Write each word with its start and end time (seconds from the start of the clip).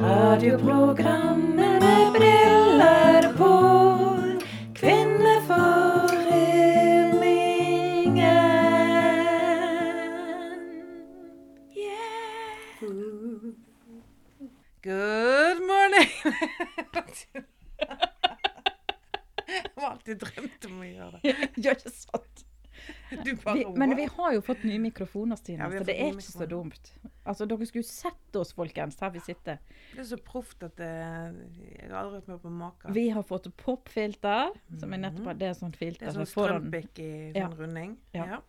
Radioprogrammet 0.00 1.97
har 24.28 24.34
jo 24.36 24.42
fått 24.44 24.62
nye 24.68 24.78
mikrofoner, 24.82 25.36
Stine, 25.40 25.58
Ja, 25.66 25.70
så 25.80 25.84
det 25.88 25.96
er 25.98 26.12
ikke 26.12 26.22
så 26.28 26.46
dumt. 26.48 26.92
Altså, 27.28 27.46
Dere 27.50 27.66
skulle 27.68 27.84
sett 27.88 28.36
oss, 28.40 28.52
folkens, 28.56 28.96
her 29.00 29.10
vi 29.10 29.20
sitter. 29.24 29.58
Det 29.92 29.98
er 30.04 30.08
så 30.08 30.18
proft 30.24 30.62
at 30.64 30.76
det, 30.80 30.88
jeg 30.88 31.90
har 31.90 31.98
aldri 32.04 32.20
vært 32.20 32.28
med 32.28 32.40
på 32.42 32.50
maken. 32.54 32.94
Vi 32.94 33.08
har 33.10 33.22
fått 33.28 33.50
popfilter, 33.60 34.54
som 34.80 34.92
er 34.94 34.98
nettopp 34.98 35.34
det 35.38 35.48
er 35.50 35.54
sånn 35.58 35.72
Mhm. 35.74 35.98
det 35.98 36.02
er 36.08 36.16
sånn 36.16 36.26
strømpikk 36.32 36.98
i 36.98 37.32
Ja. 37.34 37.48
sånn 37.48 37.58
runding. 37.58 37.96
Ja. 38.14 38.24
Ja. 38.26 38.40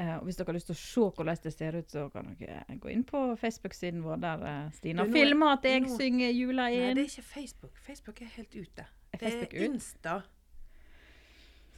Uh, 0.00 0.18
hvis 0.24 0.36
dere 0.36 0.46
har 0.46 0.54
lyst 0.54 0.66
til 0.66 0.74
å 0.74 0.78
se 0.78 1.00
hvordan 1.22 1.42
det 1.42 1.52
ser 1.52 1.76
ut, 1.76 1.86
så 1.88 2.10
kan 2.10 2.34
dere 2.40 2.64
gå 2.80 2.90
inn 2.90 3.04
på 3.04 3.36
Facebook-siden 3.38 4.02
vår, 4.02 4.20
der 4.20 4.42
eh, 4.46 4.70
Stina 4.72 5.02
er- 5.04 5.12
filmer 5.12 5.52
at 5.52 5.62
jeg 5.64 5.82
nå- 5.82 5.96
synger 5.98 6.32
jula 6.32 6.70
inn. 6.72 6.80
Nei, 6.80 6.94
det 6.94 7.02
er 7.04 7.20
ikke 7.20 7.22
Facebook. 7.28 7.76
Facebook 7.76 8.22
er 8.22 8.26
helt 8.36 8.54
ute. 8.56 8.86
Er 9.12 9.18
Det 9.18 9.52
er? 9.52 9.68
Insta. 9.68 10.22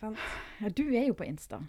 Sant? 0.00 0.16
Ja, 0.60 0.68
du 0.68 0.82
er 0.94 1.06
jo 1.08 1.14
på 1.14 1.24
Insta. 1.26 1.60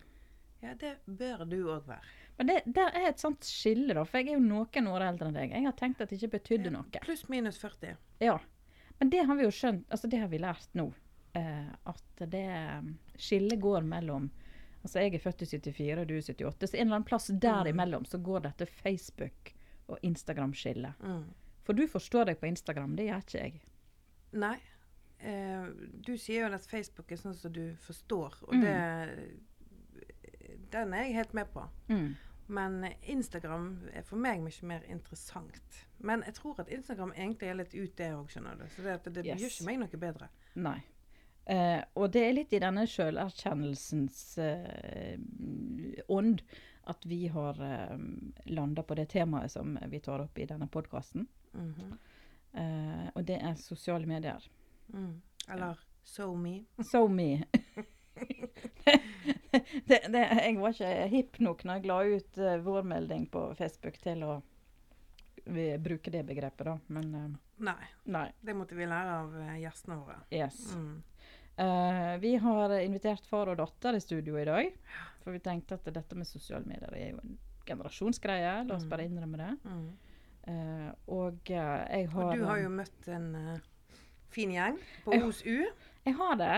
Ja, 0.65 0.73
det 0.81 0.95
bør 1.05 1.45
du 1.49 1.57
òg 1.75 1.85
være. 1.87 2.13
Men 2.37 2.49
det, 2.49 2.55
der 2.75 2.91
er 2.99 3.07
et 3.13 3.21
sånt 3.21 3.45
skille, 3.47 3.93
da. 3.95 4.03
For 4.03 4.19
jeg 4.19 4.33
er 4.33 4.39
jo 4.39 4.43
noen 4.43 4.87
år 4.91 5.05
eldre 5.07 5.29
enn 5.29 5.37
deg. 5.37 5.53
Jeg 5.55 5.65
har 5.69 5.75
tenkt 5.79 6.01
at 6.03 6.09
det 6.11 6.17
ikke 6.19 6.33
betydde 6.39 6.73
noe. 6.73 6.87
Pluss 7.05 7.25
minus 7.31 7.59
40. 7.61 7.93
Ja. 8.23 8.39
Men 8.99 9.11
det 9.13 9.23
har 9.27 9.35
vi 9.39 9.45
jo 9.47 9.53
skjønt, 9.55 9.85
altså 9.91 10.09
det 10.11 10.19
har 10.23 10.27
vi 10.31 10.39
lært 10.43 10.67
nå. 10.75 10.89
Eh, 11.35 11.69
at 11.91 12.25
det 12.31 12.43
um, 12.79 12.93
skillet 13.19 13.59
går 13.59 13.83
mellom 13.87 14.29
Altså 14.85 15.01
jeg 15.01 15.15
er 15.17 15.21
født 15.23 15.41
i 15.41 15.45
74, 15.49 15.97
og 15.97 16.05
du 16.07 16.11
er 16.13 16.21
78. 16.21 16.67
Så 16.69 16.77
en 16.77 16.83
eller 16.83 16.95
annen 16.99 17.05
plass 17.09 17.31
derimellom 17.41 18.03
så 18.05 18.19
går 18.21 18.43
dette 18.45 18.67
Facebook- 18.69 19.49
og 19.89 19.97
Instagram-skillet. 20.05 20.99
Mm. 21.01 21.23
For 21.65 21.73
du 21.73 21.87
forstår 21.89 22.27
deg 22.29 22.37
på 22.37 22.45
Instagram, 22.51 22.93
det 22.95 23.07
gjør 23.07 23.23
ikke 23.25 23.41
jeg. 23.41 23.55
Nei. 24.37 24.59
Eh, 25.25 25.65
du 26.05 26.11
sier 26.21 26.45
jo 26.45 26.51
at 26.53 26.67
Facebook 26.69 27.09
er 27.15 27.17
sånn 27.17 27.33
som 27.33 27.51
du 27.55 27.63
forstår, 27.81 28.37
og 28.45 28.53
Mm. 28.53 28.61
det 28.61 28.77
Den 30.71 30.93
er 30.93 31.03
jeg 31.05 31.15
helt 31.15 31.33
med 31.33 31.45
på. 31.53 31.63
Mm. 31.89 32.15
Men 32.47 32.85
Instagram 33.09 33.67
er 33.93 34.03
for 34.05 34.17
meg 34.21 34.41
mye 34.45 34.67
mer 34.69 34.83
interessant. 34.91 35.79
Men 35.99 36.21
jeg 36.27 36.33
tror 36.37 36.59
at 36.61 36.69
Instagram 36.69 37.13
egentlig 37.15 37.47
er 37.49 37.55
litt 37.57 37.73
ut, 37.73 37.95
det 37.97 38.11
òg, 38.13 38.27
skjønner 38.29 38.55
du. 38.59 38.67
Så 38.75 38.83
det, 38.85 38.97
det, 39.05 39.13
det 39.15 39.25
Yes. 39.31 39.41
gjør 39.41 39.49
ikke 39.55 39.65
meg 39.71 39.79
noe 39.81 40.01
bedre. 40.03 40.27
Nei. 40.55 40.77
Eh, 41.45 41.81
og 41.95 42.11
det 42.13 42.21
er 42.25 42.33
litt 42.33 42.53
i 42.53 42.59
denne 42.61 42.85
sjølerkjennelsens 42.89 44.21
eh, 44.41 45.17
ånd 46.09 46.41
at 46.89 47.05
vi 47.09 47.27
har 47.33 47.57
eh, 47.65 47.97
landa 48.53 48.83
på 48.85 48.95
det 48.97 49.07
temaet 49.13 49.51
som 49.53 49.77
vi 49.89 49.99
tar 50.05 50.21
opp 50.25 50.37
i 50.41 50.45
denne 50.49 50.67
podkasten. 50.69 51.27
Mhm. 51.53 51.97
Eh, 52.55 53.07
og 53.15 53.25
det 53.27 53.41
er 53.41 53.55
sosiale 53.59 54.05
medier. 54.07 54.45
mm. 54.93 55.21
Eller 55.49 55.77
So 56.03 56.33
Me. 56.37 56.63
Det, 59.89 59.99
det, 60.13 60.21
jeg 60.41 60.57
var 60.61 60.75
ikke 60.75 61.07
hipp 61.11 61.39
nok 61.43 61.63
når 61.65 61.79
jeg 61.79 61.89
la 61.91 61.97
ut 62.15 62.37
uh, 62.41 62.55
vårmelding 62.65 63.25
på 63.33 63.47
Facebook 63.59 63.97
til 64.03 64.23
å 64.25 64.35
bruke 65.85 66.09
det 66.11 66.23
begrepet, 66.25 66.65
da. 66.65 66.77
Men 66.87 67.11
uh, 67.15 67.25
Nei, 67.65 67.89
nei. 68.11 68.27
det 68.41 68.55
måtte 68.57 68.75
vi 68.75 68.87
lære 68.89 69.17
av 69.21 69.35
eh, 69.39 69.57
gjestene 69.61 69.95
våre. 70.01 70.17
Yes. 70.33 70.57
Mm. 70.75 70.95
Uh, 71.55 72.15
vi 72.19 72.33
har 72.41 72.73
invitert 72.81 73.25
far 73.29 73.47
og 73.53 73.59
datter 73.61 73.95
i 73.95 74.01
studio 74.03 74.35
i 74.41 74.47
dag. 74.47 74.71
For 75.23 75.31
vi 75.35 75.39
tenkte 75.45 75.77
at 75.77 75.85
dette 75.95 76.17
med 76.17 76.27
sosiale 76.27 76.65
medier 76.67 76.91
er 76.97 77.13
jo 77.13 77.21
en 77.23 77.37
generasjonsgreie. 77.65 78.57
La 78.67 78.75
oss 78.75 78.83
Mm. 78.85 78.89
bare 78.91 79.05
innrømme 79.07 79.37
det. 79.39 79.53
Mm. 79.69 79.85
Uh, 80.45 80.89
og 81.09 81.49
eh, 81.49 81.85
jeg 81.89 82.09
har 82.11 82.25
Og 82.27 82.35
du 82.37 82.43
har 82.45 82.59
jo 82.61 82.69
møtt 82.69 83.07
en 83.09 83.29
eh, 83.35 83.63
fin 84.29 84.51
gjeng 84.53 84.75
på 85.05 85.15
OSU. 85.17 85.63
Jeg 86.05 86.13
har 86.19 86.35
det. 86.37 86.57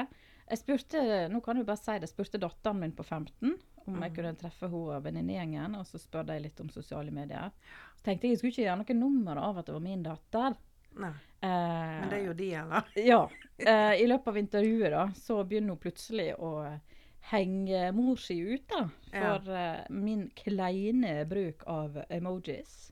Jeg 0.50 0.60
spurte 0.62 1.02
nå 1.30 1.42
kan 1.44 1.58
jeg 1.60 1.66
bare 1.68 1.78
si 1.82 1.92
det, 1.98 2.08
jeg 2.08 2.14
spurte 2.16 2.40
datteren 2.40 2.80
min 2.80 2.92
på 2.96 3.04
15 3.04 3.54
om 3.88 4.02
jeg 4.02 4.12
Mhm. 4.12 4.16
kunne 4.16 4.36
treffe 4.36 4.68
henne 4.68 4.96
og 4.98 5.04
venninnegjengen, 5.04 5.76
og 5.80 5.86
så 5.86 5.98
spurte 6.00 6.34
jeg 6.34 6.42
litt 6.44 6.60
om 6.60 6.70
sosiale 6.70 7.12
medier. 7.12 7.52
Så 7.96 8.04
tenkte 8.04 8.28
jeg 8.28 8.32
jeg 8.32 8.38
skulle 8.40 8.52
ikke 8.52 8.66
gjøre 8.66 8.78
noe 8.82 8.96
nummer 9.00 9.38
av 9.38 9.58
at 9.60 9.66
det 9.66 9.74
var 9.74 9.82
min 9.82 10.04
datter. 10.04 10.56
Nei, 10.98 11.14
Eh, 11.44 12.00
men 12.02 12.10
det 12.10 12.18
er 12.18 12.26
jo 12.26 12.34
de, 12.34 12.54
eller? 12.56 12.84
Ja. 12.96 13.30
Eh, 13.60 14.02
I 14.02 14.08
løpet 14.08 14.28
av 14.28 14.38
intervjuet 14.38 14.90
da, 14.92 15.04
så 15.14 15.44
begynner 15.48 15.70
hun 15.70 15.78
plutselig 15.78 16.34
å 16.40 16.80
henge 17.30 17.94
mor 17.94 18.16
si 18.18 18.40
ut 18.42 18.68
da, 18.68 18.90
Ja. 19.14 19.38
for 19.40 19.52
eh, 19.54 19.86
min 19.92 20.32
kleine 20.36 21.26
bruk 21.30 21.64
av 21.68 22.00
emojis. 22.10 22.92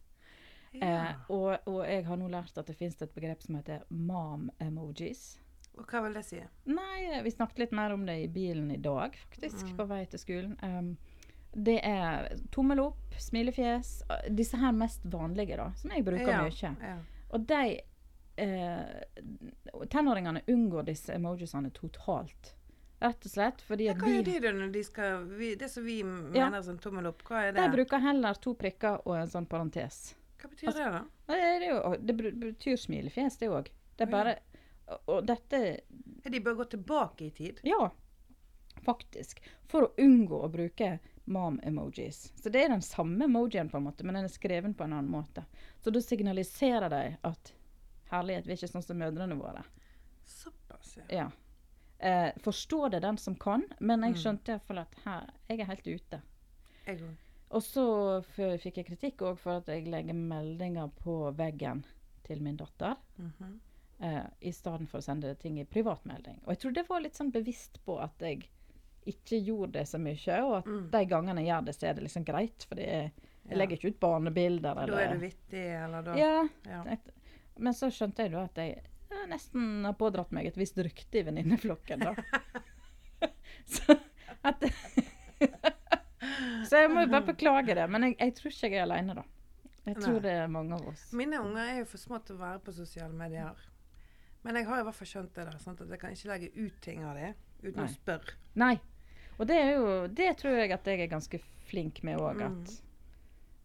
Eh, 0.74 1.14
og, 1.30 1.58
og 1.68 1.86
jeg 1.88 2.06
har 2.06 2.18
nå 2.18 2.28
lært 2.30 2.58
at 2.58 2.68
det 2.68 2.76
finnes 2.78 3.02
et 3.02 3.14
begrep 3.16 3.42
som 3.42 3.56
heter 3.56 3.82
mom-emojis. 3.90 5.38
Og 5.78 5.86
hva 5.92 6.02
vil 6.06 6.14
det 6.14 6.24
si? 6.26 6.40
Nei, 6.66 7.22
vi 7.24 7.32
snakket 7.32 7.60
litt 7.60 7.72
mer 7.76 7.92
om 7.94 8.06
det 8.08 8.16
i 8.24 8.28
bilen 8.32 8.72
i 8.72 8.78
dag, 8.78 9.16
faktisk, 9.30 9.66
Mm. 9.68 9.78
på 9.78 9.88
vei 9.88 10.06
til 10.06 10.20
skolen. 10.20 10.58
Um, 10.64 10.98
det 11.54 11.80
er 11.84 12.38
tommel 12.52 12.80
opp, 12.80 13.14
smilefjes, 13.18 14.02
disse 14.36 14.58
her 14.58 14.72
mest 14.72 15.04
vanlige 15.04 15.56
da, 15.58 15.72
som 15.76 15.92
jeg 15.92 16.04
bruker 16.06 16.28
Ja, 16.28 16.42
mye. 16.44 16.76
ja. 16.82 16.98
Og 17.32 17.46
de 17.48 17.82
eh, 18.38 19.04
tenåringene 19.90 20.42
unngår 20.48 20.84
disse 20.86 21.14
emojisene 21.16 21.72
totalt. 21.72 22.54
Rett 23.00 23.26
og 23.28 23.32
slett 23.32 23.62
fordi 23.62 23.86
Ja, 23.90 23.94
hva 23.94 24.08
gjør 24.10 24.24
de, 24.26 24.40
de 24.40 24.52
når 24.56 24.72
de 24.72 24.84
skal 24.84 25.26
vi, 25.38 25.54
Det 25.60 25.70
som 25.70 25.84
vi 25.86 25.98
mener 26.04 26.62
som 26.64 26.78
tommel 26.80 27.08
opp, 27.08 27.24
hva 27.28 27.44
er 27.50 27.52
det? 27.54 27.62
de 27.62 27.76
bruker 27.78 28.00
heller 28.04 28.34
to 28.40 28.54
prikker 28.56 29.02
og 29.06 29.16
en 29.20 29.28
sånn 29.28 29.48
parentes. 29.48 30.16
Hva 30.40 30.50
betyr 30.50 30.74
det, 30.74 30.92
da? 30.92 31.02
Det, 31.28 31.40
er 31.40 31.66
jo, 31.70 31.96
det 32.00 32.16
betyr 32.40 32.78
smilefjes, 32.80 33.38
det 33.40 33.50
òg. 33.50 33.68
Det 33.98 34.08
er 34.08 34.12
bare 34.12 34.36
og- 34.36 34.55
Og 35.08 35.26
dette 35.26 35.80
de 36.24 36.40
bør 36.42 36.54
gå 36.60 36.66
tilbake 36.76 37.26
i 37.26 37.32
tid. 37.32 37.60
Ja, 37.64 37.92
faktisk. 38.86 39.42
For 39.70 39.88
å 39.88 39.92
unngå 39.98 40.40
å 40.46 40.50
bruke 40.52 41.00
mom-emojis. 41.26 42.32
Så 42.38 42.50
det 42.54 42.64
er 42.66 42.70
den 42.70 42.82
samme 42.86 43.26
emojien, 43.26 43.70
på 43.70 43.78
en 43.78 43.84
måte, 43.88 44.04
men 44.06 44.14
den 44.20 44.28
er 44.28 44.34
skreven 44.34 44.74
på 44.78 44.84
en 44.86 44.94
annen 44.94 45.10
måte. 45.12 45.46
Så 45.82 45.90
da 45.94 46.02
signaliserer 46.02 46.90
de 46.94 47.18
at 47.26 47.54
herlighet, 48.12 48.46
vi 48.46 48.54
er 48.54 48.60
ikke 48.60 48.70
sånn 48.76 48.86
som 48.86 49.00
mødrene 49.02 49.38
våre. 49.40 49.64
Såpass, 50.26 50.98
ja. 50.98 51.04
Ja. 51.10 51.26
Eh, 52.00 52.32
forstår 52.44 52.90
det 52.92 53.00
den 53.06 53.18
som 53.18 53.36
kan, 53.36 53.64
men 53.80 54.02
jeg 54.04 54.14
Mm. 54.14 54.20
skjønte 54.22 54.52
iallfall 54.54 54.80
at 54.84 54.96
her, 55.06 55.30
jeg 55.50 55.60
er 55.60 55.66
helt 55.66 55.88
ute. 55.88 56.22
Og 57.52 57.62
så 57.64 58.22
fikk 58.62 58.78
jeg 58.78 58.86
kritikk 58.86 59.18
òg 59.22 59.38
for 59.40 59.58
at 59.58 59.66
jeg 59.68 59.88
legger 59.88 60.14
meldinger 60.14 60.92
på 61.02 61.34
veggen 61.36 61.84
til 62.24 62.42
min 62.42 62.58
datter. 62.58 62.98
Mhm. 63.18 63.60
Eh, 64.02 64.24
I 64.42 64.52
stedet 64.52 64.90
for 64.90 65.00
å 65.00 65.04
sende 65.04 65.36
ting 65.40 65.60
i 65.60 65.66
privatmelding. 65.66 66.42
Og 66.46 66.50
jeg 66.54 66.60
tror 66.60 66.74
det 66.74 66.88
var 66.90 67.02
litt 67.02 67.16
sånn 67.16 67.32
bevisst 67.32 67.80
på 67.86 68.00
at 68.04 68.20
jeg 68.20 68.48
ikke 69.06 69.38
gjorde 69.46 69.72
det 69.80 69.86
så 69.88 70.00
mye, 70.02 70.40
og 70.44 70.56
at 70.58 70.66
Mm. 70.66 70.90
de 70.92 71.06
gangene 71.06 71.42
jeg 71.44 71.48
gjør 71.54 71.66
det, 71.66 71.76
så 71.76 71.88
er 71.88 71.94
det 71.94 72.04
liksom 72.04 72.26
greit. 72.26 72.66
For 72.68 72.76
jeg 72.76 73.12
Ja. 73.50 73.56
legger 73.56 73.78
ikke 73.78 73.88
ut 73.94 74.00
barnebilder. 74.00 74.74
Da 74.88 74.98
er 75.00 75.14
du 75.14 75.20
vittig, 75.20 75.66
eller 75.86 76.02
da 76.02 76.16
Ja, 76.16 76.48
Ja. 76.66 76.84
men 77.60 77.74
så 77.74 77.88
skjønte 77.92 78.18
jeg 78.24 78.32
da 78.32 78.44
at 78.46 78.56
jeg 78.56 78.82
ja, 79.12 79.26
nesten 79.28 79.86
har 79.86 79.94
pådratt 79.94 80.32
meg 80.32 80.48
et 80.48 80.56
visst 80.58 80.76
rykte 80.78 81.20
i 81.20 81.24
venninneflokken, 81.24 82.00
da. 82.00 82.16
så 83.66 84.00
at 84.44 84.60
Så 86.66 86.80
jeg 86.82 86.90
må 86.90 87.02
jo 87.06 87.12
bare 87.12 87.28
beklage 87.28 87.76
det. 87.78 87.86
Men 87.90 88.02
jeg, 88.10 88.16
jeg 88.20 88.34
tror 88.36 88.52
ikke 88.52 88.70
jeg 88.72 88.80
er 88.80 88.86
alene, 88.88 89.16
da. 89.16 89.24
Jeg 89.86 89.96
tror 90.02 90.14
Nei. 90.18 90.20
det 90.26 90.32
er 90.34 90.48
mange 90.50 90.74
av 90.74 90.88
oss. 90.90 91.04
Mine 91.14 91.40
unger 91.40 91.62
er 91.62 91.78
jo 91.84 91.86
for 91.86 92.02
små 92.02 92.18
til 92.26 92.36
å 92.36 92.40
være 92.42 92.60
på 92.66 92.74
sosiale 92.74 93.14
medier. 93.14 93.54
Men 94.46 94.60
jeg 94.60 94.68
har 94.70 94.80
i 94.82 94.86
hvert 94.86 94.96
fall 95.00 95.10
skjønt 95.10 95.34
det 95.36 95.46
der, 95.48 95.58
sant? 95.62 95.80
at 95.82 95.90
jeg 95.90 96.00
kan 96.02 96.14
ikke 96.14 96.30
legge 96.30 96.50
ut 96.54 96.76
ting 96.86 97.02
av 97.06 97.18
det 97.18 97.32
uten 97.64 97.80
Nei. 97.82 97.88
å 97.90 97.94
spørre. 97.96 98.36
Nei. 98.62 98.76
Og 99.36 99.48
det 99.50 99.58
jo 99.74 99.88
Det 100.08 100.30
tror 100.40 100.54
jeg 100.62 100.72
at 100.72 100.86
jeg 100.88 101.02
er 101.02 101.10
ganske 101.12 101.40
flink 101.66 102.04
med 102.06 102.22
òg. 102.22 102.44
At 102.46 102.76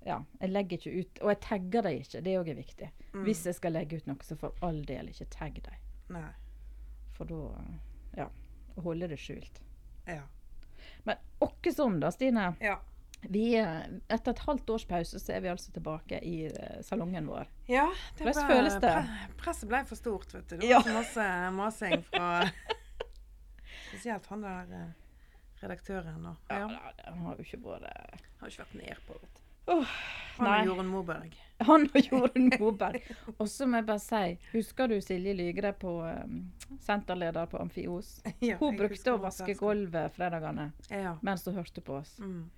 ja, 0.09 0.17
jeg 0.41 0.50
legger 0.50 0.79
ikke 0.81 1.03
ut 1.03 1.21
Og 1.21 1.29
jeg 1.35 1.41
tagger 1.44 1.85
dem 1.85 2.00
ikke. 2.00 2.23
Det 2.25 2.37
òg 2.41 2.49
er 2.49 2.59
viktig. 2.59 2.88
Mm. 3.12 3.23
Hvis 3.27 3.44
jeg 3.47 3.59
skal 3.59 3.77
legge 3.77 4.00
ut 4.00 4.06
noe, 4.09 4.25
så 4.25 4.38
for 4.41 4.56
all 4.65 4.81
del 4.88 5.12
ikke 5.12 5.29
tagg 5.37 5.61
dem. 5.69 6.17
For 7.15 7.29
da 7.29 7.43
Ja. 8.17 8.29
Holde 8.81 9.09
det 9.11 9.19
skjult. 9.21 9.61
Ja. 10.09 10.23
Men 11.05 11.17
åkke 11.44 11.73
som, 11.75 11.99
da, 12.00 12.09
Stine. 12.11 12.55
ja. 12.61 12.79
Vi, 13.28 13.56
eh, 13.58 13.82
etter 14.08 14.31
et 14.32 14.38
halvt 14.46 14.70
års 14.70 14.84
pause 14.88 15.19
så 15.20 15.32
er 15.37 15.40
vi 15.44 15.49
altså 15.52 15.72
tilbake 15.75 16.20
i 16.25 16.46
eh, 16.46 16.78
salongen 16.82 17.26
vår. 17.28 17.46
Ja, 17.69 17.88
det 18.17 18.25
Hvordan 18.25 18.46
ble- 18.46 18.55
føles 18.56 18.78
det? 18.81 18.94
Presset 19.43 19.69
ble 19.69 19.82
for 19.84 19.96
stort, 20.00 20.32
vet 20.34 20.49
du. 20.49 20.56
Det 20.56 20.64
var 20.64 20.70
Ja. 20.70 20.81
så 20.82 20.94
masse 20.96 21.26
masing 21.58 22.02
fra 22.08 22.31
Spesielt 23.90 24.26
han 24.31 24.43
der 24.44 24.72
eh, 24.78 24.88
redaktøren. 25.62 26.26
Og, 26.26 26.37
Ja, 26.50 26.58
ja. 26.70 26.93
Den 27.05 27.19
har 27.26 27.37
jo 27.37 27.44
ikke 27.44 27.61
vært 27.64 27.87
Har 28.40 28.49
ikke 28.49 28.64
vært 28.64 28.75
nedpå, 28.81 29.19
vet 29.20 29.37
du. 29.37 29.46
Han 29.70 30.46
Nei. 30.49 30.61
og 30.62 30.67
Jorunn 30.70 30.88
Moberg. 30.90 31.34
Han 31.69 31.84
og 31.94 31.99
Jorunn 32.00 32.49
Moberg. 32.58 33.02
Og 33.38 33.46
så 33.52 33.67
må 33.69 33.76
jeg 33.78 33.87
bare 33.87 34.00
si, 34.02 34.38
husker 34.55 34.88
du 34.88 34.96
Silje 35.05 35.34
Lygre 35.37 35.75
på 35.76 35.93
um, 36.02 36.38
senterleder 36.82 37.46
på 37.52 37.61
Amfios? 37.61 38.17
Ja, 38.40 38.56
Hun 38.58 38.78
brukte 38.81 39.12
å 39.12 39.20
vaske 39.20 39.55
gulvet 39.61 40.17
fredagene 40.17 40.70
Ja. 40.90 41.12
mens 41.22 41.44
hun 41.46 41.55
hørte 41.61 41.84
på 41.84 41.99
oss. 42.00 42.17
Mm. 42.19 42.49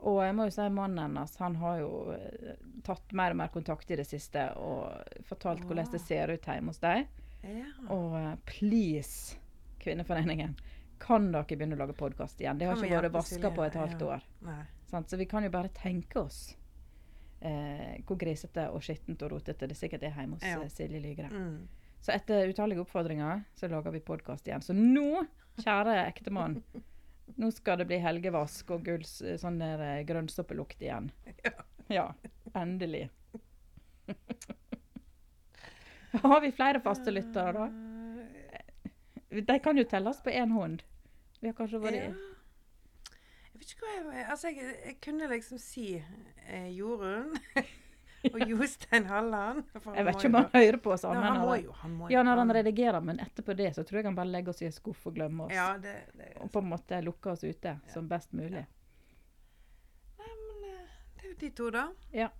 Og 0.00 0.18
jeg 0.24 0.34
må 0.36 0.44
jo 0.44 0.50
si 0.52 0.68
mannen 0.68 0.98
hennes, 1.00 1.36
han 1.40 1.54
har 1.56 1.78
jo 1.80 1.90
eh, 2.12 2.56
tatt 2.84 3.12
mer 3.16 3.30
og 3.32 3.36
mer 3.40 3.48
kontakt 3.54 3.90
i 3.90 3.96
det 3.96 4.06
siste 4.06 4.50
og 4.60 5.22
fortalt 5.24 5.62
hvordan 5.64 5.90
det 5.92 6.00
ser 6.02 6.28
ut 6.34 6.44
hjemme 6.50 6.68
hos 6.74 6.78
dem. 6.82 7.06
ja. 7.42 7.64
Og 7.94 8.16
eh, 8.18 8.34
please, 8.44 9.36
Kvinneforeningen, 9.80 10.54
kan 10.98 11.30
dere 11.32 11.44
begynne 11.56 11.76
å 11.76 11.78
lage 11.84 11.92
podkast 11.96 12.40
igjen? 12.40 12.58
Det 12.58 12.66
har 12.68 12.76
Kan 12.76 12.84
ikke 12.84 13.00
vært 13.02 13.12
vaska 13.12 13.50
på 13.54 13.64
et 13.64 13.74
halvt 13.74 14.00
Ja. 14.00 14.06
år. 14.16 14.22
Nei. 14.40 14.62
Så 15.08 15.16
vi 15.18 15.24
kan 15.26 15.42
jo 15.42 15.50
bare 15.50 15.68
tenke 15.74 16.20
oss 16.20 16.56
eh, 17.40 18.00
hvor 18.06 18.16
grisete 18.16 18.68
og 18.70 18.82
skittent 18.82 19.22
og 19.22 19.32
rotete 19.34 19.66
det 19.68 19.76
sikkert 19.76 20.02
er 20.06 20.12
hjemme 20.16 20.36
hos 20.38 20.42
Ja. 20.46 20.60
eh, 20.62 20.68
Silje 20.68 21.00
Lygre. 21.00 21.28
Mm. 21.32 21.68
Så 22.00 22.12
etter 22.12 22.48
utallige 22.48 22.80
oppfordringer 22.84 23.42
så 23.56 23.68
lager 23.68 23.90
vi 23.92 24.00
podkast 24.00 24.46
igjen. 24.46 24.62
Så 24.62 24.72
nå, 24.76 25.24
kjære 25.60 25.96
ektemann, 26.06 26.62
nå 27.40 27.50
skal 27.54 27.78
det 27.80 27.86
bli 27.90 27.98
helgevask 28.02 28.70
og 28.74 28.80
gulls, 28.86 29.12
sånn 29.40 29.58
der 29.62 29.78
eh, 29.82 30.04
grønnsåpelukt 30.08 30.80
igjen. 30.84 31.06
Ja, 31.92 32.06
endelig. 32.54 33.08
Har 36.22 36.40
vi 36.40 36.52
flere 36.54 36.80
faste 36.80 37.10
lyttere, 37.10 37.52
da? 37.52 37.68
De 39.34 39.58
kan 39.58 39.76
jo 39.76 39.84
telles 39.88 40.22
på 40.22 40.30
én 40.30 40.52
hånd. 40.54 40.82
Vi 41.40 41.48
har 41.50 41.56
kanskje 41.58 41.80
vært 41.82 41.98
Ja. 41.98 42.12
Jeg 43.54 43.60
vet 43.60 43.72
ikke 43.74 43.86
hva 43.86 43.92
jeg 44.16 44.24
Altså, 44.32 44.48
jeg, 44.50 44.76
jeg 44.84 44.94
kunne 45.04 45.26
liksom 45.30 45.58
si 45.62 45.84
eh, 45.96 46.70
Jorunn 46.74 47.30
og 48.32 48.44
Jostein 48.48 49.06
Halland. 49.10 49.64
Jeg 49.74 50.06
vet 50.06 50.16
ikke 50.18 50.30
om 50.30 50.38
han 50.38 50.48
hører 50.54 50.78
på 50.84 50.92
oss. 50.94 51.04
sammen. 51.04 51.22
han 51.22 51.40
må 51.40 51.56
jo. 51.60 51.74
Han 51.82 51.96
må 51.98 52.10
Ja, 52.12 52.22
når 52.26 52.42
han 52.44 52.54
redigerer, 52.58 53.00
men 53.04 53.20
etterpå 53.24 53.56
det 53.58 53.72
så 53.76 53.84
tror 53.84 54.00
jeg 54.00 54.08
han 54.10 54.16
bare 54.18 54.32
legger 54.32 54.54
oss 54.54 54.62
i 54.62 54.68
en 54.70 54.76
skuff 54.76 55.06
og 55.10 55.18
glemmer 55.18 55.48
oss. 55.48 55.56
Ja, 55.56 55.74
det, 55.78 55.96
det 56.18 56.30
Og 56.40 56.52
på 56.52 56.62
en 56.64 56.70
måte 56.72 57.02
lukker 57.04 57.34
oss 57.34 57.44
ute 57.44 57.78
som 57.92 58.08
best 58.08 58.32
mulig. 58.32 58.64
Nei, 60.20 60.32
men 60.46 60.64
eh, 60.70 60.96
det 61.16 61.26
er 61.26 61.28
jo 61.32 61.36
de 61.44 61.52
to, 61.60 61.70
da. 61.74 61.88
Ja, 62.14 62.30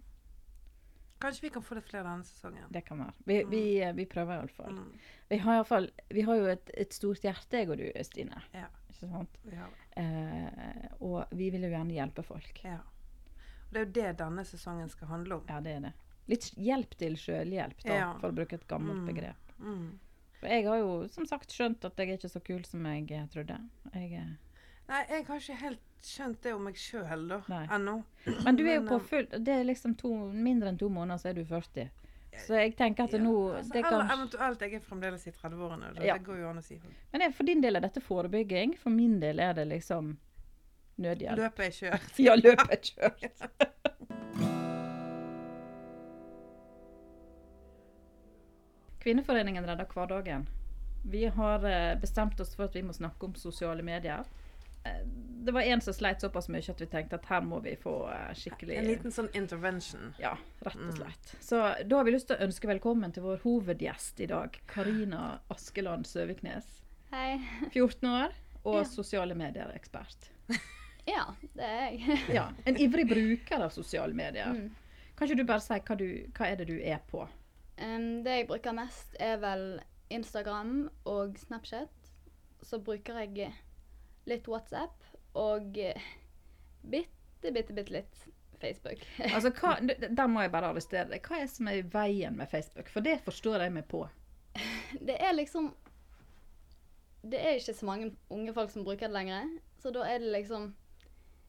Kanskje 1.24 1.46
vi 1.46 1.50
kan 1.50 1.62
få 1.64 1.74
det 1.78 1.80
flere 1.86 2.04
denne 2.04 2.24
sesongen. 2.28 2.64
det 2.68 2.80
kan 2.84 2.98
være. 3.00 3.12
Vi, 3.24 3.36
vi, 3.48 3.60
eh, 3.80 3.92
vi 3.96 4.04
prøver 4.04 4.42
iallfall. 4.42 4.74
Mm. 4.76 4.98
Vi 5.28 5.38
har, 5.38 5.54
i 5.54 5.56
alle 5.56 5.64
fall, 5.68 5.86
vi 6.10 6.24
har 6.26 6.36
jo 6.36 6.48
et, 6.52 6.70
et 6.74 6.92
stort 6.92 7.22
hjerte, 7.24 7.62
jeg 7.62 7.70
og 7.70 7.78
du, 7.80 7.86
Stine. 8.04 8.42
Ja. 8.52 8.66
Ikke 8.90 9.08
sant? 9.08 9.38
Vi 9.42 9.56
har 9.56 9.70
det. 9.72 10.02
Eh, 10.02 10.90
og 11.00 11.32
vi 11.32 11.48
vil 11.54 11.64
jo 11.64 11.70
gjerne 11.72 11.96
hjelpe 11.96 12.26
folk. 12.26 12.60
Ja. 12.64 12.76
Og 13.68 13.72
det 13.74 13.80
er 13.80 13.84
jo 13.86 13.92
det 13.92 14.16
denne 14.18 14.44
sesongen 14.44 14.88
skal 14.90 15.08
handle 15.08 15.34
om. 15.40 15.42
Ja, 15.48 15.60
det 15.60 15.72
er 15.76 15.80
det. 15.80 15.92
Litt 16.28 16.50
hjelp 16.56 16.94
til 16.96 17.16
sjølhjelp, 17.16 17.82
da, 17.84 17.94
Ja. 17.94 18.12
for 18.18 18.30
å 18.30 18.34
bruke 18.34 18.54
et 18.54 18.66
gammelt 18.68 19.02
Mm. 19.02 19.06
begrep. 19.06 19.36
Mm. 19.60 19.98
For 20.40 20.46
jeg 20.48 20.64
har 20.66 20.78
jo 20.78 21.08
som 21.08 21.26
sagt 21.26 21.48
skjønt 21.50 21.84
at 21.84 21.96
jeg 21.96 22.08
er 22.10 22.16
ikke 22.18 22.30
så 22.30 22.40
kul 22.44 22.64
som 22.64 22.84
jeg 22.84 23.10
eh, 23.12 23.26
trodde. 23.26 23.58
Jeg, 23.94 24.12
eh, 24.12 24.36
Nei, 24.88 25.04
jeg 25.08 25.24
har 25.26 25.36
ikke 25.40 25.56
helt 25.60 25.80
skjønt 26.02 26.40
det 26.42 26.52
om 26.54 26.64
meg 26.64 26.74
sjøl. 26.74 27.42
Ennå. 27.70 28.04
men 28.44 28.56
du 28.56 28.64
er 28.66 28.74
jo 28.80 28.86
på 28.88 28.96
eh, 28.96 29.06
full 29.08 29.26
Det 29.42 29.48
er 29.48 29.64
liksom 29.64 29.96
to, 29.96 30.08
mindre 30.32 30.68
enn 30.68 30.78
to 30.78 30.88
måneder, 30.88 31.18
så 31.18 31.30
er 31.30 31.34
du 31.34 31.44
40. 31.44 31.90
Så 32.46 32.48
jeg 32.58 32.76
tenker 32.76 33.04
at 33.04 33.12
Ja, 33.12 33.18
nå 33.18 33.54
altså, 33.56 33.72
det 33.72 33.84
eller 33.84 34.08
kan, 34.08 34.18
eventuelt 34.18 34.60
jeg 34.60 34.74
er 34.74 34.80
fremdeles 34.80 35.26
i 35.26 35.30
30-årene. 35.30 35.94
Det, 35.94 36.04
Ja. 36.04 36.14
det 36.18 36.24
går 36.26 36.36
jo 36.40 36.48
an 36.50 36.58
å 36.58 36.62
si. 36.64 36.80
Men 37.12 37.32
for 37.32 37.44
din 37.44 37.60
del 37.60 37.76
er 37.76 37.80
dette 37.80 38.00
forebygging. 38.02 38.76
For 38.76 38.90
min 38.90 39.20
del 39.20 39.38
er 39.40 39.52
det 39.54 39.68
liksom 39.68 40.16
nødhjelp. 40.98 41.36
Løpet 41.38 41.66
er 41.66 41.70
kjørt. 41.80 42.18
Ja, 42.26 42.34
løpet 42.34 42.70
er 42.70 42.82
kjørt. 42.82 43.48
Kvinneforeningen 49.02 49.66
redder 49.68 49.84
hverdagen. 49.94 50.46
Vi 51.04 51.26
har 51.26 51.64
eh, 51.68 51.98
bestemt 52.00 52.40
oss 52.40 52.54
for 52.56 52.64
at 52.70 52.76
vi 52.76 52.82
må 52.82 52.94
snakke 52.96 53.26
om 53.28 53.34
sosiale 53.36 53.82
medier. 53.84 54.24
Eh, 54.84 55.02
Det 55.44 55.52
var 55.52 55.60
en 55.68 55.80
som 55.84 55.92
sleit 55.92 56.20
såpass 56.24 56.48
mye 56.48 56.64
at 56.72 56.80
vi 56.80 56.86
tenkte 56.88 57.18
at 57.18 57.26
her 57.28 57.42
må 57.44 57.58
vi 57.64 57.74
få 57.76 57.92
eh, 58.08 58.30
skikkelig 58.40 58.78
En 58.80 58.88
liten 58.88 59.12
sånn 59.12 59.28
intervention. 59.36 60.14
Ja, 60.18 60.36
rett 60.64 60.78
og 60.80 60.86
Mm. 60.88 60.96
slett. 60.96 61.34
Så 61.44 61.60
da 61.84 61.96
har 62.00 62.04
vi 62.08 62.14
lyst 62.16 62.28
til 62.30 62.36
å 62.38 62.46
ønske 62.48 62.70
velkommen 62.70 63.12
til 63.12 63.22
vår 63.26 63.42
hovedgjest 63.44 64.20
i 64.24 64.26
dag. 64.32 64.56
Karina 64.66 65.40
Askeland 65.50 66.06
Søviknes. 66.08 66.64
Hei. 67.12 67.36
14 67.72 68.08
år 68.08 68.32
og 68.64 68.80
Ja. 68.80 68.84
sosiale 68.84 69.34
medier-ekspert. 69.34 70.30
Ja, 71.08 71.24
det 71.54 71.68
er 71.68 71.84
jeg. 71.84 72.18
Ja, 72.38 72.48
En 72.66 72.80
ivrig 72.80 73.06
bruker 73.08 73.66
av 73.66 73.72
sosiale 73.74 74.14
medier. 74.16 74.54
Mm. 74.54 74.70
Kan 75.14 75.28
ikke 75.28 75.42
du 75.42 75.48
bare 75.48 75.62
si 75.62 75.78
hva, 75.78 75.96
du, 75.98 76.06
hva 76.34 76.50
er 76.50 76.60
det 76.60 76.68
du 76.70 76.76
er 76.80 77.02
på? 77.10 77.26
Um, 77.78 78.22
det 78.24 78.38
jeg 78.38 78.48
bruker 78.50 78.74
mest, 78.76 79.16
er 79.22 79.38
vel 79.42 79.66
Instagram 80.14 80.88
og 81.10 81.38
Snapchat. 81.38 82.10
Så 82.64 82.80
bruker 82.82 83.20
jeg 83.22 83.52
litt 84.30 84.48
WhatsApp 84.48 85.04
og 85.36 85.74
bitte, 85.74 87.50
bitte, 87.52 87.74
bitte 87.76 87.92
litt 87.92 88.24
Facebook. 88.64 89.06
Altså, 89.34 89.50
hva, 89.50 89.76
Der 90.16 90.26
må 90.26 90.44
jeg 90.44 90.52
bare 90.54 90.72
arrestere 90.72 91.08
deg. 91.10 91.24
Hva 91.26 91.42
er 91.42 91.50
som 91.50 91.68
er 91.70 91.80
i 91.80 91.88
veien 91.92 92.38
med 92.38 92.50
Facebook? 92.50 92.88
For 92.92 93.04
det 93.04 93.20
forstår 93.26 93.66
jeg 93.66 93.74
meg 93.76 93.88
på. 93.90 94.06
Det 95.08 95.16
er 95.18 95.34
liksom 95.34 95.72
Det 97.24 97.40
er 97.40 97.58
ikke 97.58 97.74
så 97.74 97.86
mange 97.88 98.12
unge 98.30 98.52
folk 98.54 98.70
som 98.70 98.84
bruker 98.84 99.08
det 99.08 99.16
lenger. 99.16 99.48
Så 99.80 99.90
da 99.90 100.04
er 100.08 100.20
det 100.22 100.32
liksom 100.32 100.74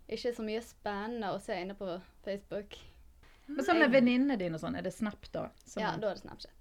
ikke 0.07 0.35
så 0.35 0.43
mye 0.45 0.61
spennende 0.61 1.31
å 1.33 1.39
se 1.41 1.57
inne 1.61 1.73
på 1.77 2.01
Facebook. 2.25 2.77
Men 3.45 3.65
sånn 3.65 3.79
med 3.79 3.93
venninnene 3.93 4.37
dine 4.41 4.57
og 4.57 4.61
sånn, 4.61 4.77
er 4.77 4.85
det 4.85 4.93
Snap 4.93 5.27
da? 5.31 5.49
som 5.65 5.83
Ja, 5.83 5.95
da 5.97 6.11
er 6.11 6.17
det 6.17 6.23
Snapchat. 6.25 6.55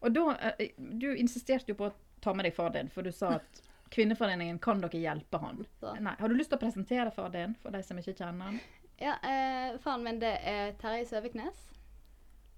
Og 0.00 0.12
da, 0.12 0.36
eh, 0.58 0.70
Du 0.76 1.16
insisterte 1.16 1.68
jo 1.68 1.74
på 1.74 1.90
å 1.90 1.92
ta 2.20 2.32
med 2.34 2.44
deg 2.44 2.54
far 2.54 2.70
din, 2.70 2.88
for 2.88 3.02
du 3.02 3.12
sa 3.12 3.36
at 3.40 3.62
Kvinneforeningen 3.90 4.60
kan 4.62 4.80
dere 4.80 5.00
hjelpe 5.00 5.38
han. 5.40 5.66
Nei, 6.00 6.14
Har 6.18 6.28
du 6.28 6.34
lyst 6.34 6.50
til 6.50 6.58
å 6.58 6.60
presentere 6.60 7.10
far 7.10 7.30
din 7.30 7.56
for 7.60 7.70
de 7.70 7.82
som 7.82 7.98
ikke 7.98 8.14
kjenner 8.14 8.44
han? 8.44 8.60
Ja, 9.00 9.16
eh, 9.22 9.76
faren 9.78 10.04
min 10.04 10.20
det 10.20 10.38
er 10.44 10.72
Terje 10.78 11.06
Søviknes. 11.08 11.66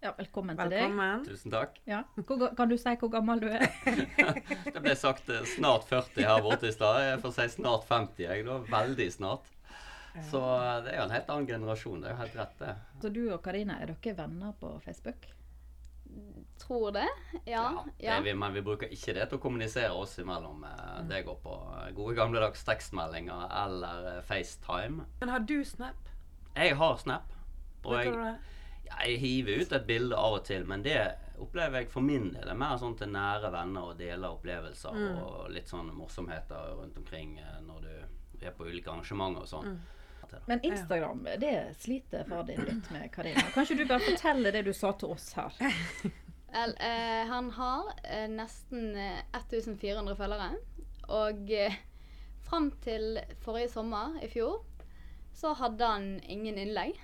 Ja, 0.03 0.13
Velkommen 0.19 0.57
til 0.59 0.69
deg. 0.69 0.81
Velkommen. 0.83 1.25
Tusen 1.25 1.51
takk. 1.51 1.79
Ja. 1.87 2.03
Hvor, 2.17 2.55
kan 2.57 2.69
du 2.69 2.77
si 2.77 2.95
hvor 2.99 3.09
gammel 3.09 3.41
du 3.41 3.47
er? 3.49 3.69
Det 4.75 4.83
ble 4.83 4.97
sagt 4.99 5.31
eh, 5.31 5.45
snart 5.47 5.87
40 5.89 6.27
her 6.27 6.43
borte 6.43 6.67
i 6.69 6.73
stad. 6.75 7.01
Jeg 7.07 7.21
får 7.23 7.37
si 7.39 7.49
snart 7.55 7.87
50, 7.89 8.27
jeg 8.27 8.45
da. 8.45 8.59
Veldig 8.67 9.13
snart. 9.15 9.52
Så 10.31 10.41
det 10.85 10.93
er 10.93 10.99
jo 10.99 11.05
en 11.07 11.15
helt 11.15 11.31
annen 11.33 11.47
generasjon. 11.49 12.01
Det 12.03 12.11
er 12.11 12.13
jo 12.17 12.21
helt 12.23 12.35
rett, 12.37 12.59
det. 12.59 12.75
Så 13.01 13.09
du 13.15 13.23
og 13.33 13.41
Karina, 13.45 13.79
er 13.81 13.93
dere 13.95 14.15
venner 14.19 14.53
på 14.61 14.75
Facebook? 14.85 15.29
Tror 16.59 16.91
det. 16.93 17.09
Ja. 17.45 17.85
ja. 17.99 18.17
det 18.17 18.25
vi, 18.27 18.35
men 18.35 18.53
vi 18.55 18.61
bruker 18.63 18.93
ikke 18.93 19.15
det 19.17 19.25
til 19.31 19.39
å 19.39 19.43
kommunisere 19.43 19.93
oss 19.97 20.19
imellom. 20.21 20.65
Eh, 20.69 20.99
Det 21.09 21.23
går 21.27 21.39
på 21.43 21.55
gode 21.57 21.95
gode 21.97 22.15
gamledags 22.19 22.65
tekstmeldinger 22.69 23.49
eller 23.65 24.09
eh, 24.17 24.21
FaceTime. 24.29 25.07
Men 25.21 25.33
har 25.33 25.41
du 25.49 25.65
Snap? 25.65 26.11
Jeg 26.55 26.77
har 26.77 26.97
Snap. 27.01 27.33
Og 27.85 27.97
jeg, 27.99 28.37
jeg 28.93 29.19
hiver 29.19 29.63
ut 29.65 29.73
et 29.73 29.87
bilde 29.89 30.15
av 30.17 30.37
og 30.37 30.45
til, 30.47 30.67
men 30.69 30.85
det 30.85 30.99
opplever 31.43 31.81
jeg 31.81 31.89
for 31.91 32.05
min 32.05 32.29
del 32.31 32.45
Det 32.45 32.53
er 32.53 32.61
mer 32.61 32.77
sånn 32.79 32.95
til 33.01 33.11
nære 33.11 33.49
venner 33.51 33.89
og 33.89 33.97
dele 33.99 34.29
opplevelser 34.31 34.93
Mm. 34.95 35.17
og 35.25 35.49
litt 35.51 35.67
sånn 35.73 35.89
morsomheter 35.97 36.77
rundt 36.79 36.99
omkring 37.01 37.39
eh, 37.41 37.59
når 37.67 37.89
du 37.89 38.45
er 38.47 38.53
på 38.55 38.69
ulike 38.69 38.91
arrangementer 38.93 39.43
og 39.43 39.49
sånn. 39.49 39.73
Mm. 39.73 39.81
Men 40.47 40.61
Instagram, 40.67 41.25
det 41.41 41.75
sliter 41.79 42.25
far 42.29 42.43
din 42.49 42.61
litt 42.65 42.91
med, 42.91 43.09
Karina. 43.15 43.45
Kan 43.55 43.65
ikke 43.67 43.79
du 43.83 43.87
bare 43.91 44.05
fortelle 44.07 44.53
det 44.55 44.65
du 44.67 44.73
sa 44.77 44.93
til 44.99 45.15
oss 45.15 45.33
her? 45.39 45.57
Vel, 46.53 46.75
eh, 46.85 47.23
han 47.31 47.51
har 47.57 47.93
eh, 48.05 48.27
nesten 48.29 48.91
eh, 48.97 49.23
1400 49.39 50.17
følgere. 50.19 50.51
Og 51.09 51.53
eh, 51.57 51.79
fram 52.49 52.71
til 52.85 53.19
forrige 53.45 53.71
sommer 53.73 54.19
i 54.23 54.29
fjor 54.33 54.61
så 55.33 55.55
hadde 55.57 55.87
han 55.89 56.11
ingen 56.29 56.59
innlegg. 56.61 56.99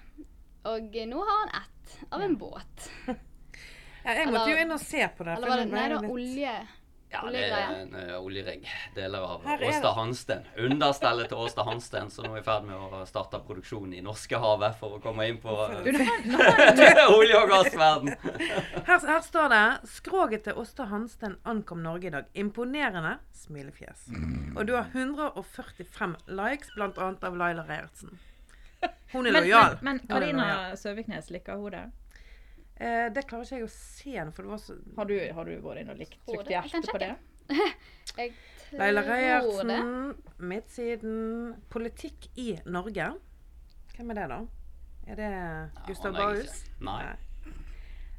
Og 0.69 0.93
eh, 0.97 1.07
nå 1.09 1.23
har 1.25 1.41
han 1.47 1.55
ett 1.63 1.97
av 2.13 2.23
en 2.27 2.37
båt. 2.41 2.91
Ja, 4.09 4.13
jeg 4.15 4.29
måtte 4.31 4.41
Eller- 4.45 4.53
jo 4.55 4.61
inn 4.63 4.73
og 4.73 4.81
se 4.81 5.01
på 5.19 5.25
det. 5.27 5.33
Eller 5.37 5.51
var 5.51 5.59
det 5.59 5.65
Nei, 5.69 5.81
det 5.89 5.97
var 5.97 6.05
litt- 6.05 6.13
olje. 6.15 6.53
Ja, 7.09 7.23
det 7.33 7.41
er 7.49 7.71
en 7.73 7.95
uh, 7.97 8.17
oljerigg. 8.21 8.67
Deler 8.95 9.25
av. 9.25 9.47
Åsta 9.65 9.93
Hansten. 9.97 10.45
Understellet 10.61 11.31
til 11.31 11.41
Åsta 11.41 11.65
Hansten, 11.65 12.11
som 12.13 12.29
nå 12.29 12.35
er 12.37 12.43
i 12.43 12.45
ferd 12.45 12.67
med 12.69 12.77
å 12.77 13.01
starte 13.09 13.41
produksjon 13.47 13.95
i 13.97 14.03
Norskehavet 14.05 14.77
for 14.81 14.99
å 14.99 15.01
komme 15.03 15.25
inn 15.31 15.39
på 15.41 15.55
uh, 15.57 15.89
olje- 17.17 17.41
og 17.41 17.49
gassverden. 17.55 18.13
Her, 18.85 18.99
her 19.09 19.23
står 19.25 19.53
det 19.55 19.65
'Skroget 19.95 20.45
til 20.49 20.61
Åsta 20.61 20.89
Hansten 20.93 21.39
ankom 21.49 21.81
Norge 21.83 22.11
i 22.11 22.13
dag'. 22.13 22.29
Imponerende 22.37 23.17
smilefjes. 23.33 24.11
Og 24.57 24.67
du 24.69 24.75
har 24.77 24.91
145 24.93 26.17
likes, 26.29 26.75
annet 26.77 27.25
av 27.25 27.37
Laila 27.37 27.65
Reiertsen. 27.69 28.19
Hun 29.13 29.27
er 29.27 29.41
lojal. 29.41 29.79
men, 29.81 29.97
men 29.97 30.05
er 30.05 30.13
Karina. 30.13 30.77
Søviknes, 30.77 31.31
liker 31.33 31.57
hun 31.57 31.73
det? 31.73 31.87
Eh, 32.79 33.07
det 33.15 33.25
klarer 33.27 33.45
ikke 33.47 33.59
jeg 33.59 33.67
å 33.67 33.73
se 33.75 34.13
nå, 34.15 34.33
for 34.35 34.47
det 34.47 34.53
var 34.53 34.61
så 34.63 34.77
Har 34.97 35.09
du, 35.11 35.15
har 35.35 35.49
du 35.49 35.55
vært 35.65 35.81
inn 35.83 35.91
og 35.91 35.99
likt, 35.99 36.19
trykt 36.29 36.47
det. 36.47 36.55
Hjerte 36.55 36.93
på 36.95 37.01
det? 37.03 37.15
Jeg 38.19 38.33
tror 38.71 38.79
det. 38.79 39.05
Reiertsen, 39.09 40.13
Midtsiden 40.51 41.55
Politikk 41.73 42.29
i 42.39 42.51
Norge. 42.69 43.09
Hvem 43.97 44.13
er 44.13 44.19
det, 44.21 44.27
da? 44.31 44.41
Er 45.09 45.19
det 45.19 45.31
Gustav 45.89 46.13
Baus? 46.15 46.43
Bahus? 46.45 46.59
Nei. 46.85 47.17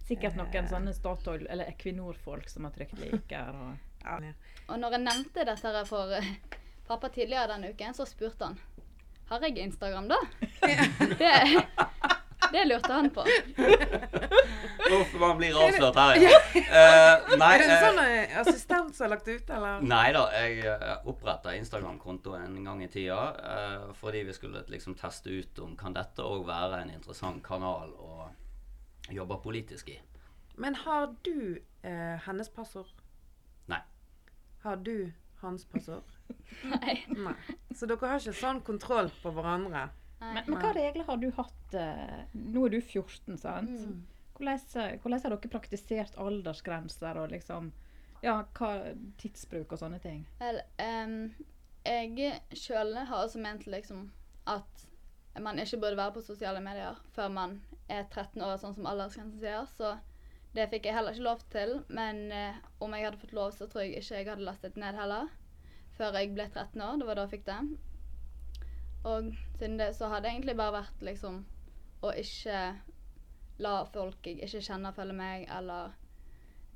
Sikkert 0.09 0.39
noen 0.39 0.67
sånne 0.71 0.95
Statoil- 0.97 1.45
eller 1.45 1.69
Equinor-folk 1.69 2.49
som 2.49 2.65
har 2.65 2.73
trykt 2.75 2.97
liker. 2.99 3.53
Og 3.53 3.77
Ja. 3.99 4.15
Og 4.71 4.77
når 4.79 4.95
jeg 4.95 5.03
nevnte 5.03 5.43
dette 5.45 5.71
her 5.75 5.85
for 5.87 6.13
eh, 6.15 6.27
pappa 6.87 7.09
tidligere 7.11 7.49
denne 7.51 7.73
uken, 7.73 7.93
så 7.93 8.05
spurte 8.07 8.47
han 8.47 8.55
Har 9.29 9.43
jeg 9.43 9.59
Instagram, 9.59 10.07
da? 10.09 10.19
Det, 11.19 11.33
det 12.53 12.65
lurte 12.70 12.91
han 12.94 13.10
på. 13.13 13.25
Uff, 14.89 15.13
man 15.22 15.38
blir 15.38 15.58
avslørt 15.60 16.00
her, 16.01 16.22
ja. 16.24 16.34
Uh, 16.56 17.36
nei, 17.38 17.50
Er 17.53 17.62
det 17.62 17.68
en 17.68 17.74
eh, 17.75 17.84
sånn 17.86 18.00
uh, 18.01 18.38
assistent 18.41 18.98
som 18.98 19.06
har 19.06 19.13
lagt 19.13 19.29
ut, 19.29 19.51
eller? 19.53 19.84
Nei 19.86 20.08
da, 20.15 20.25
jeg 20.34 20.75
oppretta 21.12 21.53
Instagram-konto 21.58 22.34
en 22.39 22.58
gang 22.65 22.84
i 22.84 22.89
tida 22.89 23.20
uh, 23.38 23.89
fordi 24.00 24.24
vi 24.27 24.36
skulle 24.38 24.63
liksom 24.72 24.98
teste 25.00 25.29
ut 25.29 25.62
om 25.65 25.75
kan 25.79 25.94
dette 25.94 26.25
òg 26.25 26.48
være 26.48 26.84
en 26.84 26.94
interessant 26.96 27.44
kanal 27.46 27.94
å 28.00 28.29
jobbe 29.13 29.38
politisk 29.44 29.89
i. 29.89 30.00
Men 30.60 30.75
har 30.75 31.15
du 31.22 31.60
eh, 31.82 32.18
hennes 32.25 32.50
passord? 32.50 32.91
Nei. 33.65 33.79
Har 34.63 34.75
du 34.75 35.12
hans 35.41 35.65
passord? 35.65 36.03
Nei. 36.74 37.06
Nei. 37.08 37.36
Så 37.75 37.88
dere 37.88 38.12
har 38.12 38.20
ikke 38.20 38.36
sånn 38.36 38.60
kontroll 38.68 39.08
på 39.22 39.32
hverandre? 39.36 39.88
Men, 40.19 40.41
men 40.45 40.59
hva 40.59 40.71
regler 40.75 41.07
har 41.07 41.19
du 41.21 41.29
hatt 41.38 41.75
eh, 41.79 42.23
Nå 42.35 42.65
er 42.67 42.73
du 42.73 42.79
14, 42.81 43.38
sant? 43.39 43.71
Mm. 43.71 44.01
Hvordan, 44.35 44.97
hvordan 44.99 45.21
har 45.23 45.33
dere 45.35 45.51
praktisert 45.51 46.17
aldersgrenser 46.19 47.19
og 47.21 47.31
liksom 47.33 47.71
Ja, 48.23 48.41
hva 48.59 48.73
tidsbruk 49.19 49.71
og 49.75 49.79
sånne 49.79 49.99
ting? 50.03 50.25
Vel, 50.41 50.59
um, 50.83 51.17
jeg 51.88 52.35
sjøl 52.51 52.97
har 52.99 53.23
også 53.23 53.39
ment 53.43 53.67
liksom 53.67 54.09
at 54.49 54.85
man 55.39 55.59
ikke 55.61 55.79
burde 55.79 55.99
være 55.99 56.17
på 56.17 56.25
sosiale 56.25 56.59
medier 56.63 56.99
før 57.15 57.31
man 57.31 57.59
er 57.89 58.05
13 58.09 58.41
år, 58.43 58.57
sånn 58.61 58.75
som 58.75 58.88
aldersgrensen 58.89 59.39
sier. 59.41 59.67
Så 59.77 59.95
det 60.55 60.67
fikk 60.71 60.88
jeg 60.89 60.97
heller 60.97 61.15
ikke 61.15 61.27
lov 61.27 61.43
til. 61.53 61.75
Men 61.88 62.25
uh, 62.33 62.57
om 62.83 62.95
jeg 62.95 63.07
hadde 63.07 63.21
fått 63.21 63.35
lov, 63.38 63.53
så 63.55 63.69
tror 63.69 63.85
jeg 63.85 64.01
ikke 64.01 64.19
jeg 64.19 64.29
hadde 64.29 64.47
lastet 64.47 64.79
ned 64.79 64.97
heller. 64.99 65.29
Før 65.97 66.15
jeg 66.19 66.33
ble 66.35 66.47
13 66.49 66.83
år. 66.85 66.99
Det 66.99 67.07
var 67.07 67.19
da 67.19 67.25
jeg 67.27 67.35
fikk 67.38 67.47
det. 67.49 67.59
Og 69.03 69.32
siden 69.60 69.77
det 69.79 69.94
så 69.96 70.08
hadde 70.08 70.27
det 70.27 70.34
egentlig 70.34 70.58
bare 70.60 70.82
vært 70.82 71.03
liksom 71.08 71.44
å 72.03 72.12
ikke 72.15 72.60
la 73.60 73.74
folk 73.94 74.27
jeg 74.27 74.39
ikke 74.44 74.62
kjenner, 74.63 74.96
følge 74.96 75.15
meg, 75.15 75.48
eller 75.51 75.91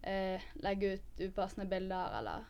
eh, 0.04 0.44
legge 0.64 0.96
ut 0.98 1.24
upassende 1.28 1.68
bilder, 1.70 2.20
eller 2.20 2.48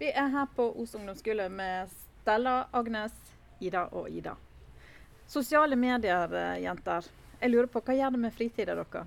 Vi 0.00 0.08
er 0.08 0.30
her 0.32 0.46
på 0.56 0.64
Os 0.80 0.94
ungdomsskole 0.96 1.48
med 1.52 1.90
Stella, 2.22 2.68
Agnes, 2.72 3.12
Ida 3.60 3.82
og 3.92 4.08
Ida. 4.10 4.32
Sosiale 5.28 5.76
medier, 5.76 6.32
eh, 6.34 6.62
jenter. 6.62 7.04
Jeg 7.40 7.50
lurer 7.50 7.66
på, 7.66 7.80
Hva 7.80 7.94
gjør 7.94 8.10
det 8.10 8.18
med 8.18 8.32
fritida 8.32 8.74
deres? 8.74 9.06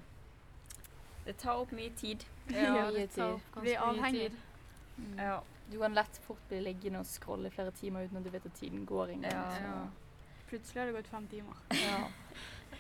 Det 1.26 1.38
tar 1.38 1.64
opp 1.64 1.72
mye 1.72 1.90
tid. 1.98 2.26
Ja, 2.54 2.92
det 2.92 3.10
tar 3.16 3.34
opp 3.34 3.42
ganske 3.56 3.66
mye 3.66 3.80
avhengig. 3.80 4.32
Tid. 4.96 5.20
Ja. 5.20 5.42
Du 5.72 5.80
kan 5.80 5.96
lett 5.96 6.18
fort 6.26 6.42
bli 6.50 6.60
liggende 6.62 7.02
og 7.02 7.08
scrolle 7.10 7.50
i 7.50 7.54
flere 7.54 7.72
timer 7.72 8.06
uten 8.06 8.20
at 8.20 8.28
du 8.28 8.30
vet 8.34 8.46
at 8.46 8.60
tiden 8.60 8.86
går 8.86 9.16
engang. 9.16 9.56
Ja. 9.64 9.80
Plutselig 10.50 10.82
har 10.82 10.92
det 10.92 10.98
gått 11.00 11.12
fem 11.14 11.28
timer. 11.28 11.64
Ja. 11.72 12.04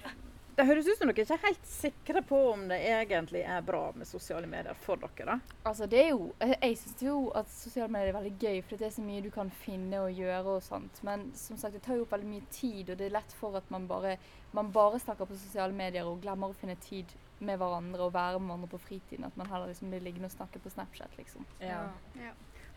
Det 0.53 0.67
høres 0.67 0.85
ut 0.85 0.99
som 0.99 1.09
dere 1.09 1.23
ikke 1.23 1.33
er 1.33 1.47
helt 1.47 1.63
sikre 1.65 2.21
på 2.29 2.37
om 2.51 2.67
det 2.69 2.77
egentlig 2.85 3.41
er 3.41 3.63
bra 3.65 3.87
med 3.97 4.05
sosiale 4.05 4.45
medier 4.45 4.77
for 4.83 5.01
dere. 5.01 5.25
da. 5.25 5.55
Altså, 5.65 5.87
det 5.89 6.01
er 6.03 6.11
jo 6.11 6.27
jeg 6.43 6.75
syns 6.77 7.01
jo 7.01 7.15
at 7.39 7.49
sosiale 7.49 7.89
medier 7.89 8.11
er 8.11 8.17
veldig 8.19 8.33
gøy, 8.37 8.59
for 8.61 8.77
det 8.77 8.85
er 8.85 8.93
så 8.93 9.05
mye 9.05 9.23
du 9.25 9.31
kan 9.33 9.49
finne 9.63 10.03
og 10.03 10.13
gjøre 10.13 10.53
og 10.59 10.61
sånt. 10.61 11.01
Men 11.01 11.25
som 11.33 11.57
sagt, 11.57 11.73
det 11.73 11.81
tar 11.87 11.97
jo 11.97 12.05
opp 12.05 12.13
veldig 12.13 12.29
mye 12.29 12.45
tid, 12.53 12.91
og 12.93 12.99
det 12.99 13.07
er 13.07 13.15
lett 13.15 13.33
for 13.39 13.57
at 13.57 13.73
man 13.73 13.89
bare, 13.89 14.19
man 14.53 14.69
bare 14.75 15.01
snakker 15.01 15.25
på 15.25 15.39
sosiale 15.41 15.73
medier 15.73 16.05
og 16.05 16.21
glemmer 16.21 16.53
å 16.53 16.59
finne 16.61 16.77
tid 16.85 17.17
med 17.43 17.59
hverandre 17.61 18.07
og 18.07 18.13
være 18.15 18.39
med 18.39 18.47
hverandre 18.51 18.71
på 18.73 18.81
fritiden. 18.87 19.25
At 19.29 19.37
man 19.37 19.47
heller 19.51 19.67
liksom 19.71 19.89
blir 19.93 20.03
liggende 20.05 20.29
og 20.31 20.35
snakke 20.37 20.59
på 20.63 20.71
Snapchat, 20.73 21.17
liksom. 21.19 21.45
Ja. 21.61 21.85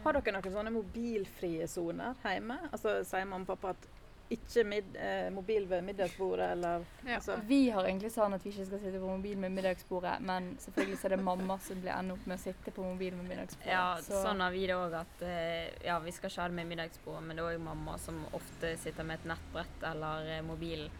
Har 0.04 0.12
dere 0.18 0.36
noen 0.36 0.52
sånne 0.52 0.72
mobilfrie 0.74 1.66
soner 1.70 2.14
hjemme? 2.24 2.58
Altså 2.72 2.98
Sier 3.06 3.24
mamma 3.26 3.46
og 3.46 3.54
pappa 3.56 3.70
at 3.76 3.86
ikke 4.34 4.64
mid, 4.66 4.96
eh, 4.98 5.28
mobil 5.30 5.68
ved 5.70 5.84
middagsbordet, 5.86 6.48
eller 6.56 6.84
Ja. 7.06 7.14
altså, 7.20 7.36
Vi 7.46 7.68
har 7.70 7.84
egentlig 7.86 8.10
sånn 8.10 8.34
at 8.34 8.42
vi 8.42 8.50
ikke 8.50 8.66
skal 8.66 8.80
sitte 8.82 8.98
på 8.98 9.06
mobil 9.16 9.36
med 9.38 9.52
middagsbordet, 9.54 10.20
men 10.20 10.56
selvfølgelig 10.58 10.98
så 10.98 11.04
er 11.04 11.08
det 11.16 11.20
mamma 11.24 11.58
som 11.62 11.80
blir 11.80 11.92
ender 11.94 12.14
opp 12.16 12.26
med 12.26 12.38
å 12.38 12.42
sitte 12.42 12.72
på 12.74 12.82
mobil 12.82 13.14
med 13.14 13.28
middagsbordet. 13.28 13.66
Ja, 13.70 13.96
Så- 14.00 14.24
sånn 14.24 14.40
har 14.40 14.50
vi 14.50 14.66
det 14.66 14.74
òg. 14.74 14.92
At 14.94 15.22
eh, 15.22 15.70
ja, 15.86 16.00
vi 16.00 16.10
skal 16.10 16.28
ikke 16.30 16.42
ha 16.42 16.48
det 16.48 16.54
med 16.56 16.66
middagsbordet, 16.66 17.22
men 17.22 17.36
det 17.36 17.44
er 17.44 17.56
òg 17.56 17.60
mamma 17.62 17.96
som 17.98 18.24
ofte 18.32 18.76
sitter 18.76 19.04
med 19.04 19.20
et 19.20 19.26
nettbrett 19.30 19.82
eller 19.92 20.26
eh, 20.38 20.42
mobil. 20.42 20.90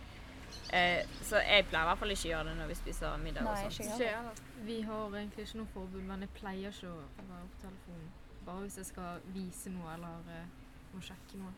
Eh, 0.75 1.03
så 1.23 1.41
jeg 1.45 1.67
pleier 1.71 1.87
i 1.87 1.91
hvert 1.91 2.01
fall 2.03 2.15
ikke 2.15 2.29
å 2.29 2.33
gjøre 2.33 2.49
det 2.51 2.57
når 2.61 2.71
vi 2.73 2.79
spiser 2.81 3.21
middag 3.23 3.47
Nei, 3.47 3.53
og 3.53 3.73
sånt. 3.77 3.87
Ikke 3.87 4.07
Ikke 4.07 4.23
det. 4.37 4.65
Vi 4.67 4.79
har 4.89 5.19
egentlig 5.21 5.47
ikke 5.47 5.61
noe 5.61 5.73
forbud, 5.75 6.03
men 6.09 6.25
jeg 6.27 6.33
pleier 6.41 6.75
ikke 6.75 6.91
å 6.91 7.29
være 7.31 7.45
på 7.53 7.63
telefonen. 7.67 8.11
Bare 8.47 8.65
hvis 8.65 8.81
jeg 8.81 8.91
skal 8.91 9.23
vise 9.35 9.73
noe 9.75 9.95
eller 9.95 10.35
eh, 10.35 10.51
må 10.95 11.05
sjekke 11.05 11.41
noe. 11.43 11.55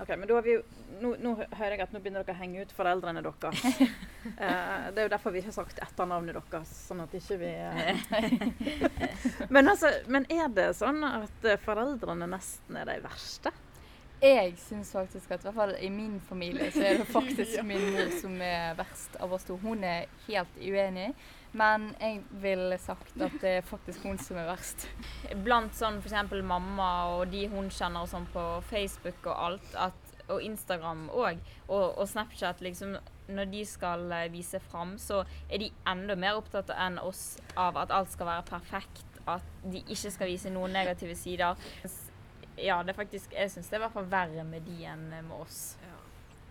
Ok, 0.00 0.08
men 0.08 0.28
da 0.28 0.34
har 0.34 0.44
vi 0.46 0.52
jo, 0.52 0.60
nå, 1.02 1.16
nå 1.18 1.32
hører 1.42 1.74
jeg 1.74 1.82
at 1.82 1.94
nå 1.94 1.98
begynner 1.98 2.22
dere 2.22 2.36
å 2.36 2.38
henge 2.38 2.62
ut 2.62 2.74
foreldrene 2.76 3.24
deres. 3.24 3.64
Eh, 4.28 4.88
det 4.92 5.00
er 5.00 5.06
jo 5.06 5.10
derfor 5.12 5.32
vi 5.32 5.40
ikke 5.40 5.48
har 5.48 5.54
sagt 5.56 5.78
etternavnet 5.80 6.36
deres, 6.36 6.70
sånn 6.84 6.98
at 7.00 7.14
ikke 7.16 7.38
vi 7.40 7.48
eh. 7.48 8.02
men, 9.54 9.70
altså, 9.70 9.88
men 10.10 10.26
er 10.28 10.50
det 10.52 10.66
sånn 10.76 10.98
at 11.06 11.46
eh, 11.48 11.56
foreldrene 11.62 12.26
nesten 12.28 12.76
er 12.76 12.90
de 12.90 12.98
verste? 13.06 13.54
Jeg 14.18 14.56
syns 14.58 14.88
faktisk 14.90 15.30
at 15.30 15.44
i 15.44 15.46
hvert 15.46 15.54
fall 15.54 15.72
i 15.78 15.88
min 15.94 16.16
familie 16.26 16.72
så 16.74 16.82
er 16.82 16.96
det 16.98 17.04
faktisk 17.18 17.60
min 17.62 17.84
mor 17.94 18.08
som 18.18 18.32
er 18.42 18.72
verst 18.78 19.14
av 19.22 19.34
oss 19.36 19.46
to. 19.46 19.54
Hun 19.62 19.84
er 19.86 20.08
helt 20.26 20.56
uenig, 20.58 21.12
men 21.52 21.92
jeg 22.00 22.24
ville 22.42 22.80
sagt 22.82 23.14
at 23.22 23.36
det 23.38 23.52
er 23.60 23.68
faktisk 23.68 24.02
hun 24.08 24.18
som 24.18 24.40
er 24.42 24.48
verst. 24.50 24.88
Blant 25.44 25.78
sånn 25.78 26.00
f.eks. 26.02 26.34
mamma 26.42 26.88
og 27.12 27.30
de 27.30 27.44
hun 27.52 27.70
kjenner 27.70 28.02
og 28.02 28.10
sånn 28.10 28.26
på 28.34 28.44
Facebook 28.72 29.22
og 29.30 29.36
alt, 29.36 29.70
at, 29.86 30.12
og 30.26 30.42
Instagram 30.42 31.06
òg, 31.14 31.38
og, 31.68 31.86
og 31.94 32.10
Snapchat, 32.10 32.58
liksom 32.66 32.98
når 33.28 33.54
de 33.54 33.62
skal 33.68 34.10
eh, 34.12 34.26
vise 34.32 34.58
fram, 34.66 34.96
så 34.98 35.22
er 35.46 35.62
de 35.62 35.70
enda 35.86 36.18
mer 36.18 36.40
opptatt 36.40 36.74
enn 36.74 36.98
oss 36.98 37.36
av 37.54 37.78
at 37.78 37.94
alt 37.94 38.10
skal 38.12 38.32
være 38.32 38.50
perfekt, 38.50 39.04
at 39.28 39.44
de 39.62 39.84
ikke 39.84 40.10
skal 40.10 40.30
vise 40.30 40.50
noen 40.50 40.74
negative 40.74 41.14
sider. 41.18 41.54
Ja, 42.64 42.82
det 42.82 42.94
er 42.94 42.98
faktisk 43.04 43.32
Jeg 43.32 43.50
syns 43.50 43.68
det 43.68 43.76
er 43.78 43.82
i 43.82 43.86
hvert 43.86 43.92
fall 43.94 44.08
verre 44.10 44.44
med 44.44 44.62
de 44.66 44.84
enn 44.84 45.08
med 45.10 45.30
oss. 45.40 45.76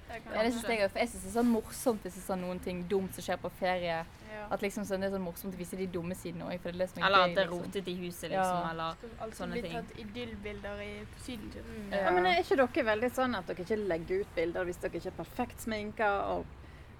Det 0.07 0.21
Ja, 0.33 0.41
det 0.43 0.53
synes 0.53 0.63
jeg, 0.69 0.89
for 0.91 0.99
jeg 0.99 1.09
syns 1.09 1.23
det 1.23 1.29
er 1.29 1.39
sånn 1.41 1.49
morsomt 1.51 2.01
hvis 2.05 2.13
det 2.15 2.21
er 2.21 2.27
sånn 2.29 2.39
noen 2.45 2.59
ting 2.63 2.85
dumt 2.87 3.13
som 3.13 3.23
skjer 3.25 3.37
på 3.43 3.49
ferie. 3.59 4.05
Ja. 4.31 4.45
At 4.51 4.61
liksom 4.61 4.85
sånn, 4.87 5.01
Det 5.01 5.09
er 5.09 5.17
sånn 5.17 5.25
morsomt 5.25 5.53
å 5.53 5.57
vise 5.59 5.75
de 5.75 5.87
dumme 5.87 6.15
sidene 6.15 6.45
òg. 6.47 6.63
Eller 6.65 6.85
at 7.19 7.35
det 7.35 7.43
er 7.43 7.49
rotet 7.51 7.87
i 7.91 7.95
huset, 8.05 8.29
liksom. 8.31 8.61
Ja. 8.61 8.69
Eller 8.71 8.95
altså, 9.19 9.43
sånne 9.43 9.61
ting. 9.61 9.73
tatt 9.73 9.91
idyllbilder 9.99 10.79
i 10.85 10.91
på 11.11 11.19
sydentur. 11.25 11.63
Ja. 11.91 11.97
Ja, 12.05 12.11
men 12.11 12.25
er 12.25 12.39
ikke 12.39 12.55
dere 12.55 12.85
veldig 12.93 13.11
sånn 13.11 13.35
at 13.35 13.47
dere 13.51 13.65
ikke 13.67 13.79
legger 13.87 14.21
ut 14.23 14.31
bilder 14.35 14.63
hvis 14.69 14.77
dere 14.79 14.95
ikke 15.01 15.11
er 15.11 15.17
perfekt 15.19 15.59
sminka 15.67 16.09
og 16.31 16.45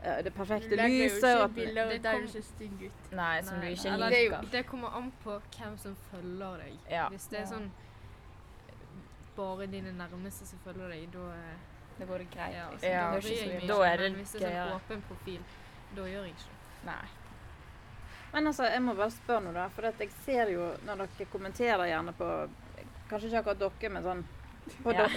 eh, 0.04 0.22
det 0.28 0.34
perfekte 0.36 0.70
Du 0.70 0.76
legger 0.76 0.98
jo 0.98 1.04
lyset? 1.08 1.24
ikke 1.24 1.44
og 1.48 1.56
bilder 1.56 1.90
Det 1.96 2.04
der 2.04 2.14
ikke 2.20 2.28
du 2.28 2.32
ser 2.36 2.48
stygg 2.52 2.82
ut. 2.90 3.12
Nei, 3.16 3.42
som 3.42 3.60
du 3.62 3.68
ikke 3.72 3.98
liker. 4.04 4.42
Det, 4.42 4.52
det 4.52 4.66
kommer 4.68 4.90
an 5.00 5.12
på 5.24 5.40
hvem 5.56 5.78
som 5.80 5.96
følger 6.12 6.58
deg. 6.66 6.80
Ja. 6.92 7.08
Hvis 7.10 7.30
det 7.32 7.40
er 7.40 7.44
Ja. 7.48 7.52
sånn 7.56 7.72
bare 9.38 9.67
dine 9.72 9.94
nærmeste 9.98 10.48
som 10.50 10.60
følger 10.65 10.89
deg, 10.94 11.08
da 11.13 11.25
er 11.38 11.58
Det 11.98 12.08
går 12.08 12.17
det 12.24 12.27
greit. 12.34 12.53
ja, 12.53 12.65
altså, 12.72 12.86
Ja, 12.91 13.06
da 13.10 13.15
det 13.15 13.24
bryr 13.24 13.32
ikke 13.32 13.38
så 13.38 13.50
jeg 13.50 13.62
meg 13.62 13.67
Da 13.67 13.74
ikke, 13.77 13.88
er 13.94 13.98
det 13.98 14.12
Men 14.12 14.20
hvis 14.22 14.32
det 14.38 14.44
er 14.51 14.58
sånn 14.67 14.75
åpen 14.82 15.01
profil, 15.08 15.41
da 15.96 16.01
gjør 16.12 16.24
jeg 16.27 16.36
ikke. 16.36 16.56
Nei. 16.86 17.06
Men 18.34 18.48
altså, 18.48 18.63
jeg 18.70 18.82
må 18.86 18.94
bare 18.94 19.12
spørre 19.15 19.44
noe, 19.44 19.53
da. 19.56 19.67
For 19.74 19.88
at 19.89 20.00
jeg 20.03 20.12
ser 20.25 20.51
jo 20.53 20.72
når 20.86 21.06
dere 21.06 21.29
kommenterer 21.32 21.88
gjerne 21.89 22.13
på 22.17 22.32
Kanskje 23.08 23.29
ikke 23.29 23.39
akkurat 23.39 23.60
dere, 23.79 23.89
men 23.96 24.03
sånn 24.03 24.25
på 24.84 24.91
Ja. 24.94 25.08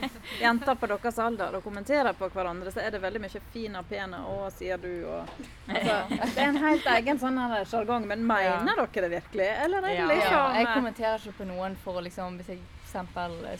Jenter 0.42 0.74
på 0.74 0.86
deres 0.90 1.18
alder 1.22 1.54
og 1.56 1.62
kommenterer 1.64 2.12
på 2.18 2.28
hverandre, 2.34 2.72
så 2.74 2.82
er 2.82 2.90
det 2.90 3.00
veldig 3.02 3.20
mye 3.22 3.40
'fin 3.52 3.76
og 3.78 3.86
pen' 3.88 4.14
og 4.18 4.26
'å, 4.26 4.50
sier 4.52 4.76
du' 4.82 5.06
og 5.06 5.28
altså, 5.68 5.96
Det 6.34 6.42
er 6.42 6.48
en 6.48 6.56
helt 6.56 6.86
egen 6.86 7.18
sånn 7.18 7.38
sjargong. 7.64 8.06
Men 8.06 8.26
mener 8.26 8.74
dere 8.76 9.08
det 9.08 9.22
virkelig? 9.22 9.48
Eller 9.64 9.78
er 9.78 9.82
det 9.82 9.94
Ja. 9.94 10.06
liksom 10.08 10.32
Ja, 10.32 10.54
jeg 10.58 10.66
eh, 10.66 10.74
kommenterer 10.74 11.18
ikke 11.22 11.38
på 11.38 11.46
noen 11.46 11.76
for 11.76 12.00
å 12.00 12.02
liksom 12.02 12.36
Hvis 12.38 12.48
jeg. 12.48 12.58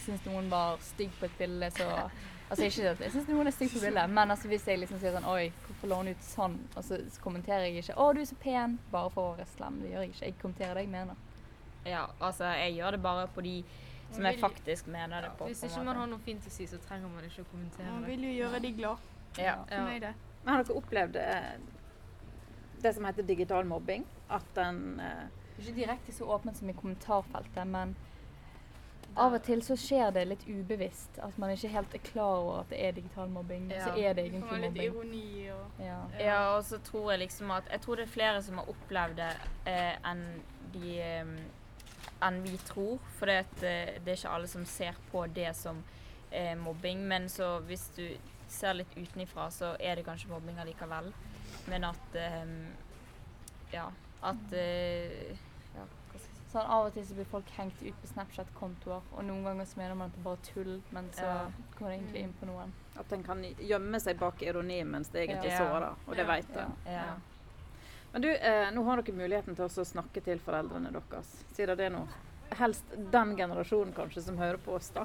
Syns 0.05 0.25
noen 0.27 0.49
var 0.51 0.81
stygg 0.81 1.13
på 1.21 1.29
et 1.29 1.39
bilde, 1.39 1.71
så 1.77 2.11
Altså 2.47 2.65
ikke 2.69 2.91
at 2.93 3.01
jeg 3.03 3.11
syns 3.11 3.29
noen 3.29 3.49
er 3.51 3.55
stygg 3.57 3.73
på 3.75 3.81
bildet, 3.83 4.11
men 4.15 4.31
altså 4.31 4.47
hvis 4.49 4.67
jeg 4.71 4.79
liksom 4.79 5.01
sier 5.03 5.17
sånn 5.17 5.25
Oi, 5.27 5.49
hvorfor 5.67 5.91
lå 5.91 5.97
hun 5.99 6.11
ut 6.13 6.21
sånn? 6.23 6.55
Og 6.79 6.85
så 6.87 6.99
kommenterer 7.25 7.65
jeg 7.67 7.81
ikke 7.83 7.97
Å, 7.99 8.13
du 8.15 8.21
er 8.23 8.29
så 8.29 8.37
pen. 8.39 8.77
Bare 8.93 9.11
for 9.11 9.33
å 9.33 9.35
være 9.35 9.49
slem. 9.57 9.81
Det 9.83 9.91
gjør 9.91 10.05
jeg 10.05 10.13
ikke. 10.13 10.25
Jeg 10.29 10.37
kommenterer 10.43 10.79
det 10.79 10.85
jeg 10.85 10.93
mener. 10.93 11.17
Ja, 11.87 12.05
altså, 12.21 12.45
jeg 12.55 12.77
gjør 12.79 12.97
det 12.97 13.01
bare 13.03 13.27
på 13.35 13.43
de 13.47 13.57
som 14.15 14.27
jeg 14.29 14.39
faktisk 14.39 14.87
mener 14.87 15.27
det 15.27 15.33
på. 15.39 15.49
Hvis 15.51 15.65
ikke 15.67 15.83
man 15.89 15.99
har 15.99 16.11
noe 16.11 16.23
fint 16.23 16.47
å 16.47 16.53
si, 16.55 16.67
så 16.71 16.79
trenger 16.87 17.11
man 17.11 17.27
ikke 17.27 17.43
å 17.43 17.51
kommentere 17.51 17.91
Man 17.91 18.05
det. 18.07 18.13
vil 18.15 18.29
jo 18.29 18.35
gjøre 18.37 18.61
de 18.63 18.73
glad. 18.79 19.09
Ja. 19.43 19.57
Ja. 19.71 19.83
Men 19.83 20.53
Har 20.53 20.63
dere 20.63 20.79
opplevd 20.79 21.19
eh, 21.19 21.51
det 22.83 22.95
som 22.95 23.09
heter 23.11 23.27
digital 23.27 23.67
mobbing? 23.67 24.07
At 24.31 24.47
den 24.55 25.01
eh, 25.03 25.27
Ikke 25.59 25.75
direkte 25.81 26.15
så 26.15 26.31
åpent 26.31 26.59
som 26.59 26.71
i 26.71 26.77
kommentarfeltet, 26.79 27.67
men 27.67 27.97
av 29.17 29.33
og 29.35 29.43
til 29.47 29.63
så 29.65 29.77
skjer 29.81 30.11
det 30.13 30.23
litt 30.29 30.43
ubevisst. 30.49 31.19
At 31.25 31.39
man 31.41 31.51
ikke 31.55 31.71
helt 31.73 31.95
er 31.95 32.03
klar 32.05 32.39
over 32.43 32.59
at 32.61 32.71
det 32.73 32.81
er 32.85 32.93
digital 32.99 33.29
mobbing. 33.33 33.71
Ja. 33.73 33.85
Så 33.85 33.95
er 33.97 34.15
det 34.19 34.25
egentlig 34.27 34.43
mobbing. 34.45 34.75
litt 34.75 34.83
ironi 34.85 35.51
og 35.55 35.81
Ja. 35.81 35.99
Ja, 36.21 36.41
og 36.57 36.65
så 36.65 36.79
tror 36.85 37.11
jeg 37.13 37.21
liksom 37.25 37.51
at 37.51 37.65
Jeg 37.71 37.81
tror 37.81 37.97
det 37.97 38.03
er 38.09 38.13
flere 38.13 38.43
som 38.43 38.59
har 38.59 38.69
opplevd 38.69 39.17
det 39.17 39.31
eh, 39.67 39.97
enn 40.11 40.25
de 40.75 40.99
eh, 41.01 41.25
enn 42.23 42.43
vi 42.45 42.57
tror. 42.69 42.99
For 43.19 43.27
det, 43.27 43.39
at, 43.47 43.63
eh, 43.63 43.99
det 44.05 44.09
er 44.13 44.17
ikke 44.21 44.35
alle 44.37 44.49
som 44.49 44.65
ser 44.65 44.95
på 45.13 45.27
det 45.35 45.55
som 45.57 45.83
eh, 46.31 46.55
mobbing. 46.57 47.07
Men 47.09 47.29
så 47.29 47.59
hvis 47.67 47.89
du 47.97 48.07
ser 48.49 48.75
litt 48.79 48.93
utenifra, 48.97 49.49
så 49.51 49.75
er 49.81 49.97
det 49.97 50.05
kanskje 50.07 50.29
mobbing 50.31 50.59
allikevel. 50.59 51.13
Men 51.69 51.85
at 51.85 52.15
eh, 52.15 52.47
Ja. 53.73 53.89
At 54.23 54.53
eh, 54.53 55.33
Ja, 55.77 55.85
hva 55.85 56.19
skal 56.19 56.21
jeg 56.21 56.36
si. 56.36 56.36
Sånn 56.53 56.63
Av 56.71 56.87
og 56.87 56.93
til 56.95 57.05
så 57.05 57.15
blir 57.19 57.27
folk 57.27 57.49
hengt 57.57 57.81
ut 57.83 57.95
på 58.01 58.07
Snapchat-kontoer, 58.13 59.03
og 59.13 59.25
noen 59.27 59.43
ganger 59.45 59.65
så 59.67 59.77
mener 59.81 59.95
man 59.99 60.07
at 60.11 60.15
det 60.15 60.21
er 60.21 60.25
bare 60.25 60.45
tull, 60.47 60.83
men 60.95 61.09
så 61.13 61.25
Ja. 61.27 61.47
går 61.79 61.89
det 61.89 61.97
egentlig 61.99 62.21
inn 62.23 62.35
på 62.41 62.47
noen. 62.47 62.73
At 62.99 63.13
en 63.13 63.23
kan 63.25 63.43
gjemme 63.43 64.01
seg 64.01 64.19
bak 64.19 64.43
ironi 64.43 64.85
mens 64.85 65.09
det 65.09 65.29
egentlig 65.29 65.51
Ja. 65.51 65.59
sårer, 65.59 65.95
og 66.07 66.17
det 66.17 66.27
vet 66.27 66.57
en. 66.57 66.77
Ja. 66.87 66.93
Ja. 66.93 67.15
Men 68.13 68.23
du, 68.23 68.29
eh, 68.31 68.71
nå 68.71 68.85
har 68.85 69.03
dere 69.03 69.15
muligheten 69.17 69.57
til 69.57 69.65
også 69.65 69.81
å 69.83 69.85
snakke 70.03 70.23
til 70.25 70.39
foreldrene 70.39 70.93
deres. 70.93 71.45
Sier 71.53 71.67
dere 71.67 71.77
det 71.77 71.93
nå? 71.93 72.07
Helst 72.53 72.85
den 73.11 73.37
generasjonen 73.37 73.93
kanskje 73.93 74.23
som 74.23 74.37
hører 74.39 74.57
på 74.59 74.73
oss, 74.77 74.89
da. 74.91 75.05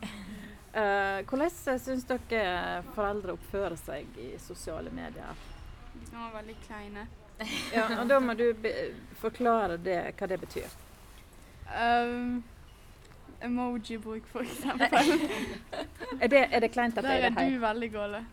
Eh, 0.74 1.24
hvordan 1.24 1.50
syns 1.80 2.06
dere 2.06 2.84
foreldre 2.96 3.34
oppfører 3.34 3.78
seg 3.78 4.06
i 4.18 4.38
sosiale 4.38 4.90
medier? 4.92 5.36
De 6.00 6.06
kan 6.12 6.32
være 6.32 6.44
veldig 6.44 6.56
kleine. 6.68 7.08
Ja, 7.74 8.00
og 8.02 8.08
Da 8.08 8.20
må 8.20 8.38
du 8.38 8.54
be 8.54 8.94
forklare 9.20 9.78
det, 9.84 10.16
hva 10.16 10.28
det 10.28 10.40
betyr. 10.40 10.70
Um, 11.70 12.44
Emoji-bruk, 13.42 14.28
for 14.32 14.40
eksempel. 14.48 15.22
Er 16.22 16.28
det, 16.28 16.42
er 16.52 16.60
det 16.60 16.72
kleint 16.72 16.98
at 16.98 17.04
Der 17.04 17.12
jeg 17.12 17.32
er 17.32 17.42
er 17.42 17.50
du 17.50 17.60
veldig 17.60 17.92
gåle. 17.94 18.26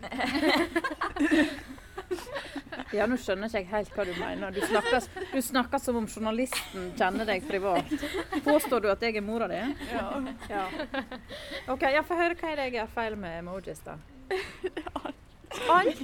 Ja, 2.92 3.04
nå 3.04 3.18
skjønner 3.20 3.50
ikke 3.50 3.58
jeg 3.58 3.68
helt 3.68 3.90
hva 3.92 4.04
du 4.08 4.12
mener. 4.16 4.52
Du 4.54 4.62
snakker, 4.64 5.04
du 5.32 5.40
snakker 5.44 5.80
som 5.82 5.98
om 6.00 6.06
journalisten 6.08 6.86
kjenner 6.96 7.28
deg 7.28 7.44
privat. 7.44 7.90
Påstår 8.46 8.80
du 8.80 8.88
at 8.88 9.02
jeg 9.04 9.18
er 9.20 9.24
mora 9.26 9.48
di? 9.50 9.58
Ja. 9.90 10.06
Ja. 10.48 10.62
OK, 11.68 11.84
ja, 11.92 12.00
få 12.06 12.16
høre 12.16 12.38
hva 12.38 12.52
er 12.54 12.56
det 12.62 12.64
jeg 12.70 12.78
gjør 12.78 12.94
feil 12.94 13.18
med 13.20 13.42
emojis, 13.42 13.82
da. 13.84 13.98
Alt? 15.76 16.00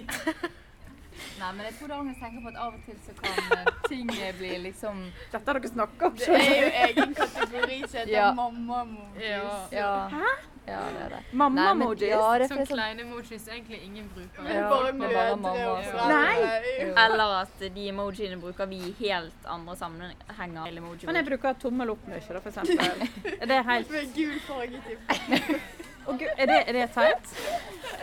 Nei, 1.34 1.50
men 1.56 1.66
jeg 1.66 1.74
tror 1.78 1.88
det 1.90 1.96
er 1.98 2.16
tenker 2.20 2.42
på 2.44 2.48
at 2.52 2.58
av 2.62 2.74
og 2.74 2.82
til 2.86 2.98
så 3.04 3.14
kan 3.18 3.58
eh, 3.58 3.70
ting 3.88 4.10
bli 4.38 4.50
liksom 4.68 5.00
Dette 5.32 5.44
har 5.50 5.58
dere 5.58 5.70
snakka 5.72 6.06
om 6.10 6.18
Det 6.20 6.28
er 6.38 6.58
jo 6.62 6.72
egen 6.86 7.14
kategori 7.20 7.78
som 7.88 7.98
heter 8.00 8.12
Ja. 8.12 8.26
mamma-emojis. 8.38 9.22
Ja. 9.24 9.54
Ja. 9.72 9.94
Hæ? 10.14 10.34
Ja, 10.66 10.78
det 10.94 11.00
er 11.04 11.08
det. 11.12 11.18
Mamma-emojis? 11.32 12.06
Ja, 12.08 12.38
det 12.38 12.46
Sånn 12.48 12.62
sånn 12.62 12.70
kleine 12.70 13.04
emojis 13.04 13.48
egentlig 13.50 13.82
ingen 13.84 14.06
bruker. 14.14 14.46
Er 14.46 14.54
Ja, 14.54 14.68
bare 14.70 14.92
mødre 14.96 15.24
og 15.34 15.84
foreldre. 15.90 16.08
Nei. 16.08 16.94
Eller 17.04 17.34
at 17.42 17.64
de 17.74 17.88
emojiene 17.90 18.40
bruker 18.40 18.70
vi 18.70 18.78
i 18.88 18.94
helt 19.02 19.50
andre 19.56 19.76
sammenhenger. 19.76 20.70
Emoji 20.70 21.06
Men 21.06 21.20
jeg 21.20 21.26
bruker 21.28 21.58
tommel 21.60 21.90
opp 21.90 22.06
mye, 22.08 22.20
da, 22.28 22.40
for 22.40 22.50
eksempel. 22.50 23.08
Er 23.40 23.46
det 23.52 23.64
helt 23.68 23.90
Med 23.90 24.14
gul 24.14 24.38
farge 24.46 24.80
typ. 24.88 25.00
Er, 26.06 26.46
det, 26.46 26.56
er 26.68 26.72
det 26.72 26.88
teit? 26.92 27.30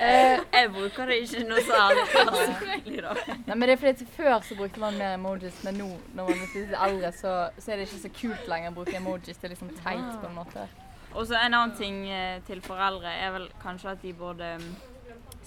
Eh, 0.01 0.39
jeg 0.53 0.69
bruker 0.73 1.11
det 1.11 1.17
ikke 1.21 1.43
noe 1.45 1.61
da. 1.69 3.11
Nei, 3.45 3.53
men 3.53 3.67
det 3.67 3.75
er 3.75 3.81
fordi 3.81 4.07
Før 4.15 4.39
så 4.45 4.55
brukte 4.57 4.81
man 4.81 4.97
mer 4.97 5.17
emojis, 5.17 5.59
men 5.67 5.77
nå 5.77 5.89
når 6.17 6.31
man 6.31 6.39
blir 6.53 6.73
eldre, 6.87 7.11
så, 7.13 7.33
så 7.61 7.73
er 7.73 7.81
det 7.81 7.89
ikke 7.89 7.99
så 8.07 8.13
kult 8.15 8.47
lenger 8.49 8.73
å 8.73 8.77
bruke 8.79 8.95
emojis. 8.97 9.37
Det 9.37 9.49
er 9.49 9.53
liksom 9.53 9.69
teit 9.83 10.15
på 10.23 10.31
en 10.31 10.39
måte. 10.39 10.65
Og 11.11 11.27
så 11.27 11.37
en 11.37 11.53
annen 11.53 11.75
ting 11.77 12.01
eh, 12.09 12.39
til 12.47 12.63
foreldre 12.65 13.13
er 13.13 13.35
vel 13.35 13.47
kanskje 13.61 13.93
at 13.93 14.01
de 14.01 14.13
burde 14.17 14.49
mm, 14.63 14.67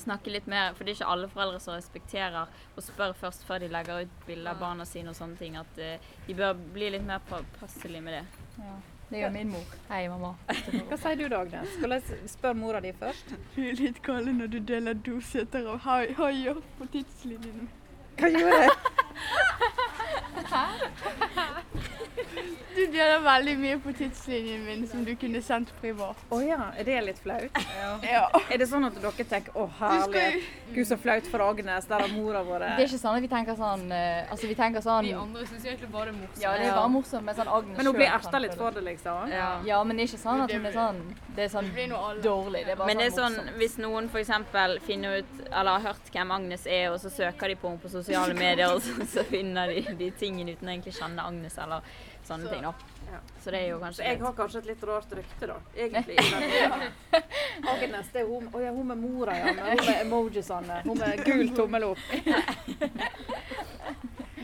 snakke 0.04 0.32
litt 0.34 0.46
mer 0.50 0.74
For 0.74 0.84
det 0.84 0.92
er 0.92 0.98
ikke 1.00 1.12
alle 1.14 1.30
foreldre 1.32 1.60
som 1.62 1.74
respekterer 1.74 2.50
og 2.74 2.82
spør 2.84 3.14
først 3.18 3.46
før 3.48 3.62
de 3.64 3.70
legger 3.72 4.04
ut 4.04 4.18
bilder 4.28 4.52
av 4.52 4.60
barna 4.62 4.86
sine 4.88 5.10
og 5.10 5.18
sånne 5.18 5.40
ting. 5.40 5.58
At 5.58 5.82
eh, 5.82 6.10
de 6.28 6.36
bør 6.38 6.54
bli 6.76 6.94
litt 6.94 7.06
mer 7.08 7.24
påpasselige 7.30 8.04
med 8.04 8.20
det. 8.20 8.26
Ja. 8.60 8.76
Det 9.10 9.20
gjør 9.20 9.30
min 9.34 9.50
mor. 9.52 9.64
Hei, 9.90 10.08
mamma. 10.08 10.30
Hva 10.88 10.96
sier 10.98 11.16
du 11.20 11.26
da, 11.28 11.40
Agnes? 11.44 11.74
jeg 11.80 12.02
spørre 12.32 12.54
mora 12.58 12.80
di 12.82 12.90
først? 12.98 13.34
Du 13.54 13.60
er 13.62 13.76
litt 13.78 14.00
gal 14.06 14.26
når 14.34 14.46
du 14.54 14.58
deler 14.72 14.94
doseter 15.06 15.68
av 15.74 15.78
hai- 15.84 16.14
haier 16.18 16.58
på 16.78 16.88
tidslinjen. 16.94 17.68
Hva 18.18 18.30
gjorde 18.32 18.58
jeg? 18.64 18.70
Du 22.34 22.53
deler 22.92 23.20
veldig 23.24 23.54
mye 23.58 23.78
på 23.82 23.92
tidslinjen 23.96 24.64
min 24.66 24.86
som 24.88 25.04
du 25.04 25.14
kunne 25.16 25.40
sendt 25.42 25.70
privat. 25.80 26.16
Å 26.32 26.38
ja, 26.44 26.70
er 26.78 26.84
det 26.88 27.00
litt 27.06 27.18
flaut? 27.22 27.58
Ja. 28.04 28.24
Er 28.50 28.58
det 28.58 28.68
sånn 28.70 28.84
at 28.86 28.94
dere 29.00 29.24
tenker 29.28 29.52
'Å, 29.54 29.68
herlighet, 29.78 30.42
gud 30.74 30.86
så 30.86 30.96
flaut 30.98 31.26
for 31.30 31.40
Agnes', 31.44 31.86
der 31.88 32.00
har 32.04 32.08
mora 32.08 32.42
vår 32.44 32.58
Det 32.64 32.84
er 32.84 32.88
ikke 32.88 33.00
sånn 33.02 33.16
at 33.16 33.22
vi 33.22 33.28
tenker 33.28 33.54
sånn 33.58 33.92
eh, 33.92 34.30
Altså, 34.30 34.46
vi 34.48 34.54
tenker 34.54 34.80
sånn 34.84 35.04
De 35.08 35.12
andre 35.14 35.46
syns 35.46 35.64
egentlig 35.64 35.90
bare 35.92 36.10
det 36.10 36.14
er 36.14 36.20
morsomt. 36.20 36.42
Ja, 36.42 36.52
det 36.58 36.66
er 36.66 36.74
bare 36.76 36.92
morsomt, 36.94 37.24
men 37.24 37.34
sånn 37.34 37.48
Agnes 37.58 37.76
Men 37.76 37.86
hun 37.86 37.94
blir 37.96 38.10
erta 38.10 38.38
litt 38.40 38.54
for 38.58 38.70
det, 38.70 38.84
liksom? 38.84 39.30
Ja. 39.32 39.48
Ja, 39.64 39.82
men 39.84 39.96
det 39.96 40.04
er 40.04 40.12
ikke 40.12 40.22
sånn 40.24 40.44
at 40.44 40.52
hun 40.52 40.66
er 40.66 40.72
sånn 40.78 41.00
Det 41.34 41.44
er 41.44 41.52
sånn 41.54 41.70
dårlig. 42.22 42.64
Det 42.66 42.72
er 42.72 42.76
bare 42.76 42.86
Men 42.86 42.98
det 42.98 43.06
er 43.06 43.10
sånn 43.10 43.34
sånn 43.34 43.44
morsomt. 43.44 43.58
hvis 43.58 43.78
noen 43.78 44.08
f.eks. 44.12 44.30
finner 44.86 45.18
ut 45.22 45.32
eller 45.50 45.70
har 45.78 45.80
hørt 45.92 46.10
hvem 46.12 46.30
Agnes 46.34 46.66
er, 46.66 46.90
og 46.92 46.98
så 47.00 47.10
søker 47.10 47.48
de 47.48 47.56
på 47.56 47.68
henne 47.68 47.80
på 47.80 47.88
sosiale 47.90 48.34
medier, 48.34 48.74
og 48.74 48.82
så, 48.82 49.06
så 49.06 49.24
finner 49.24 49.68
de 49.72 49.94
de 49.98 50.10
tingene 50.18 50.52
uten 50.56 50.68
å 50.68 50.72
egentlig 50.74 50.94
kjenne 50.98 51.22
Agnes 51.24 51.56
eller 51.58 51.80
sånne 52.26 52.50
ting. 52.50 52.62
da. 52.62 52.73
Ja. 53.12 53.20
Så 53.40 53.50
det 53.50 53.58
er 53.60 53.68
jo 53.68 53.78
Så 53.92 54.02
jeg 54.02 54.16
litt 54.16 54.24
har 54.26 54.32
kanskje 54.32 54.58
et 54.58 54.66
litt 54.72 54.84
rart 54.88 55.12
rykte, 55.12 55.46
da. 55.46 55.58
Egentlig. 55.74 56.16
tiden. 56.18 56.86
Agnes, 57.74 58.08
det 58.12 58.20
er 58.24 58.26
hun, 58.26 58.48
oh, 58.52 58.62
ja, 58.62 58.72
hun 58.72 58.86
med 58.86 58.96
mora, 58.98 59.36
ja. 59.38 59.52
Men 59.52 59.78
hun 59.78 59.86
med 59.86 60.00
emojisene. 60.00 60.80
Hun 60.84 60.98
med 60.98 61.24
gul 61.24 61.54
tommel 61.56 61.84
opp. 61.92 61.98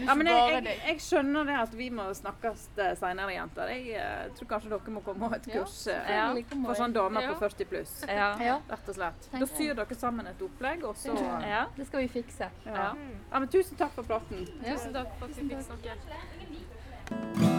Ja, 0.01 0.14
men 0.14 0.27
jeg, 0.31 0.62
jeg, 0.64 0.77
jeg 0.87 1.03
skjønner 1.05 1.45
det 1.49 1.57
at 1.61 1.75
vi 1.77 1.90
må 1.93 2.07
snakkes 2.16 2.62
seinere, 2.73 2.97
senere, 2.97 3.35
jenter. 3.35 3.73
Jeg 3.75 4.01
uh, 4.01 4.33
tror 4.38 4.49
kanskje 4.55 4.73
dere 4.73 4.95
må 4.95 5.03
komme 5.05 5.27
og 5.27 5.35
ha 5.35 5.40
et 5.40 5.49
kurs 5.51 5.77
eh, 5.93 6.01
selvfølgelig 6.07 6.47
kommer 6.53 6.71
for 6.71 6.81
sånn 6.81 6.97
damer 6.97 7.27
Ja. 7.27 7.35
på 7.35 7.45
40 7.45 7.71
pluss. 7.73 7.95
Ja. 8.09 8.31
Ja, 8.40 8.57
Rett 8.71 8.90
og 8.95 8.95
slett. 8.97 9.31
Da 9.35 9.47
syr 9.53 9.79
dere 9.83 10.01
sammen 10.01 10.25
et 10.31 10.45
opplegg, 10.49 10.85
og 10.88 10.95
så 11.01 11.16
ja. 11.45 11.66
det 11.77 11.88
skal 11.90 12.07
vi 12.07 12.12
fikse. 12.21 12.51
ja. 12.66 12.90
ja, 12.97 13.38
men 13.38 13.49
Tusen 13.53 13.77
takk 13.81 13.93
for 13.99 14.09
praten. 14.09 14.47
Ja. 14.64 14.73
Tusen 14.73 14.97
takk 14.97 15.16
for 15.19 15.29
at 15.29 15.35
vi 15.37 15.43
fikk 15.53 15.62
snakke. 15.69 17.59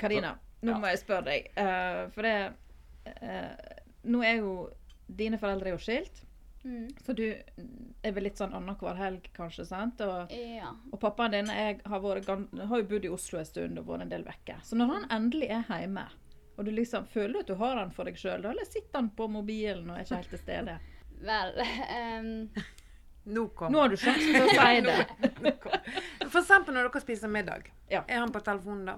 Karina, 0.00 0.34
nå 0.64 0.78
må 0.80 0.90
jeg 0.92 0.98
spørre 1.02 1.24
deg. 1.28 1.50
Uh, 1.58 2.04
for 2.14 2.22
det 2.26 2.36
uh, 3.22 3.74
Nå 4.04 4.22
er 4.24 4.38
jo 4.40 4.54
Dine 5.08 5.36
foreldre 5.40 5.68
er 5.72 5.76
jo 5.78 5.82
skilt, 5.84 6.22
Mm. 6.64 6.86
så 7.04 7.12
du 7.12 7.26
er 7.28 8.12
vel 8.16 8.24
litt 8.24 8.38
sånn 8.40 8.54
annenhver 8.56 8.96
helg, 8.96 9.26
kanskje? 9.36 9.66
sant? 9.68 9.98
Og, 10.00 10.30
Ja. 10.32 10.70
og 10.92 10.98
pappaen 11.02 11.34
din 11.34 11.50
jeg 11.52 11.82
har, 11.84 12.00
vært, 12.00 12.24
har 12.70 12.78
jo 12.80 12.86
bodd 12.88 13.04
i 13.04 13.10
Oslo 13.12 13.38
en 13.38 13.44
stund 13.44 13.78
og 13.78 13.84
vært 13.90 14.00
en 14.06 14.08
del 14.14 14.24
vekke. 14.24 14.56
Så 14.64 14.72
når 14.80 14.86
han 14.94 15.04
endelig 15.12 15.50
er 15.52 15.66
hjemme, 15.68 16.06
og 16.56 16.64
du 16.64 16.70
liksom 16.72 17.04
føler 17.12 17.34
du 17.34 17.38
at 17.40 17.46
du 17.52 17.54
har 17.60 17.76
han 17.76 17.92
for 17.92 18.08
deg 18.08 18.16
sjøl, 18.16 18.46
eller 18.48 18.64
sitter 18.64 18.96
han 18.96 19.10
på 19.12 19.28
mobilen 19.28 19.90
og 19.90 19.98
er 19.98 20.06
ikke 20.06 20.22
helt 20.22 20.32
til 20.32 20.40
stede? 20.40 20.78
Vel 21.28 21.52
um... 21.60 22.48
Nå 23.26 23.44
kommer 23.56 23.72
Nå 23.76 23.80
har 23.84 23.88
du 23.92 23.96
sjansen 24.00 24.32
til 24.32 24.48
å 24.48 24.56
si 24.56 24.80
det. 24.88 25.52
For 26.30 26.40
eksempel 26.40 26.74
når 26.76 26.88
dere 26.88 27.00
spiser 27.04 27.28
middag. 27.28 27.68
Ja. 27.92 28.06
Er 28.08 28.24
han 28.24 28.32
på 28.32 28.40
telefonen 28.40 28.88
da? 28.88 28.96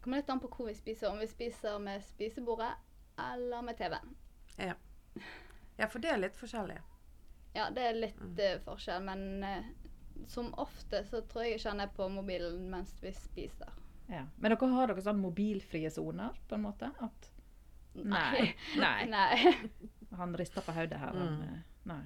Det 0.00 0.04
kommer 0.04 0.22
litt 0.22 0.30
an 0.32 0.40
på 0.40 0.48
hvor 0.48 0.70
vi 0.70 0.74
spiser. 0.74 1.10
Om 1.10 1.18
vi 1.20 1.26
spiser 1.28 1.78
med 1.78 2.04
spisebordet 2.04 2.70
eller 3.20 3.62
med 3.62 3.76
TV-en. 3.76 4.14
Ja. 4.56 4.74
ja, 5.76 5.88
for 5.88 6.00
det 6.00 6.08
er 6.08 6.22
litt 6.22 6.38
forskjellig. 6.40 6.78
Ja, 7.52 7.66
det 7.74 7.84
er 7.84 7.98
litt 7.98 8.40
eh, 8.40 8.56
forskjell, 8.64 9.04
men 9.04 9.44
uh, 9.44 10.24
som 10.30 10.48
ofte 10.54 11.02
så 11.04 11.20
tror 11.28 11.44
jeg 11.44 11.58
ikke 11.58 11.74
han 11.74 11.84
er 11.84 11.92
på 11.92 12.08
mobilen 12.08 12.62
mens 12.72 12.94
vi 13.02 13.12
spiser. 13.12 13.76
Ja. 14.08 14.24
Men 14.40 14.54
dere 14.54 14.70
har 14.72 14.88
dere 14.88 15.04
sånn 15.04 15.20
mobilfrie 15.20 15.90
soner, 15.92 16.40
på 16.48 16.56
en 16.56 16.64
måte? 16.64 16.88
At 17.04 17.28
Nei. 17.92 18.54
Nei. 18.78 19.06
Nei. 19.16 19.54
Han 20.16 20.32
rister 20.38 20.64
på 20.64 20.72
hodet 20.72 20.96
her. 21.02 21.12
Han, 21.12 21.42
eh, 21.42 21.60
nei. 21.90 22.02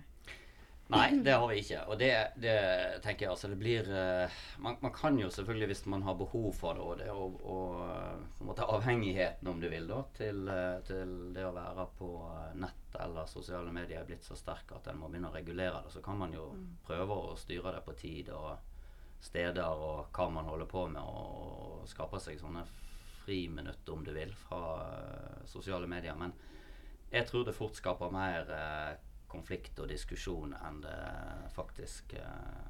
Nei, 0.87 1.17
det 1.25 1.33
har 1.33 1.49
vi 1.49 1.63
ikke. 1.63 1.79
Og 1.89 1.97
det, 1.99 2.11
det 2.37 2.57
tenker 3.05 3.25
jeg 3.25 3.33
altså 3.33 3.49
det 3.49 3.57
blir 3.61 3.87
eh, 3.89 4.41
man, 4.61 4.77
man 4.83 4.93
kan 4.93 5.17
jo 5.17 5.31
selvfølgelig, 5.33 5.69
hvis 5.71 5.85
man 5.89 6.05
har 6.05 6.19
behov 6.21 6.51
for 6.59 6.77
det, 6.77 6.85
og 6.85 6.99
det 7.01 7.07
og, 7.13 7.39
og 7.41 7.79
eh, 7.87 8.19
på 8.37 8.45
en 8.45 8.51
måte 8.51 8.67
avhengigheten, 8.69 9.49
om 9.49 9.63
du 9.63 9.69
vil, 9.73 9.89
da, 9.89 10.03
til, 10.19 10.43
eh, 10.53 10.77
til 10.85 11.15
det 11.37 11.47
å 11.49 11.55
være 11.57 11.87
på 11.99 12.11
nett 12.61 12.99
eller 13.01 13.31
sosiale 13.31 13.73
medier 13.75 14.03
er 14.03 14.11
blitt 14.11 14.29
så 14.29 14.37
sterk 14.39 14.77
at 14.77 14.91
en 14.93 15.01
må 15.01 15.09
begynne 15.09 15.33
å 15.33 15.35
regulere 15.35 15.81
det, 15.87 15.95
så 15.95 16.05
kan 16.05 16.21
man 16.21 16.37
jo 16.37 16.51
prøve 16.85 17.17
å 17.17 17.35
styre 17.41 17.73
det 17.79 17.83
på 17.89 17.97
tid 17.99 18.31
og 18.37 18.53
steder 19.25 19.65
og 19.65 20.13
hva 20.13 20.29
man 20.31 20.53
holder 20.53 20.69
på 20.69 20.85
med, 20.93 21.01
og, 21.01 21.81
og 21.81 21.89
skape 21.89 22.21
seg 22.21 22.37
sånne 22.43 22.67
friminutt, 23.25 23.89
om 23.89 24.05
du 24.05 24.13
vil, 24.13 24.37
fra 24.37 24.61
sosiale 25.49 25.89
medier. 25.89 26.13
Men 26.21 26.37
jeg 27.09 27.25
tror 27.31 27.49
det 27.49 27.57
fort 27.57 27.81
skaper 27.81 28.13
mer 28.13 28.53
konflikt 29.35 29.79
og 29.83 29.91
diskusjon 29.91 30.55
enn 30.57 30.81
det 30.85 30.99
faktisk 31.55 32.17
uh, 32.17 32.65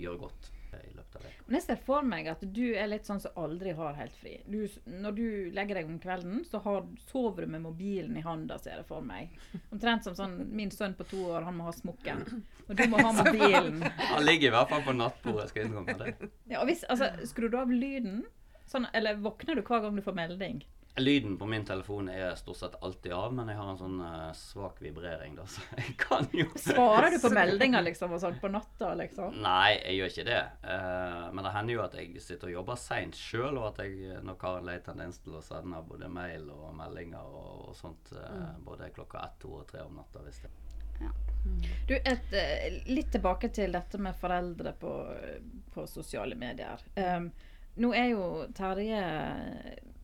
gjør 0.00 0.24
godt. 0.26 0.50
i 0.70 0.92
løpet 0.94 1.16
av 1.16 1.22
det. 1.26 1.30
Men 1.46 1.56
jeg 1.56 1.64
ser 1.64 1.78
for 1.82 2.06
meg 2.06 2.28
at 2.30 2.42
du 2.54 2.66
er 2.78 2.86
litt 2.86 3.08
sånn 3.08 3.18
som 3.18 3.34
aldri 3.42 3.72
har 3.74 3.96
helt 3.98 4.14
fri. 4.20 4.36
Du, 4.46 4.60
når 4.86 5.16
du 5.16 5.24
legger 5.50 5.80
deg 5.80 5.88
om 5.90 5.96
kvelden, 5.98 6.44
så 6.46 6.60
har, 6.62 6.86
sover 7.10 7.42
du 7.42 7.56
med 7.56 7.64
mobilen 7.64 8.14
i 8.16 8.22
handa, 8.22 8.54
ser 8.62 8.78
jeg 8.78 8.86
for 8.86 9.02
meg. 9.02 9.34
Omtrent 9.74 10.06
som 10.06 10.14
sånn 10.14 10.36
min 10.54 10.70
sønn 10.70 10.94
på 10.94 11.08
to 11.10 11.24
år, 11.32 11.42
han 11.48 11.58
må 11.58 11.66
ha 11.66 11.74
smokken. 11.74 12.22
Og 12.68 12.74
du 12.78 12.84
må 12.92 13.02
ha 13.02 13.10
mobilen. 13.18 13.82
Han 14.12 14.22
ligger 14.22 14.52
i 14.52 14.54
hvert 14.54 14.70
fall 14.70 14.86
på 14.86 14.94
nattbordet, 14.94 15.48
skal 15.50 15.64
jeg 15.64 15.72
innrømme 15.72 15.98
det. 16.04 16.30
Ja, 16.52 16.60
og 16.62 16.70
hvis, 16.70 16.86
altså, 16.86 17.10
Skrur 17.26 17.50
du 17.50 17.58
av 17.58 17.74
lyden? 17.74 18.22
Sånn, 18.70 18.86
eller 18.94 19.18
våkner 19.18 19.58
du 19.58 19.66
hver 19.66 19.82
gang 19.82 19.98
du 19.98 20.06
får 20.06 20.14
melding? 20.14 20.62
Lyden 20.96 21.36
på 21.38 21.46
min 21.46 21.64
telefon 21.64 22.08
er 22.08 22.34
stort 22.34 22.56
sett 22.56 22.74
alltid 22.82 23.12
av, 23.12 23.34
men 23.34 23.48
jeg 23.48 23.56
har 23.56 23.68
en 23.70 23.78
sånn 23.78 24.00
uh, 24.02 24.32
svak 24.36 24.80
vibrering, 24.82 25.36
da, 25.38 25.46
så 25.52 25.62
jeg 25.78 25.94
kan 26.00 26.26
jo 26.34 26.46
Svarer 26.58 27.14
du 27.14 27.18
på 27.22 27.30
meldinger 27.40 27.84
liksom, 27.86 28.16
og 28.16 28.22
sånn 28.22 28.40
på 28.42 28.50
natta? 28.52 28.92
liksom? 28.98 29.38
Nei, 29.44 29.78
jeg 29.78 30.00
gjør 30.00 30.14
ikke 30.14 30.26
det. 30.28 30.40
Uh, 30.64 31.28
men 31.34 31.46
det 31.46 31.54
hender 31.54 31.76
jo 31.76 31.84
at 31.84 31.96
jeg 32.00 32.24
sitter 32.24 32.50
og 32.50 32.56
jobber 32.58 32.80
seint 32.80 33.18
sjøl, 33.18 33.60
og 33.60 33.68
at 33.70 33.84
jeg 33.86 34.18
nok 34.26 34.46
har 34.46 34.58
en 34.58 34.70
lei 34.70 34.78
tendens 34.84 35.20
til 35.24 35.38
å 35.38 35.44
sende 35.44 35.82
både 35.86 36.10
mail 36.10 36.48
og 36.52 36.72
meldinger 36.76 37.22
og, 37.22 37.68
og 37.70 37.76
sånt 37.78 38.12
eh, 38.16 38.50
både 38.64 38.90
klokka 38.94 39.22
ett, 39.24 39.38
to 39.42 39.52
og 39.60 39.68
tre 39.70 39.84
om 39.84 39.94
natta. 39.96 40.22
hvis 40.24 40.42
det 40.44 40.50
Du, 41.88 41.94
et, 41.94 42.32
eh, 42.32 42.80
Litt 42.86 43.12
tilbake 43.12 43.48
til 43.54 43.72
dette 43.72 43.98
med 43.98 44.18
foreldre 44.20 44.74
på, 44.80 44.92
på 45.74 45.86
sosiale 45.86 46.36
medier. 46.38 46.82
Um, 46.96 47.30
nå 47.80 47.92
er 47.96 48.10
jo 48.12 48.26
Terje 48.56 49.00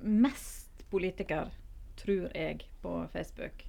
mest 0.06 0.65
politiker, 0.96 1.54
tror 2.00 2.28
jeg, 2.34 2.66
på 2.82 2.98
Facebook. 3.12 3.66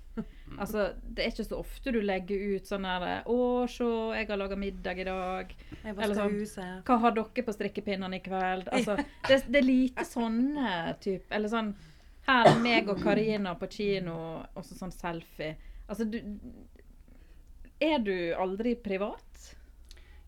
Altså, 0.57 0.93
Det 1.03 1.23
er 1.23 1.31
ikke 1.31 1.45
så 1.45 1.59
ofte 1.59 1.91
du 1.93 1.99
legger 2.01 2.55
ut 2.55 2.69
sånn 2.69 2.85
her 2.87 3.23
'Å, 3.25 3.67
se, 3.69 3.87
jeg 4.17 4.29
har 4.29 4.39
laga 4.39 4.55
middag 4.55 4.99
i 4.99 5.05
dag.' 5.05 5.53
Eller 5.83 6.15
sånn. 6.15 6.81
Hva 6.87 6.97
har 7.03 7.11
dere 7.11 7.45
på 7.45 7.53
strikkepinnene 7.53 8.17
i 8.17 8.23
kveld? 8.25 8.69
Altså, 8.71 8.97
det, 9.27 9.43
det 9.47 9.61
er 9.61 9.67
lite 9.67 10.05
sånne 10.07 10.95
type 11.03 11.31
Eller 11.31 11.51
sånn 11.51 11.75
Her 12.27 12.49
er 12.51 12.59
meg 12.59 12.89
og 12.89 12.99
Karina 13.03 13.55
på 13.55 13.69
kino, 13.71 14.43
og 14.55 14.65
så 14.65 14.75
sånn 14.75 14.91
selfie. 14.91 15.55
Altså, 15.87 16.03
du 16.09 16.19
Er 17.79 17.99
du 17.99 18.33
aldri 18.33 18.75
privat? 18.75 19.53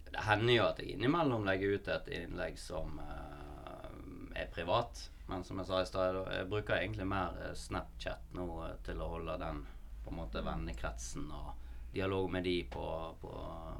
Det 0.09 0.21
hender 0.25 0.53
jo 0.53 0.63
at 0.65 0.79
jeg 0.79 0.95
innimellom 0.95 1.45
legger 1.45 1.75
ut 1.75 1.87
et 1.87 2.07
innlegg 2.09 2.57
som 2.57 2.99
uh, 2.99 3.89
er 4.35 4.47
privat. 4.53 5.09
Men 5.29 5.43
som 5.45 5.59
jeg 5.61 5.67
sa 5.69 5.81
i 5.83 5.85
stad, 5.89 6.15
jeg 6.33 6.47
bruker 6.49 6.79
egentlig 6.79 7.05
mer 7.07 7.35
eh, 7.45 7.53
Snapchat 7.57 8.31
nå 8.37 8.45
eh, 8.65 8.75
til 8.87 9.01
å 9.01 9.11
holde 9.13 9.35
den 9.41 9.63
på 10.03 10.09
en 10.13 10.17
måte 10.23 10.41
vennekretsen 10.45 11.27
og 11.29 11.51
dialog 11.93 12.29
med 12.33 12.43
de 12.47 12.55
på, 12.71 12.85
på, 13.21 13.33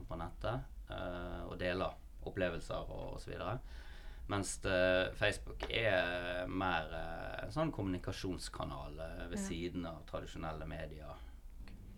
på 0.10 0.18
nettet. 0.20 0.68
eh, 0.90 1.42
og 1.50 1.58
deler 1.62 1.96
opplevelser 2.30 2.90
og 2.92 3.16
osv. 3.18 3.34
Mens 4.30 4.52
det, 4.62 5.16
Facebook 5.18 5.64
er 5.74 6.46
mer 6.50 6.92
eh, 6.94 7.44
en 7.48 7.54
sånn 7.56 7.72
kommunikasjonskanal 7.74 9.00
eh, 9.00 9.24
ved 9.32 9.40
Ja. 9.40 9.46
siden 9.48 9.86
av 9.90 10.04
tradisjonelle 10.10 10.68
medier. 10.70 11.16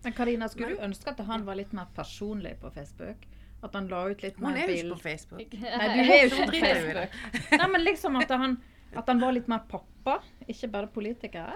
Men 0.02 0.12
Karina, 0.16 0.48
skulle 0.48 0.74
du 0.76 0.80
ønske 0.82 1.12
at 1.12 1.20
han 1.28 1.44
var 1.46 1.54
litt 1.60 1.72
mer 1.76 1.86
personlig 1.94 2.56
på 2.60 2.70
Facebook? 2.74 3.26
At 3.62 3.76
han 3.78 3.86
la 3.92 4.00
ut 4.10 4.22
litt 4.24 4.40
mer 4.42 4.48
Hun 4.48 4.56
mer 4.58 4.68
er 4.68 4.72
jo 4.72 4.78
ikke 4.88 4.96
på 4.96 5.02
Facebook. 5.04 5.52
Nei, 5.60 5.88
du 5.92 6.00
er 6.02 6.22
jo 6.24 6.30
ikke 6.32 6.46
på. 6.48 6.62
Facebook. 6.64 7.52
Nei, 7.60 7.68
men 7.70 7.84
liksom 7.84 8.16
at 8.18 8.32
han, 8.34 8.56
at 8.96 9.08
han 9.08 9.20
var 9.20 9.32
litt 9.32 9.48
mer 9.50 9.64
pappa, 9.68 10.18
ikke 10.46 10.68
bare 10.72 10.90
politiker. 10.92 11.54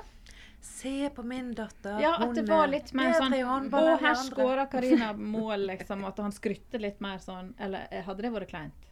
Se 0.67 1.11
på 1.15 1.23
min 1.23 1.53
datter. 1.55 2.01
Ja, 2.01 2.15
at 2.17 2.27
hun 2.27 2.35
det 2.35 2.47
var 2.49 2.65
er 2.67 2.73
litt 2.73 2.91
mer 2.97 3.13
sånn 3.15 3.35
Å, 3.35 3.39
enn 3.39 3.69
her 4.01 4.09
andre." 4.09 4.15
skåra 4.17 4.67
Karina 4.73 5.13
mål, 5.13 5.67
liksom. 5.71 6.05
At 6.09 6.19
han 6.19 6.35
skrytte 6.35 6.81
litt 6.83 7.01
mer 7.05 7.21
sånn. 7.23 7.53
Eller 7.59 7.87
eh, 7.91 8.03
hadde 8.07 8.27
det 8.27 8.33
vært 8.35 8.51
kleint? 8.51 8.89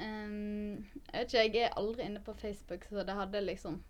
Um, 0.00 0.86
jeg 1.10 1.12
vet 1.12 1.34
ikke, 1.34 1.42
jeg 1.44 1.64
er 1.66 1.76
aldri 1.76 2.06
inne 2.06 2.22
på 2.24 2.32
Facebook, 2.38 2.86
så 2.88 3.02
det 3.04 3.16
hadde 3.18 3.40
liksom 3.42 3.80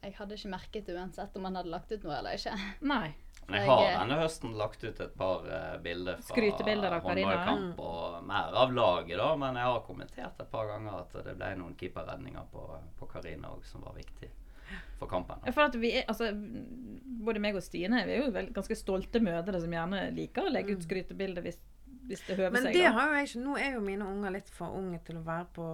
Jeg 0.00 0.14
hadde 0.14 0.36
ikke 0.38 0.52
merket 0.52 0.86
det 0.86 0.94
uansett 0.94 1.34
om 1.36 1.44
han 1.48 1.58
hadde 1.58 1.72
lagt 1.74 1.92
ut 1.92 2.04
noe 2.06 2.20
eller 2.20 2.38
ikke. 2.38 2.54
Nei. 2.86 3.10
Jeg 3.48 3.64
har 3.64 3.82
eh, 3.86 3.94
denne 4.02 4.16
høsten 4.20 4.56
lagt 4.60 4.82
ut 4.84 4.98
et 5.00 5.14
par 5.16 5.46
eh, 5.48 5.78
bilder 5.84 6.18
fra 6.20 6.34
Skrytebilder 6.34 6.96
av 6.98 7.06
Karina. 7.06 7.36
håndballkamp 7.38 7.78
og 7.80 8.26
mer 8.28 8.58
av 8.64 8.74
laget, 8.76 9.16
da. 9.20 9.28
Men 9.40 9.56
jeg 9.56 9.70
har 9.70 9.80
kommentert 9.86 10.42
et 10.44 10.50
par 10.52 10.68
ganger 10.68 10.98
at 11.00 11.16
det 11.24 11.36
ble 11.38 11.48
noen 11.62 11.78
keeperredninger 11.80 12.50
på, 12.52 12.66
på 12.98 13.08
Karina 13.14 13.54
òg 13.54 13.64
som 13.64 13.86
var 13.86 13.96
viktig 13.96 14.28
for 14.98 15.08
kampen. 15.08 15.40
For 15.54 15.64
at 15.64 15.78
vi 15.80 15.94
er, 15.96 16.04
altså, 16.12 16.28
både 17.24 17.40
meg 17.40 17.56
og 17.56 17.64
Stine 17.64 18.02
vi 18.04 18.18
er 18.18 18.26
jo 18.26 18.32
vel 18.34 18.50
ganske 18.52 18.76
stolte 18.76 19.22
mødre 19.24 19.62
som 19.62 19.72
gjerne 19.72 20.02
liker 20.12 20.44
å 20.44 20.52
legge 20.52 20.76
ut 20.76 20.84
skrytebilder 20.84 21.46
hvis, 21.46 21.56
hvis 22.10 22.26
det 22.26 22.36
høver 22.36 22.52
Men 22.58 22.66
seg. 22.68 22.76
det 22.76 22.90
har 22.92 23.08
jo 23.08 23.16
jeg 23.16 23.30
ikke. 23.30 23.44
Nå 23.46 23.56
er 23.64 23.78
jo 23.78 23.84
mine 23.86 24.10
unger 24.12 24.34
litt 24.36 24.50
for 24.52 24.76
unge 24.76 25.00
til 25.06 25.22
å 25.22 25.24
være 25.24 25.48
på 25.56 25.68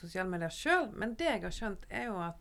sosiale 0.00 0.32
medier 0.32 0.54
sjøl. 0.54 0.88
Men 0.96 1.12
det 1.20 1.28
jeg 1.28 1.42
har 1.44 1.58
skjønt, 1.58 1.84
er 1.90 2.08
jo 2.08 2.16
at 2.24 2.40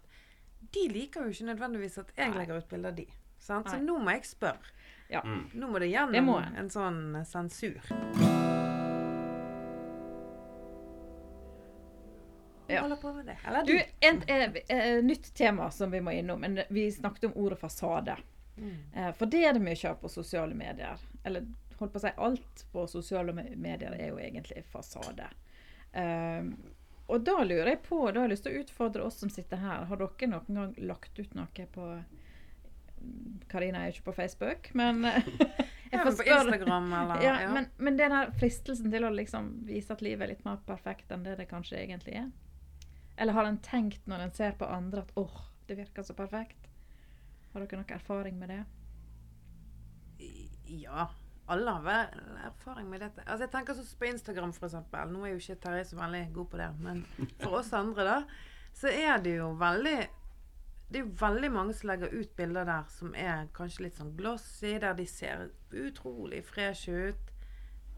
de 0.71 0.85
liker 0.93 1.25
jo 1.27 1.35
ikke 1.35 1.49
nødvendigvis 1.51 1.97
at 2.05 2.13
jeg 2.15 2.37
legger 2.37 2.61
ut 2.61 2.71
bilder 2.71 2.93
av 2.93 3.01
de. 3.01 3.07
Sant? 3.41 3.69
Så 3.71 3.81
nå 3.81 3.97
må 3.99 4.13
jeg 4.13 4.27
spørre. 4.29 4.77
Ja. 5.11 5.23
Mm. 5.25 5.49
Nå 5.53 5.67
må 5.67 5.79
det 5.81 5.89
Det 5.89 5.95
gjennom 5.95 6.29
må 6.29 6.37
en 6.39 6.69
sånn 6.71 7.01
sensur. 7.27 7.81
Ja. 12.71 12.81
holder 12.81 12.95
på 12.95 13.13
med 13.13 13.25
det. 13.25 13.37
Eller 13.47 13.65
Du, 13.65 13.73
et 13.75 14.29
et, 14.29 14.69
eh, 14.69 15.03
nytt 15.03 15.33
tema 15.35 15.71
som 15.71 15.91
vi 15.91 15.99
må 16.01 16.11
innom. 16.11 16.39
Men 16.39 16.61
vi 16.69 16.91
snakket 16.91 17.23
om 17.23 17.33
ordet 17.35 17.59
fasade. 17.59 18.17
Mm. 18.57 18.77
Eh, 18.93 19.11
for 19.13 19.25
det 19.25 19.43
er 19.45 19.53
det 19.53 19.59
mye 19.59 19.89
av 19.89 19.95
på 19.99 20.09
sosiale 20.09 20.55
medier. 20.55 20.99
Eller 21.23 21.47
holdt 21.79 21.93
på 21.93 21.99
å 21.99 22.01
si 22.01 22.13
alt 22.17 22.65
på 22.71 22.87
sosiale 22.87 23.33
medier 23.33 23.91
er 23.91 24.07
jo 24.13 24.19
egentlig 24.19 24.63
fasade. 24.69 25.27
Um, 25.93 26.55
og 27.11 27.25
da 27.27 27.41
lurer 27.43 27.73
jeg 27.73 27.81
på, 27.83 27.99
da 28.11 28.21
har 28.21 28.29
jeg 28.29 28.35
lyst 28.35 28.45
til 28.45 28.53
å 28.55 28.61
utfordre 28.63 29.03
oss 29.03 29.17
som 29.19 29.29
sitter 29.29 29.59
her. 29.59 29.83
Har 29.89 29.99
dere 29.99 30.29
noen 30.31 30.59
gang 30.59 30.75
lagt 30.87 31.19
ut 31.19 31.33
noe 31.35 31.65
på 31.73 31.87
Karina 33.51 33.81
er 33.81 33.91
jo 33.91 33.97
ikke 33.97 34.09
på 34.11 34.17
Facebook, 34.21 34.71
men 34.77 35.03
jeg 35.07 35.23
jeg 35.91 35.99
Ja, 35.99 36.03
men 36.05 36.15
på 36.17 36.23
Instagram 36.23 36.93
eller 36.93 37.23
ja, 37.25 37.33
ja. 37.43 37.51
Men, 37.51 37.67
men 37.77 37.97
den 37.99 38.15
fristelsen 38.39 38.91
til 38.93 39.03
å 39.03 39.11
liksom 39.11 39.51
vise 39.67 39.91
at 39.93 40.03
livet 40.05 40.23
er 40.23 40.33
litt 40.35 40.45
mer 40.47 40.61
perfekt 40.67 41.11
enn 41.11 41.25
det 41.27 41.35
det 41.41 41.49
kanskje 41.51 41.81
egentlig 41.81 42.15
er? 42.21 42.29
Eller 43.19 43.35
har 43.35 43.49
en 43.49 43.59
tenkt 43.61 44.07
når 44.07 44.25
en 44.25 44.35
ser 44.35 44.55
på 44.57 44.69
andre 44.71 45.03
at 45.03 45.11
åh, 45.19 45.41
det 45.67 45.77
virker 45.81 46.05
så 46.07 46.15
perfekt? 46.17 46.69
Har 47.51 47.65
dere 47.65 47.81
noe 47.81 47.97
erfaring 47.97 48.39
med 48.39 48.53
det? 48.53 48.61
Ja. 50.71 51.09
Alle 51.51 51.73
har 51.75 51.83
vel 51.83 52.39
erfaring 52.45 52.87
med 52.87 53.01
dette. 53.03 53.25
Altså 53.25 53.43
jeg 53.43 53.51
tenker 53.51 53.75
sånn 53.75 53.99
på 53.99 54.07
Instagram, 54.07 54.53
eksempel. 54.55 55.11
Nå 55.11 55.25
er 55.25 55.33
jo 55.33 55.41
ikke 55.41 55.59
Terje 55.65 55.89
så 55.89 55.99
veldig 55.99 56.23
god 56.37 56.49
på 56.53 56.59
det, 56.61 56.69
men 56.79 57.01
for 57.41 57.57
oss 57.59 57.73
andre, 57.75 58.05
da, 58.07 58.17
så 58.77 58.93
er 58.93 59.19
det 59.25 59.35
jo 59.41 59.49
veldig 59.59 59.97
det 60.91 60.99
er 60.99 61.05
jo 61.05 61.11
veldig 61.21 61.49
mange 61.55 61.73
som 61.77 61.87
legger 61.91 62.11
ut 62.13 62.31
bilder 62.35 62.65
der 62.67 62.87
som 62.91 63.13
er 63.15 63.45
kanskje 63.55 63.85
litt 63.87 63.95
sånn 63.99 64.13
glossy, 64.17 64.73
der 64.83 64.93
de 64.97 65.05
ser 65.07 65.45
utrolig 65.71 66.41
freshe 66.45 67.11
ut. 67.11 67.29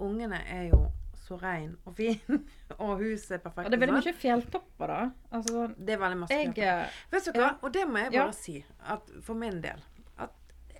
Ungene 0.03 0.39
er 0.49 0.67
jo 0.69 0.83
så 1.23 1.37
rein 1.39 1.77
og 1.87 1.95
fin, 1.95 2.19
og 2.83 2.97
huset 2.99 3.37
er 3.37 3.41
perfekt. 3.45 3.65
Og 3.65 3.71
det 3.71 3.77
er 3.79 3.83
veldig 3.85 3.97
mye 4.01 4.13
fjelltopper, 4.19 4.91
da. 4.91 4.99
Altså, 5.31 5.65
Det 5.77 5.95
er 5.95 6.01
veldig 6.03 6.19
masse 6.25 6.37
jeg 6.37 6.57
eh, 6.67 6.99
Vet 7.13 7.29
du 7.29 7.39
hva? 7.39 7.49
Og 7.63 7.73
det 7.73 7.85
må 7.89 8.01
jeg 8.03 8.13
Ja. 8.13 8.25
bare 8.27 8.37
si, 8.37 8.57
at 8.93 9.11
for 9.23 9.39
min 9.39 9.61
del 9.63 9.81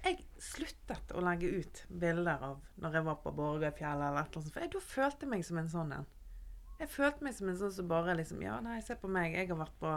jeg 0.04 0.18
sluttet 0.44 1.14
å 1.16 1.22
legge 1.24 1.48
ut 1.62 1.78
bilder 1.88 2.42
av 2.44 2.58
når 2.84 2.98
jeg 2.98 3.06
var 3.06 3.20
på 3.24 3.32
Borgøyfjellet 3.38 4.10
eller 4.10 4.26
et 4.26 4.34
eller 4.34 4.42
annet. 4.42 4.52
For 4.54 4.60
jeg 4.66 4.72
da 4.74 4.82
følte 4.84 5.24
jeg 5.24 5.30
meg 5.32 5.46
som 5.48 5.60
en 5.62 5.70
sånn 5.72 5.94
en. 5.96 6.08
Jeg 6.82 6.90
følte 6.92 7.24
meg 7.24 7.36
som 7.38 7.48
en 7.48 7.60
sånn 7.62 7.72
som 7.72 7.88
bare 7.88 8.16
liksom 8.20 8.42
Ja, 8.44 8.58
nei, 8.60 8.82
se 8.84 8.98
på 9.00 9.08
meg. 9.08 9.32
Jeg 9.38 9.48
har 9.48 9.62
vært 9.62 9.78
på 9.80 9.94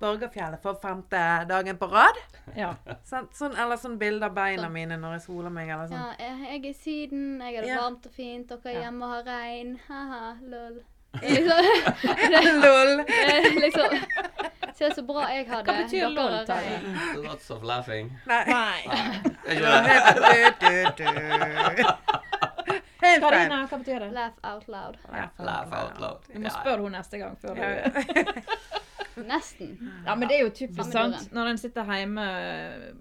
Borgøyfjellet 0.00 0.60
for 0.62 0.74
femte 0.82 1.20
dagen 1.48 1.76
på 1.80 1.86
rad. 1.92 2.16
Ja. 2.56 2.72
Sånn, 3.08 3.28
sånn, 3.32 3.54
eller 3.56 3.76
sånn 3.80 3.94
bilde 3.98 4.26
av 4.26 4.34
beina 4.36 4.62
Sånn. 4.66 4.72
mine 4.74 4.96
når 5.00 5.12
jeg 5.18 5.22
soler 5.28 5.50
meg, 5.54 5.68
eller 5.70 5.86
sånn. 5.88 6.00
Ja, 6.00 6.12
jeg, 6.18 6.64
er 6.64 6.68
i 6.68 6.72
Syden, 6.74 7.40
jeg 7.40 7.54
har 7.56 7.62
det 7.62 7.68
Ja. 7.70 7.78
varmt 7.80 8.06
og 8.06 8.12
fint, 8.12 8.48
dere 8.48 8.60
er 8.64 8.72
Ja. 8.74 8.80
hjemme 8.88 9.02
og 9.04 9.10
har 9.14 9.22
regn. 9.24 9.78
Haha, 9.88 10.34
lol. 10.42 10.82
Liksom, 11.22 12.60
Lol! 12.60 13.00
eh, 13.06 13.44
liksom 13.54 13.90
Se 14.74 14.88
så 14.90 15.02
bra 15.06 15.28
jeg 15.30 15.46
har 15.48 15.62
det. 15.62 15.70
Hva 15.70 15.82
betyr 15.84 16.08
lol. 16.10 17.22
Lots 17.24 17.50
of 17.54 17.62
laughing. 17.62 18.10
Nei. 18.26 18.44
Nei. 18.44 18.82
Feil. 19.46 19.64
Karina, 23.20 23.66
hva 23.68 23.78
betyr 23.78 24.00
det? 24.00 24.10
Laugh 24.16 24.38
out 24.50 24.68
loud. 24.68 24.98
Ja, 25.12 25.28
Laugh 25.38 25.72
out 25.84 26.00
loud. 26.00 26.26
Du 26.32 26.40
må 26.40 26.50
spørre 26.50 26.82
henne 26.82 26.98
neste 26.98 27.18
gang. 27.20 27.36
før 27.38 27.54
du... 27.54 27.62
Nesten. 29.16 29.76
Ja, 30.06 30.14
men 30.16 30.28
det 30.28 30.38
er 30.38 30.42
jo 30.44 30.50
typisk 30.54 30.92
sant. 30.92 31.32
Når 31.32 31.50
en 31.52 31.58
sitter 31.60 31.90
hjemme 31.94 32.24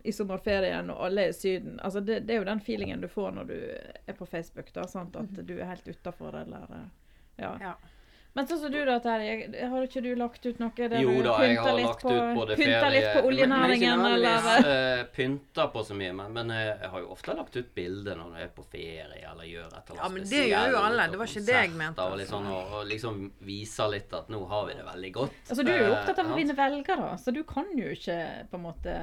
i 0.03 0.13
sommerferien 0.15 0.91
og 0.93 1.05
alle 1.07 1.27
er 1.27 1.33
i 1.33 1.37
Syden. 1.37 1.79
Altså 1.79 2.03
det, 2.05 2.21
det 2.27 2.35
er 2.35 2.43
jo 2.43 2.49
den 2.49 2.61
feelingen 2.61 3.01
du 3.01 3.07
får 3.11 3.31
når 3.31 3.49
du 3.49 3.55
er 4.07 4.17
på 4.17 4.25
Facebook. 4.29 4.69
da, 4.75 4.85
sant? 4.87 5.15
At 5.15 5.41
du 5.47 5.55
er 5.57 5.65
helt 5.71 5.87
utafor 5.87 6.37
eller 6.43 6.69
eh, 6.77 6.87
ja. 7.41 7.55
Ja. 7.61 7.73
Men 8.33 8.47
sånn 8.49 8.59
som 8.63 8.71
du 8.73 8.79
da, 8.81 8.95
Terje. 8.97 9.33
Har 9.69 9.83
ikke 9.85 10.01
du 10.01 10.09
lagt 10.17 10.45
ut 10.47 10.57
noe 10.57 10.73
der 10.73 11.03
Jo 11.03 11.11
du 11.13 11.27
da, 11.27 11.35
jeg 11.45 11.59
har 11.61 11.75
litt 11.77 11.85
lagt 11.85 12.01
på, 12.01 12.13
ut 12.13 12.37
både 12.39 12.55
pynta 12.57 12.79
ferie 12.81 12.93
litt 12.95 13.05
på 13.05 13.13
Men, 13.13 13.21
men 13.21 13.27
oljenæringen, 13.29 14.01
ikke 14.01 14.13
eller 14.15 14.69
uh, 14.69 15.03
pynta 15.13 15.67
på 15.75 15.83
så 15.85 15.97
mye. 15.99 16.15
Men, 16.17 16.33
men 16.33 16.49
uh, 16.49 16.61
jeg 16.63 16.89
har 16.95 17.03
jo 17.03 17.11
ofte 17.13 17.35
lagt 17.37 17.59
ut 17.59 17.69
bilder 17.77 18.17
når 18.17 18.39
jeg 18.39 18.49
er 18.49 18.53
på 18.57 18.65
ferie 18.73 19.05
eller 19.29 19.45
gjør 19.45 19.67
et 19.69 19.77
eller 19.77 19.99
Ja, 19.99 20.07
annet 20.09 20.17
men 20.17 20.29
det 20.33 20.43
gjør 20.49 20.73
jo 20.73 20.81
alle. 20.81 21.07
Det 21.13 21.21
var 21.21 21.33
ikke 21.33 21.45
det 21.51 21.59
jeg 21.59 21.73
mente, 21.77 22.07
Og, 22.09 22.19
altså. 22.25 22.41
og, 22.41 22.77
og 22.79 22.87
liksom 22.89 23.21
viser 23.45 23.93
litt 23.93 24.17
at 24.17 24.33
nå 24.33 24.41
har 24.49 24.65
vi 24.69 24.77
det 24.79 24.87
veldig 24.89 25.13
godt. 25.21 25.39
Altså, 25.49 25.63
Du 25.63 25.71
er 25.71 25.77
jo 25.83 25.91
Eh, 25.93 25.99
opptatt 25.99 26.23
av 26.23 26.31
å 26.31 26.37
vinne 26.37 26.55
velgere, 26.57 27.11
så 27.21 27.33
du 27.35 27.43
kan 27.47 27.69
jo 27.77 27.91
ikke 27.93 28.17
på 28.49 28.57
en 28.57 28.65
måte 28.65 28.95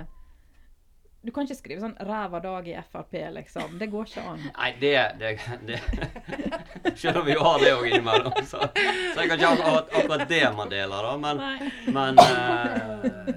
Du 1.23 1.29
kan 1.37 1.45
ikke 1.45 1.59
skrive 1.59 1.83
sånn 1.83 1.97
'ræva 2.01 2.39
dag 2.41 2.69
i 2.69 2.75
Frp', 2.81 3.17
liksom. 3.37 3.75
Det 3.79 3.91
går 3.93 4.07
ikke 4.09 4.23
an. 4.25 4.45
Nei, 4.57 4.71
det, 4.81 4.93
det, 5.21 5.33
det 5.69 5.81
Selv 7.03 7.21
om 7.21 7.27
vi 7.27 7.35
jo 7.37 7.43
har 7.45 7.59
det 7.61 7.75
òg 7.77 7.85
innimellom, 7.91 8.33
så, 8.49 8.63
så 8.73 9.21
jeg 9.21 9.29
kan 9.29 9.37
ikke 9.37 9.51
ha 9.51 9.75
ak- 9.83 9.93
akkurat 10.01 10.25
det 10.31 10.43
man 10.57 10.73
deler, 10.73 11.09
da. 11.11 11.17
Men, 11.21 11.43
men 11.93 12.23
eh, 12.25 13.35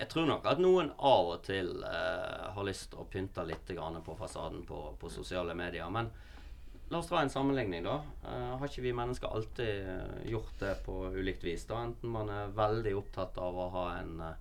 jeg 0.00 0.08
tror 0.14 0.26
nok 0.30 0.48
at 0.48 0.62
noen 0.64 0.88
av 0.96 1.34
og 1.34 1.42
til 1.44 1.74
eh, 1.84 2.46
har 2.56 2.64
lyst 2.64 2.88
til 2.94 3.02
å 3.04 3.08
pynte 3.12 3.44
litt 3.44 3.68
grann 3.76 4.00
på 4.06 4.16
fasaden 4.16 4.64
på, 4.68 4.80
på 5.00 5.12
sosiale 5.12 5.52
medier. 5.58 5.90
Men 5.92 6.08
la 6.88 6.98
oss 7.02 7.08
dra 7.12 7.20
en 7.20 7.32
sammenligning, 7.32 7.84
da. 7.84 7.98
Eh, 8.24 8.48
har 8.62 8.64
ikke 8.68 8.84
vi 8.88 8.96
mennesker 8.96 9.28
alltid 9.28 9.92
eh, 9.92 10.18
gjort 10.32 10.56
det 10.64 10.72
på 10.88 10.98
ulikt 11.12 11.44
vis? 11.44 11.68
da? 11.68 11.84
Enten 11.84 12.16
man 12.16 12.32
er 12.32 12.48
veldig 12.56 12.96
opptatt 12.96 13.36
av 13.44 13.60
å 13.60 13.68
ha 13.76 13.86
en 14.00 14.20
uh, 14.24 14.32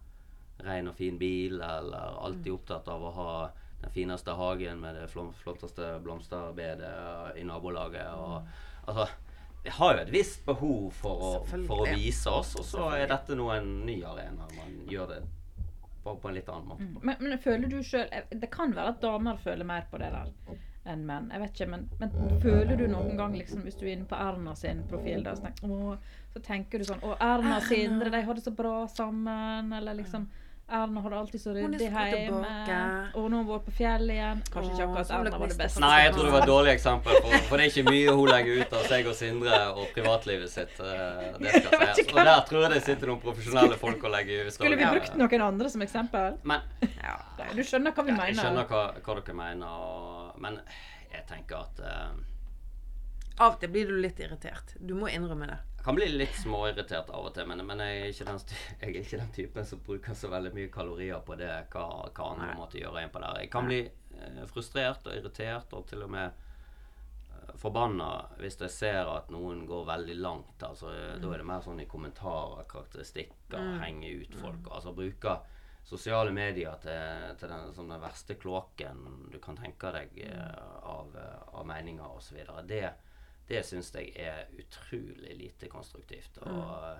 ren 0.63 0.87
og 0.87 0.95
fin 0.95 1.17
bil, 1.17 1.59
eller 1.61 2.19
alltid 2.23 2.53
opptatt 2.53 2.87
av 2.87 3.03
å 3.03 3.13
ha 3.15 3.35
den 3.81 3.91
fineste 3.91 4.31
hagen 4.31 4.79
med 4.79 4.95
det 4.95 5.07
flotteste 5.07 5.99
blomsterbedet 6.03 7.37
i 7.37 7.43
nabolaget. 7.43 8.07
Og, 8.15 8.47
altså, 8.85 9.07
vi 9.63 9.69
har 9.69 9.95
jo 9.95 10.03
et 10.05 10.13
visst 10.13 10.45
behov 10.45 10.91
for 10.93 11.25
å, 11.29 11.31
for 11.67 11.83
å 11.83 11.89
vise 11.95 12.29
oss, 12.29 12.55
og 12.59 12.65
så 12.65 12.91
er 12.97 13.09
dette 13.11 13.37
nå 13.37 13.49
en 13.53 13.71
ny 13.85 13.99
arena. 14.05 14.47
Man 14.57 14.77
gjør 14.89 15.15
det 15.15 15.23
på, 16.03 16.15
på 16.15 16.29
en 16.29 16.37
litt 16.37 16.49
annen 16.49 16.69
måte. 16.69 16.87
Men, 17.01 17.17
men 17.19 17.39
føler 17.41 17.69
du 17.71 17.79
sjøl 17.83 18.11
Det 18.29 18.49
kan 18.53 18.75
være 18.77 18.93
at 18.93 19.01
damer 19.01 19.39
føler 19.41 19.65
mer 19.65 19.87
på 19.89 19.97
det 20.01 20.11
der 20.13 20.31
enn 20.85 21.01
menn. 21.07 21.31
Jeg 21.33 21.41
vet 21.41 21.55
ikke, 21.55 21.67
men, 21.71 21.85
men 21.97 22.11
føler 22.43 22.77
du 22.77 22.85
noen 22.89 23.17
gang, 23.17 23.33
liksom, 23.33 23.63
hvis 23.65 23.77
du 23.79 23.87
er 23.87 23.95
inne 23.95 24.05
på 24.09 24.17
Erna 24.21 24.53
sin 24.57 24.83
profil, 24.89 25.23
da, 25.25 25.33
så, 25.33 25.47
tenker, 25.47 25.71
å, 25.73 25.95
så 26.35 26.41
tenker 26.45 26.81
du 26.81 26.85
sånn 26.85 27.01
Å, 27.01 27.15
Erna 27.25 27.57
og 27.57 27.65
Sindre, 27.65 28.11
de 28.13 28.21
har 28.27 28.37
det 28.37 28.45
så 28.45 28.53
bra 28.53 28.75
sammen. 28.93 29.73
Eller 29.73 29.97
liksom 29.97 30.27
Erna 30.67 31.01
hadde 31.01 31.17
alltid 31.19 31.41
så 31.41 31.51
ryddig 31.53 31.87
hjemme. 31.91 32.53
Og 33.13 33.27
nå 33.29 33.37
har 33.37 33.43
hun 33.43 33.49
vært 33.51 33.65
på 33.67 33.73
fjellet 33.77 34.15
igjen. 34.15 34.39
Kanskje 34.49 34.71
ikke 34.73 34.85
akkurat 34.87 35.11
Erna 35.13 35.33
var 35.37 35.51
det 35.51 35.57
beste. 35.59 35.81
Nei, 35.83 35.91
jeg 36.01 36.13
tror 36.15 36.25
det 36.25 36.31
var 36.33 36.45
et 36.45 36.49
dårlig 36.49 36.71
eksempel, 36.73 37.17
for, 37.21 37.35
for 37.49 37.61
det 37.61 37.67
er 37.67 37.73
ikke 37.73 37.91
mye 37.91 38.15
hun 38.17 38.31
legger 38.31 38.61
ut 38.63 38.73
av 38.79 38.87
seg 38.89 39.09
og 39.11 39.17
Sindre 39.19 39.59
og 39.75 39.83
privatlivet 39.93 40.49
sitt. 40.49 40.73
eh, 40.81 41.37
Det 41.37 41.51
skal 41.53 41.85
sies. 41.99 42.09
Og 42.09 42.21
der 42.31 42.41
tror 42.49 42.65
jeg 42.65 42.71
det 42.73 42.81
sitter 42.87 43.11
noen 43.11 43.21
profesjonelle 43.21 43.77
folk 43.77 44.07
og 44.09 44.15
legger 44.15 44.49
ut. 44.49 44.55
Skulle 44.57 44.79
vi 44.81 44.89
brukt 44.95 45.19
noen 45.21 45.45
andre 45.51 45.69
som 45.75 45.85
eksempel? 45.85 46.39
Men 46.43 46.65
Ja. 46.97 47.13
Du 47.53 47.61
skjønner 47.61 47.93
hva 47.93 48.03
vi 48.07 48.15
ja, 48.15 48.17
mener? 48.17 48.33
jeg 48.33 48.41
skjønner 48.41 48.65
hva, 48.73 48.81
hva 49.05 49.19
dere 49.21 49.37
mener, 49.37 49.67
og, 49.85 50.41
men 50.41 50.57
jeg 51.13 51.27
tenker 51.29 51.61
at 51.61 51.85
uh, 51.85 52.09
Av 53.37 53.53
og 53.53 53.59
til 53.61 53.69
blir 53.69 53.85
du 53.91 53.97
litt 54.01 54.17
irritert. 54.23 54.73
Du 54.79 54.95
må 54.97 55.11
innrømme 55.13 55.45
det. 55.51 55.61
Kan 55.85 55.95
bli 55.99 56.07
litt 56.09 56.33
småirritert 56.41 57.11
av 57.13 57.27
og 57.27 57.33
til, 57.35 57.45
men, 57.45 57.59
men 57.67 57.81
jeg, 57.85 58.15
er 58.23 58.29
den, 58.31 58.39
jeg 58.81 58.87
er 58.89 58.95
ikke 59.03 59.19
den 59.21 59.33
typen 59.35 59.67
som 59.69 59.83
bruker 59.85 60.17
så 60.17 60.31
veldig 60.33 60.49
mye 60.55 60.71
kalorier 60.73 61.21
på 61.21 61.37
det, 61.37 61.51
hva, 61.75 61.83
hva 62.09 62.31
andre 62.31 62.55
måtte 62.57 62.79
gjøre 62.81 63.03
innpå 63.05 63.21
der. 63.21 63.43
Jeg 63.43 63.51
kan 63.53 63.69
bli 63.69 63.83
eh, 63.85 64.41
frustrert 64.49 65.05
og 65.05 65.13
irritert 65.13 65.75
og 65.77 65.85
til 65.91 66.01
og 66.07 66.09
med 66.15 66.25
eh, 66.33 67.53
forbanna 67.61 68.09
hvis 68.39 68.57
jeg 68.63 68.73
ser 68.73 69.11
at 69.13 69.29
noen 69.29 69.61
går 69.69 69.85
veldig 69.91 70.17
langt. 70.25 70.65
Altså, 70.65 70.89
mm. 70.89 71.21
Da 71.21 71.33
er 71.35 71.43
det 71.43 71.49
mer 71.53 71.61
sånn 71.69 71.83
i 71.85 71.89
kommentarer, 71.91 72.65
karakteristikker, 72.73 73.61
Mm. 73.61 73.77
henge 73.85 74.09
ut 74.23 74.33
folk. 74.41 74.71
Altså 74.73 74.91
bruke 74.97 75.37
sosiale 75.85 76.31
medier 76.33 76.79
til, 76.81 77.35
til 77.37 77.51
den, 77.53 77.69
som 77.77 77.93
den 77.93 78.01
verste 78.01 78.33
kloakken 78.41 79.29
du 79.29 79.37
kan 79.37 79.61
tenke 79.61 79.93
deg 79.93 80.17
eh, 80.25 80.63
av, 80.81 81.13
av 81.53 81.67
meninger 81.69 82.17
osv. 82.17 82.41
Det, 82.65 82.87
det 83.49 83.61
syns 83.65 83.91
jeg 83.95 84.11
er 84.17 84.47
utrolig 84.59 85.35
lite 85.37 85.69
konstruktivt. 85.69 86.39
Og 86.41 86.89
eh, 86.89 86.99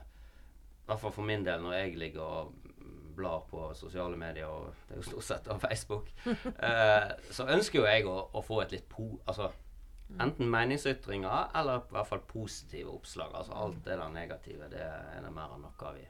i 0.85 0.87
hvert 0.89 1.01
fall 1.01 1.13
for 1.15 1.25
min 1.25 1.45
del, 1.45 1.63
når 1.63 1.77
jeg 1.79 1.97
ligger 1.97 2.21
og 2.21 2.71
blar 3.15 3.45
på 3.49 3.69
sosiale 3.73 4.17
medier, 4.19 4.45
og 4.51 4.73
det 4.87 4.97
er 4.97 5.01
jo 5.01 5.09
stort 5.09 5.27
sett 5.29 5.47
av 5.47 5.61
Facebook, 5.63 6.11
eh, 6.67 7.11
så 7.31 7.47
ønsker 7.49 7.79
jo 7.81 7.87
jeg 7.87 8.09
å, 8.09 8.17
å 8.33 8.43
få 8.45 8.61
et 8.65 8.75
litt 8.75 8.89
po... 8.91 9.13
Altså 9.25 9.51
enten 10.21 10.49
meningsytringer, 10.49 11.49
eller 11.57 11.81
i 11.81 11.95
hvert 11.95 12.07
fall 12.07 12.21
positive 12.29 12.91
oppslag. 12.93 13.33
Altså 13.33 13.53
alt 13.57 13.79
det 13.85 13.97
der 13.97 14.11
negative, 14.13 14.69
det 14.71 14.83
er 14.85 15.23
det 15.23 15.31
mer 15.33 15.55
enn 15.55 15.65
noe 15.65 15.93
vi 15.95 16.05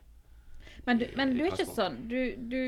Men 0.86 1.00
du, 1.00 1.06
men 1.15 1.34
du 1.34 1.43
er 1.45 1.54
ikke 1.54 1.67
sånn 1.69 2.02
du, 2.10 2.19
du, 2.52 2.60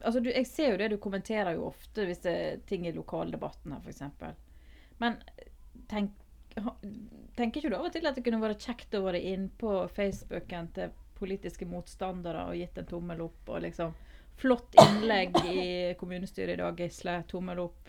altså 0.00 0.22
du, 0.22 0.30
Jeg 0.30 0.46
ser 0.46 0.72
jo 0.72 0.78
det, 0.80 0.90
du 0.92 0.98
kommenterer 1.02 1.58
jo 1.58 1.66
ofte 1.72 2.06
hvis 2.08 2.22
det 2.24 2.36
er 2.44 2.62
ting 2.70 2.86
i 2.86 2.94
lokaldebatten 2.94 3.74
her, 3.74 3.82
f.eks. 3.82 4.38
Men 5.02 5.18
tenk, 5.90 6.14
tenker 7.38 7.60
ikke 7.60 7.70
du 7.70 7.76
av 7.78 7.88
og 7.88 7.94
til 7.94 8.06
at 8.08 8.16
det 8.18 8.24
kunne 8.26 8.42
vært 8.42 8.64
kjekt 8.64 8.96
å 8.98 9.04
være 9.04 9.20
inn 9.30 9.48
på 9.60 9.72
Facebooken 9.94 10.70
til 10.76 10.94
politiske 11.18 11.66
motstandere 11.66 12.46
og 12.48 12.58
gitt 12.58 12.78
en 12.78 12.88
tommel 12.88 13.24
opp 13.26 13.50
og 13.54 13.64
liksom 13.66 13.96
Flott 14.38 14.76
innlegg 14.78 15.34
i 15.50 15.62
kommunestyret 15.98 16.54
i 16.54 16.60
dag, 16.60 16.76
Gisle. 16.78 17.16
Tommel 17.26 17.58
opp. 17.58 17.88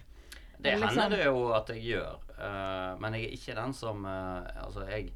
Det 0.58 0.72
liksom- 0.76 1.02
hender 1.04 1.18
det 1.18 1.26
jo 1.26 1.44
at 1.54 1.68
jeg 1.70 1.84
gjør, 1.84 2.16
uh, 2.40 3.00
men 3.00 3.14
jeg 3.14 3.24
er 3.24 3.36
ikke 3.38 3.56
den 3.56 3.74
som 3.74 4.06
uh, 4.06 4.42
Altså, 4.64 4.88
jeg 4.90 5.14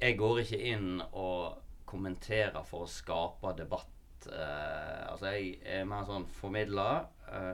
Jeg 0.00 0.18
går 0.18 0.40
ikke 0.40 0.58
inn 0.60 1.02
og 1.12 1.62
kommenterer 1.86 2.64
for 2.64 2.84
å 2.84 2.90
skape 2.90 3.54
debatt. 3.56 4.26
Uh, 4.26 5.12
altså, 5.12 5.26
jeg 5.26 5.60
er 5.64 5.84
mer 5.84 6.04
sånn 6.04 6.26
formidler 6.26 7.06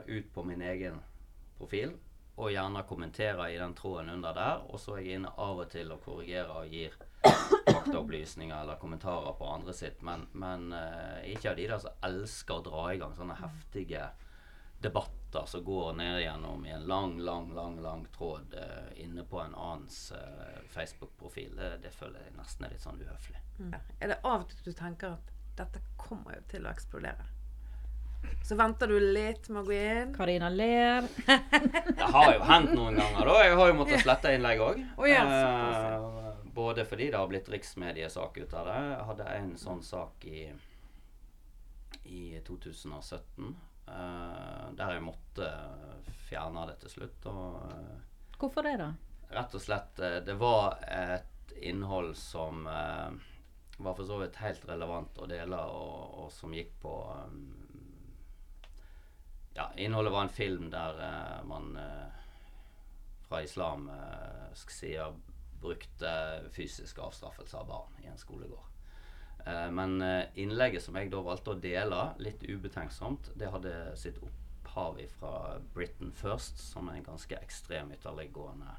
ut 0.07 0.33
på 0.33 0.43
min 0.43 0.61
egen 0.61 0.99
profil, 1.57 1.93
og 2.35 2.49
gjerne 2.49 2.81
kommenterer 2.89 3.47
i 3.53 3.57
den 3.61 3.75
tråden 3.77 4.09
under 4.09 4.33
der. 4.33 4.63
Og 4.69 4.79
så 4.81 4.97
er 4.97 5.03
jeg 5.03 5.19
inne 5.19 5.33
av 5.37 5.61
og 5.61 5.69
til 5.69 5.91
og 5.93 6.01
korrigerer 6.05 6.49
og 6.49 6.71
gir 6.71 6.95
faktaopplysninger 7.23 8.55
eller 8.61 8.79
kommentarer 8.81 9.35
på 9.37 9.47
andre 9.47 9.73
sitt, 9.73 10.01
men, 10.01 10.25
men 10.31 10.73
uh, 10.73 11.21
ikke 11.29 11.51
av 11.51 11.59
de 11.59 11.67
der 11.69 11.83
som 11.83 12.05
elsker 12.09 12.59
å 12.59 12.65
dra 12.65 12.87
i 12.91 12.99
gang 13.01 13.13
sånne 13.15 13.37
heftige 13.39 14.09
debatter 14.83 15.45
som 15.47 15.63
går 15.63 15.93
ned 15.95 16.17
gjennom 16.21 16.65
i 16.67 16.73
en 16.75 16.87
lang, 16.89 17.13
lang, 17.23 17.53
lang 17.55 17.77
lang 17.81 18.03
tråd 18.17 18.57
uh, 18.57 18.89
inne 18.99 19.23
på 19.29 19.39
en 19.39 19.55
annens 19.55 20.09
uh, 20.11 20.57
Facebook-profil. 20.73 21.55
Det, 21.59 21.69
det 21.85 21.93
føler 21.95 22.25
jeg 22.25 22.35
nesten 22.39 22.67
er 22.67 22.75
litt 22.75 22.83
sånn 22.83 22.99
uhøflig. 22.99 23.45
Er 24.01 24.11
det 24.11 24.19
av 24.23 24.41
og 24.41 24.49
til 24.49 24.65
du 24.65 24.73
tenker 24.75 25.15
at 25.15 25.31
dette 25.57 25.85
kommer 26.01 26.35
jo 26.39 26.43
til 26.51 26.67
å 26.67 26.73
eksplodere? 26.73 27.29
Så 28.43 28.57
venter 28.59 28.91
du 28.91 28.97
litt 28.99 29.47
med 29.49 29.61
å 29.61 29.65
gå 29.67 29.75
inn. 29.77 30.13
Karina 30.15 30.49
ler. 30.51 31.07
Det 31.97 32.09
har 32.15 32.33
jo 32.33 32.41
hendt 32.49 32.73
noen 32.75 32.99
ganger, 32.99 33.29
da. 33.29 33.37
Jeg 33.45 33.57
har 33.59 33.71
jo 33.71 33.77
måttet 33.79 34.03
slette 34.03 34.33
innlegg 34.35 34.63
òg. 34.63 34.81
Oh, 34.97 35.07
ja, 35.11 35.23
eh, 35.23 36.33
både 36.55 36.85
fordi 36.85 37.09
det 37.13 37.19
har 37.19 37.31
blitt 37.31 37.49
riksmediesak 37.53 38.37
ut 38.43 38.57
av 38.59 38.67
det. 38.67 38.79
Jeg 38.89 39.07
hadde 39.11 39.29
en 39.37 39.53
sånn 39.61 39.81
sak 39.85 40.27
i, 40.27 40.43
i 42.03 42.25
2017 42.45 43.47
eh, 43.87 44.67
der 44.77 44.97
jeg 44.97 45.07
måtte 45.07 45.49
fjerne 46.27 46.67
det 46.69 46.77
til 46.83 46.97
slutt. 46.97 47.31
Og 47.31 47.63
eh, 47.71 47.97
Hvorfor 48.37 48.67
det, 48.67 48.77
da? 48.81 48.91
rett 49.33 49.55
og 49.55 49.61
slett 49.61 49.99
eh, 49.99 50.19
Det 50.25 50.33
var 50.33 50.77
et 50.87 51.53
innhold 51.63 52.15
som 52.17 52.67
eh, 52.67 53.11
var 53.77 53.95
for 53.95 54.05
så 54.05 54.19
vidt 54.21 54.39
helt 54.41 54.65
relevant 54.69 55.17
å 55.17 55.27
dele, 55.29 55.57
og, 55.57 56.23
og 56.23 56.31
som 56.31 56.53
gikk 56.53 56.75
på 56.83 56.93
um, 57.25 57.62
Ja, 59.55 59.67
innholdet 59.77 60.13
var 60.13 60.21
en 60.25 60.29
film 60.33 60.69
der 60.73 60.97
uh, 60.97 61.47
man 61.47 61.75
eh, 61.77 62.21
fra 63.27 63.41
islamsk 63.45 64.69
side 64.73 65.05
brukte 65.61 66.09
fysisk 66.51 66.99
avstraffelse 66.99 67.57
av 67.57 67.67
barn 67.69 67.99
i 68.03 68.07
en 68.09 68.17
skolegård. 68.17 68.65
Eh, 69.45 69.69
men 69.71 69.95
innlegget 70.35 70.83
som 70.83 70.97
jeg 70.99 71.11
da 71.13 71.21
valgte 71.23 71.53
å 71.53 71.59
dele, 71.61 72.01
litt 72.19 72.43
ubetenksomt, 72.43 73.29
det 73.39 73.51
hadde 73.53 73.75
sitt 73.97 74.17
opphav 74.25 74.99
fra 75.19 75.59
Britain 75.73 76.11
First, 76.11 76.59
som 76.59 76.89
er 76.89 76.99
en 76.99 77.07
ganske 77.11 77.37
ekstrem 77.39 77.93
ytterliggående 77.95 78.75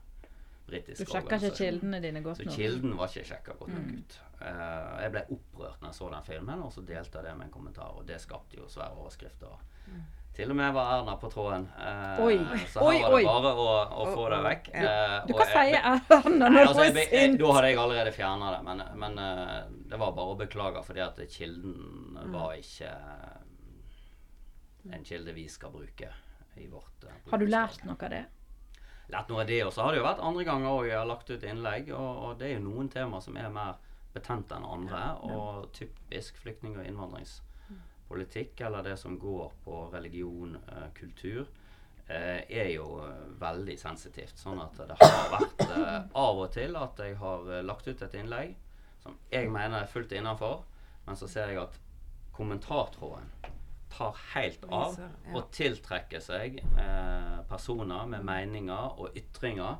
britisk 0.66 1.04
Du 1.04 1.12
sjekka 1.12 1.36
ikke 1.40 1.56
kildene 1.58 2.00
dine 2.00 2.22
godt 2.24 2.40
Så 2.40 2.46
nok. 2.48 2.56
kilden 2.56 2.94
var 2.98 3.10
ikke 3.12 3.26
sjekka 3.32 3.56
godt 3.58 3.74
nok 3.74 3.84
Mm. 3.84 4.04
Ut. 4.44 4.50
Eh, 4.50 5.02
jeg 5.04 5.12
ble 5.14 5.22
opprørt 5.38 5.80
når 5.80 5.88
jeg 5.90 5.98
så 6.00 6.10
den 6.12 6.26
filmen, 6.28 6.62
og 6.62 6.72
så 6.72 6.84
delte 6.86 7.18
jeg 7.18 7.24
det 7.28 7.36
med 7.38 7.46
en 7.46 7.52
kommentar, 7.54 7.94
og 7.96 8.06
det 8.06 8.20
skapte 8.20 8.56
jo 8.60 8.68
svære 8.68 8.94
overskrifter. 9.00 9.56
Til 10.34 10.50
og 10.50 10.56
med 10.58 10.72
var 10.74 10.88
Erna 10.96 11.12
på 11.16 11.28
tråden. 11.30 11.68
Uh, 11.78 12.24
Oi, 12.24 12.38
så 12.72 12.80
oi, 12.82 12.96
her 12.98 13.04
var 13.06 13.12
oi. 13.14 13.20
det 13.22 13.28
bare 13.30 13.50
å, 13.54 13.66
å 14.02 14.06
få 14.16 14.24
det 14.32 14.40
vekk. 14.42 14.70
ja. 14.74 14.80
Eh, 14.82 15.26
Du 15.28 15.32
og 15.34 15.38
kan 15.38 15.52
si 15.52 15.76
Erna 15.78 16.18
når 16.32 16.56
hun 16.72 16.80
er 16.82 16.98
sint. 17.04 17.38
da 17.38 17.52
hadde 17.54 17.68
jeg 17.70 17.78
allerede 17.78 18.12
fjerna 18.16 18.48
det, 18.56 18.62
men, 18.66 18.82
men 18.98 19.20
det 19.92 20.00
var 20.02 20.10
bare 20.16 20.34
å 20.34 20.38
beklage, 20.40 20.82
fordi 20.84 21.04
at 21.06 21.22
kilden 21.30 21.76
Mm. 22.14 22.32
var 22.32 22.54
ikke 22.56 22.90
en 24.92 25.04
kilde 25.04 25.32
vi 25.32 25.46
skal 25.48 25.70
bruke 25.72 26.08
i 26.56 26.66
vårt 26.70 27.04
Har 27.30 27.38
du 27.38 27.46
lært 27.46 27.84
noe 27.84 27.96
av 28.00 28.10
det? 28.12 28.24
lært 29.12 29.28
noe 29.28 29.42
av 29.42 29.48
det. 29.48 29.58
Og 29.66 29.72
så 29.74 29.82
har 29.84 29.92
det 29.92 29.98
jo 30.00 30.06
vært 30.06 30.22
andre 30.24 30.44
ganger 30.48 30.70
òg 30.72 30.86
jeg 30.88 30.96
har 30.98 31.06
lagt 31.08 31.30
ut 31.30 31.42
innlegg, 31.44 31.90
og, 31.92 32.22
og 32.24 32.38
det 32.40 32.48
er 32.48 32.54
jo 32.58 32.64
noen 32.64 32.88
temaer 32.92 33.20
som 33.24 33.36
er 33.36 33.50
mer 33.52 33.74
betent 34.14 34.52
enn 34.54 34.64
andre. 34.64 35.02
Og 35.26 35.68
typisk 35.76 36.38
flyktning- 36.42 36.78
og 36.78 36.86
innvandringspolitikk, 36.86 38.60
eller 38.66 38.82
det 38.86 38.96
som 39.00 39.18
går 39.18 39.52
på 39.64 39.80
religion, 39.92 40.56
eh, 40.68 40.88
kultur, 40.94 41.46
eh, 42.06 42.42
er 42.48 42.70
jo 42.74 43.00
eh, 43.04 43.24
veldig 43.40 43.78
sensitivt. 43.80 44.36
Sånn 44.38 44.60
at 44.62 44.76
det 44.76 44.96
har 45.00 45.30
vært 45.38 45.64
eh, 45.68 46.02
av 46.14 46.38
og 46.44 46.52
til 46.52 46.76
at 46.76 46.98
jeg 46.98 47.16
har 47.20 47.50
eh, 47.58 47.62
lagt 47.64 47.88
ut 47.88 48.02
et 48.02 48.14
innlegg 48.20 48.54
som 49.04 49.16
jeg 49.32 49.50
mener 49.52 49.82
er 49.82 49.90
fullt 49.90 50.12
innafor, 50.16 50.62
men 51.06 51.16
så 51.16 51.28
ser 51.28 51.50
jeg 51.52 51.58
at 51.60 51.74
kommentartråden 52.32 53.26
tar 53.94 54.16
helt 54.32 54.64
av 54.72 54.96
og 55.36 55.50
tiltrekker 55.54 56.20
seg 56.24 56.56
eh, 56.80 57.42
personer 57.50 58.06
med 58.10 58.24
meninger 58.26 58.96
og 58.98 59.14
ytringer 59.16 59.76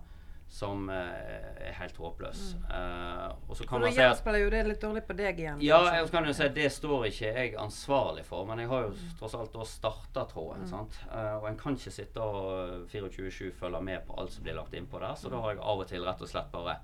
som 0.55 0.88
eh, 0.90 1.67
er 1.67 1.73
helt 1.81 1.97
håpløs. 1.99 2.43
Uh, 2.69 3.33
og 3.49 3.57
så 3.59 3.67
kan 3.67 3.83
da 3.83 3.88
man 3.88 3.97
si 3.97 4.05
at 4.07 4.38
jo 4.38 4.51
det 4.53 4.61
litt 4.69 4.85
dårlig 4.85 5.03
på 5.09 5.17
deg 5.19 5.40
igjen. 5.43 5.62
ja, 5.64 5.81
kanskje. 5.83 5.97
jeg 5.97 6.12
kan 6.14 6.29
jo 6.29 6.35
si 6.38 6.45
at 6.47 6.55
det 6.55 6.69
står 6.71 7.07
ikke 7.09 7.33
jeg 7.35 7.57
ansvarlig 7.59 8.23
for, 8.29 8.47
men 8.47 8.62
jeg 8.62 8.71
har 8.71 8.85
jo 8.87 8.93
tross 9.19 9.35
alt 9.35 9.51
da 9.57 9.67
starta 9.67 10.25
tråden. 10.31 10.69
sant? 10.71 11.01
Uh, 11.11 11.40
og 11.40 11.49
en 11.51 11.59
kan 11.59 11.75
ikke 11.75 11.95
sitte 11.97 12.23
og 12.23 12.87
24-7 12.93 13.51
følge 13.59 13.83
med 13.90 14.07
på 14.07 14.14
alt 14.21 14.37
som 14.37 14.47
blir 14.47 14.55
lagt 14.61 14.79
innpå 14.79 15.03
der, 15.03 15.19
så 15.19 15.33
da 15.33 15.43
har 15.43 15.57
jeg 15.57 15.64
av 15.75 15.83
og 15.83 15.90
til 15.90 16.07
rett 16.07 16.23
og 16.23 16.31
slett 16.31 16.55
bare 16.55 16.79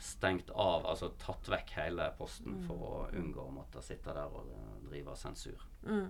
stengt 0.00 0.48
av, 0.56 0.88
altså 0.88 1.12
tatt 1.20 1.52
vekk 1.52 1.76
hele 1.76 2.08
posten 2.16 2.56
for 2.64 2.88
å 2.88 3.06
unngå 3.12 3.44
å 3.44 3.52
måtte 3.52 3.84
sitte 3.84 4.16
der 4.16 4.32
og 4.32 4.48
drive 4.88 5.12
sensur. 5.20 5.60
Mm. 5.84 6.08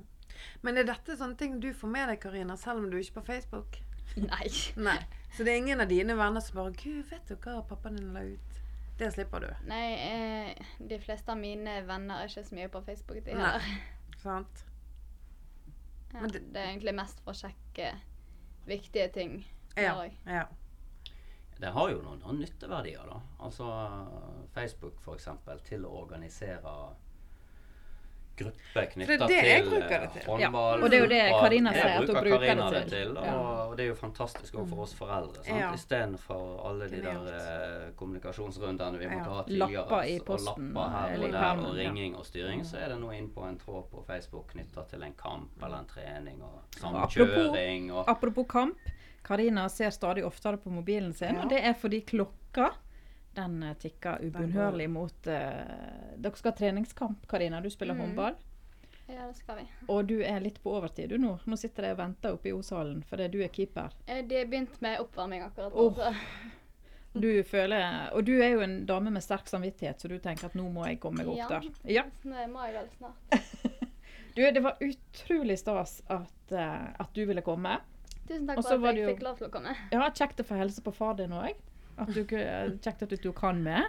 Men 0.62 0.79
er 0.79 0.87
dette 0.87 1.18
sånne 1.18 1.35
ting 1.35 1.59
du 1.59 1.73
får 1.75 1.90
med 1.90 2.12
deg, 2.12 2.20
Karina, 2.23 2.55
selv 2.55 2.85
om 2.85 2.90
du 2.92 3.01
ikke 3.01 3.16
er 3.16 3.18
på 3.18 3.29
Facebook? 3.33 3.81
Nei. 4.31 4.49
Nei. 4.77 4.99
Så 5.37 5.44
det 5.46 5.53
er 5.53 5.61
ingen 5.62 5.81
av 5.81 5.88
dine 5.88 6.16
venner 6.18 6.40
som 6.42 6.57
bare 6.59 6.73
'Gud, 6.75 7.05
vet 7.11 7.29
du 7.29 7.37
hva 7.37 7.61
pappaen 7.62 7.96
din 7.96 8.12
la 8.14 8.25
ut?' 8.27 8.59
Det 9.01 9.12
slipper 9.14 9.40
du. 9.40 9.49
Nei, 9.64 9.87
eh, 9.96 10.66
de 10.88 10.99
fleste 11.01 11.33
av 11.33 11.38
mine 11.40 11.79
venner 11.88 12.20
er 12.20 12.29
ikke 12.29 12.44
så 12.44 12.55
mye 12.55 12.68
på 12.68 12.83
Facebook. 12.85 13.23
De 13.25 13.33
heller. 13.33 13.64
Sant? 14.20 14.64
Ja, 16.12 16.20
Men 16.20 16.31
det, 16.31 16.42
det- 16.53 16.61
er 16.61 16.68
egentlig 16.75 16.94
mest 16.94 17.20
for 17.25 17.33
å 17.33 17.38
sjekke 17.38 17.94
viktige 18.66 19.09
ting. 19.14 19.46
Ja. 19.77 19.94
ja. 20.27 20.44
Det 21.61 21.70
har 21.73 21.90
jo 21.90 22.03
noen, 22.03 22.20
noen 22.20 22.40
nytteverdier, 22.40 23.07
da. 23.09 23.20
Altså 23.40 23.68
Facebook 24.55 25.01
f.eks. 25.01 25.29
til 25.64 25.85
å 25.85 25.94
organisere 26.03 26.75
grupper 28.40 28.87
knytta 28.94 29.16
det 29.16 29.29
det 29.29 29.40
til 29.40 29.72
eh, 29.83 29.88
det 29.90 30.11
til. 30.16 30.22
Ja, 30.26 30.48
håndball. 30.50 30.83
og 30.83 30.90
det 30.90 30.98
er 30.98 31.05
jo 31.05 31.11
det. 31.12 31.20
Karina 31.40 31.72
sier, 31.76 31.88
at 31.90 31.96
hun 32.00 32.16
bruker 32.16 32.44
Karina 32.46 32.68
det 32.74 32.83
til. 32.92 33.14
Ja. 33.14 33.35
og 33.70 33.76
det 33.79 33.85
er 33.85 33.88
jo 33.90 33.96
fantastisk 34.00 34.55
òg 34.61 34.68
for 34.72 34.85
oss 34.87 34.94
foreldre. 34.98 35.44
Sant? 35.46 35.61
Ja. 35.61 35.70
Istedenfor 35.79 36.44
alle 36.70 36.88
de 36.92 37.03
der 37.05 37.31
eh, 37.35 37.88
kommunikasjonsrundene 38.00 38.98
vi 38.98 39.07
måtte 39.11 39.31
Ja. 39.31 39.35
ha 39.35 39.42
tidligere. 39.48 39.70
Lapper 39.72 40.03
i 40.03 40.18
og 40.20 40.40
lapper 40.46 40.94
her 40.96 41.16
og 41.18 41.33
der, 41.33 41.64
og 41.68 41.74
ringing 41.76 42.16
og 42.16 42.26
styring. 42.26 42.64
Så 42.66 42.76
er 42.81 42.88
det 42.94 43.00
nå 43.00 43.11
inn 43.16 43.29
på 43.35 43.44
en 43.48 43.59
tråd 43.59 43.85
på 43.90 44.05
Facebook 44.07 44.53
knytta 44.53 44.85
til 44.90 45.03
en 45.03 45.12
kamp 45.14 45.62
eller 45.62 45.79
en 45.79 45.87
trening 45.87 46.42
og 46.42 46.62
apropos- 46.81 46.81
samkjøring 46.81 47.92
og 47.92 48.09
Apropos 48.11 48.46
kamp. 48.48 48.76
Karina 49.24 49.68
ser 49.68 49.90
stadig 49.90 50.24
oftere 50.24 50.57
på 50.57 50.70
mobilen 50.72 51.12
sin, 51.12 51.37
og 51.37 51.50
det 51.50 51.59
er 51.64 51.74
fordi 51.74 52.00
klokka 52.00 52.70
den 53.35 53.62
eh, 53.62 53.75
tikker 53.79 54.23
ubønnhørlig 54.27 54.88
mot 54.90 55.27
uh, 55.27 56.14
Dere 56.16 56.37
skal 56.37 56.53
ha 56.53 56.57
treningskamp, 56.59 57.27
Karina. 57.31 57.61
Du 57.61 57.71
spiller 57.71 57.95
Mm. 57.95 58.01
håndball. 58.01 58.35
Ja, 59.11 59.27
det 59.27 59.37
skal 59.40 59.57
vi. 59.59 59.64
Og 59.88 60.05
du 60.07 60.21
er 60.23 60.38
litt 60.40 60.61
på 60.62 60.71
overtid 60.79 61.09
du 61.11 61.16
nå. 61.19 61.33
Nå 61.47 61.57
sitter 61.59 61.88
jeg 61.88 61.97
og 61.97 61.99
venter 61.99 62.33
oppe 62.37 62.49
i 62.49 62.53
O-salen 62.55 63.01
fordi 63.03 63.27
du 63.33 63.40
er 63.43 63.49
keeper. 63.51 63.90
De 64.07 64.37
har 64.38 64.47
begynt 64.47 64.77
med 64.81 65.01
oppvarming 65.03 65.43
akkurat 65.43 65.75
nå. 65.75 65.87
Oh. 65.90 66.14
Du 67.12 67.43
føler, 67.43 68.12
og 68.14 68.23
du 68.25 68.37
er 68.38 68.53
jo 68.55 68.61
en 68.62 68.77
dame 68.87 69.11
med 69.11 69.23
sterk 69.25 69.49
samvittighet, 69.51 69.99
så 69.99 70.07
du 70.09 70.19
tenker 70.23 70.47
at 70.47 70.55
nå 70.55 70.69
må 70.71 70.85
jeg 70.87 71.01
komme 71.03 71.25
meg 71.25 71.33
opp 71.33 71.40
Ja. 71.40 71.49
der. 71.49 71.66
Ja. 71.90 72.05
Nå 72.23 72.45
må 72.53 72.62
jeg 72.69 72.75
vel 72.79 72.90
snart. 72.99 73.16
Du, 74.37 74.45
det 74.47 74.61
var 74.62 74.77
utrolig 74.81 75.57
stas 75.59 75.97
at, 76.07 76.53
uh, 76.55 76.87
at 77.03 77.11
du 77.14 77.25
ville 77.27 77.43
komme. 77.43 77.81
Tusen 78.29 78.47
takk 78.47 78.61
for 78.62 78.87
at 78.87 78.95
jeg 78.95 79.09
fikk 79.16 79.25
lov 79.27 79.40
til 79.40 79.49
å 79.49 79.51
komme. 79.51 79.73
Ja, 79.90 80.07
Kjekt 80.14 80.38
å 80.38 80.47
få 80.47 80.55
hilse 80.61 80.85
på 80.87 80.93
far 80.95 81.16
din 81.19 81.35
òg. 81.35 81.59
Kjekt 82.09 83.03
at 83.07 83.17
du 83.23 83.33
kan 83.37 83.63
med. 83.63 83.85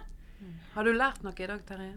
Har 0.74 0.84
du 0.84 0.92
lært 0.92 1.22
noe 1.22 1.34
i 1.38 1.46
dag, 1.46 1.60
Terje? 1.66 1.92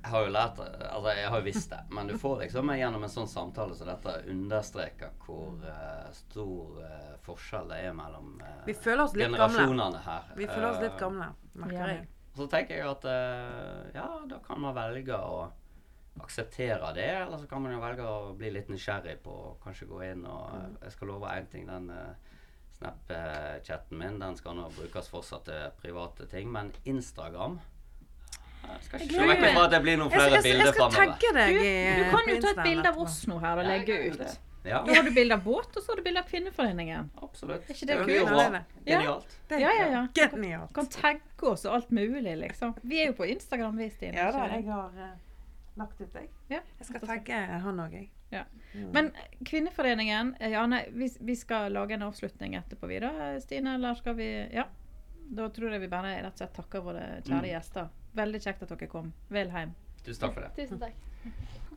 Jeg 0.00 0.10
har 0.14 0.22
jo 0.24 0.30
lært 0.32 0.58
Altså, 0.64 1.10
jeg 1.12 1.28
har 1.28 1.38
jo 1.40 1.44
visst 1.44 1.70
det, 1.70 1.78
men 1.92 2.06
du 2.08 2.14
får 2.18 2.38
liksom 2.46 2.70
gjennom 2.72 3.02
en 3.04 3.12
sånn 3.12 3.28
samtale 3.28 3.74
som 3.76 3.88
dette 3.90 4.14
understreker 4.32 5.10
hvor 5.26 5.58
uh, 5.60 6.06
stor 6.16 6.78
uh, 6.80 7.10
forskjell 7.26 7.68
det 7.68 7.82
er 7.90 7.92
mellom 7.98 8.30
uh, 8.40 8.62
Vi 8.64 8.72
føler 8.74 9.02
oss 9.04 9.12
litt 9.16 9.26
gamle. 9.28 9.42
generasjonene 9.44 10.00
her. 10.06 10.30
Vi 10.38 10.46
føler 10.48 10.68
oss 10.70 10.80
litt 10.80 10.96
gamle, 11.00 11.28
merker 11.52 11.76
Ja. 11.76 11.86
jeg. 11.98 12.08
Så 12.36 12.46
tenker 12.48 12.78
jeg 12.78 12.86
at 12.88 13.04
ja, 13.92 14.06
da 14.30 14.38
kan 14.46 14.60
man 14.62 14.72
velge 14.76 15.16
å 15.18 15.50
akseptere 16.22 16.92
det, 16.94 17.08
eller 17.24 17.38
så 17.42 17.46
kan 17.50 17.62
man 17.62 17.72
jo 17.74 17.80
velge 17.82 18.06
å 18.06 18.34
bli 18.38 18.50
litt 18.54 18.68
nysgjerrig 18.70 19.18
på 19.24 19.34
kanskje 19.64 19.88
gå 19.90 20.00
inn 20.12 20.24
og 20.26 20.52
Mm. 20.54 20.76
Jeg 20.82 20.92
skal 20.92 21.08
love 21.08 21.28
én 21.36 21.46
ting. 21.50 21.66
Den 21.66 21.90
uh, 21.90 22.14
Snap-chatten 22.80 23.98
min 24.00 24.18
den 24.22 24.36
skal 24.38 24.56
nå 24.56 24.70
brukes 24.76 25.08
fortsatt 25.12 25.44
til 25.44 25.66
private 25.82 26.26
ting, 26.30 26.48
men 26.52 26.72
Instagram 26.88 27.58
jeg 28.60 28.82
skal 28.86 29.00
ikke 29.02 29.14
se 29.16 29.26
vekk 29.26 29.40
fra 29.54 29.62
at 29.64 29.72
det 29.72 29.78
blir 29.82 29.96
noen 29.98 30.12
Jeg 30.12 30.20
flere 30.20 30.40
skal, 30.40 30.50
jeg, 30.50 30.52
skal, 30.52 30.60
jeg 30.60 30.74
skal 30.74 30.92
framover. 30.92 31.16
tagge 31.16 31.30
deg 31.34 31.56
Du, 31.56 32.02
du 32.04 32.10
kan 32.12 32.28
jo 32.30 32.34
ta 32.44 32.50
et 32.50 32.60
bilde 32.66 32.90
av 32.92 32.98
oss 33.02 33.16
nå 33.26 33.38
her 33.42 33.60
og 33.62 33.66
legge 33.66 33.96
ut. 34.04 34.20
Ja, 34.68 34.82
Da 34.84 34.94
har 34.98 35.06
du 35.08 35.10
bilde 35.16 35.34
av 35.38 35.42
båt, 35.46 35.70
og 35.72 35.82
så 35.82 35.92
har 35.94 35.96
du 35.96 36.02
bilde 36.04 36.20
av 36.20 36.28
Kvinneforeningen. 36.28 37.06
absolutt. 37.24 37.64
Er 37.64 37.74
ikke 37.74 37.86
det 37.88 37.96
jo 37.96 38.04
kult? 38.04 38.28
bra. 38.28 38.60
Ja. 38.84 38.98
Genialt. 38.98 39.36
Ja, 39.50 39.58
ja, 39.72 39.86
ja. 39.94 40.02
Genialt. 40.20 40.74
Kan 40.76 40.90
tagge 40.92 41.48
oss 41.54 41.64
og 41.64 41.74
alt 41.78 41.90
mulig, 41.96 42.36
liksom. 42.44 42.74
Vi 42.84 43.00
er 43.00 43.06
jo 43.10 43.16
på 43.16 43.24
Instagram, 43.32 43.80
vi, 43.80 43.88
Stine. 43.96 44.14
Ja 44.20 44.28
da, 44.36 44.44
jeg 44.52 44.66
har 44.68 44.92
eh, 45.08 45.16
lagt 45.80 46.00
ut 46.00 46.12
deg. 46.14 46.28
Ja. 46.52 46.60
Jeg 46.78 46.86
skal 46.88 47.00
tagge 47.08 47.38
han 47.64 47.80
òg, 47.82 47.92
jeg. 47.96 48.10
Ja. 48.30 48.44
Mm. 48.74 48.90
Men 48.94 49.08
Kvinneforeningen 49.44 50.10
Jane, 50.38 50.50
Ja, 50.52 50.62
nei, 50.70 50.84
vi, 50.94 51.08
vi 51.20 51.34
skal 51.36 51.72
lage 51.74 51.96
en 51.96 52.04
avslutning 52.06 52.54
etterpå, 52.54 52.86
vi 52.86 53.00
da, 53.02 53.10
Stine? 53.42 53.74
Eller 53.80 53.94
skal 53.98 54.14
vi 54.20 54.28
Ja. 54.54 54.66
Da 55.30 55.48
tror 55.54 55.70
jeg 55.74 55.80
vi 55.84 55.88
bare 55.90 56.16
rett 56.22 56.32
og 56.32 56.38
slett 56.40 56.54
takker 56.56 56.80
våre 56.82 57.04
kjære 57.22 57.42
Mm. 57.44 57.50
gjester. 57.52 57.88
Veldig 58.18 58.40
kjekt 58.42 58.62
at 58.62 58.68
dere 58.74 58.88
kom. 58.90 59.12
Vel 59.30 59.50
hjem. 59.50 59.74
Tusen 60.04 60.20
takk 60.24 60.34
for 60.34 60.40
det. 60.42 60.50
Tusen 60.56 60.78
takk. 60.80 60.94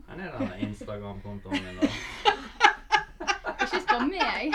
Her 0.08 0.20
er 0.20 0.40
denne 0.40 0.58
Instagram-kontoen 0.70 1.64
min, 1.64 1.78
da? 1.78 1.88
Ikke 3.64 3.82
spør 3.82 4.08
meg. 4.10 4.54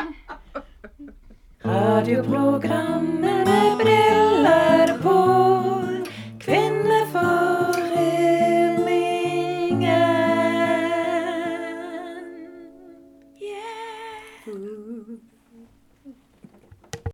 Radioprogrammet 1.65 3.47
med 3.47 3.79
briller 3.79 4.99
på. 5.03 5.48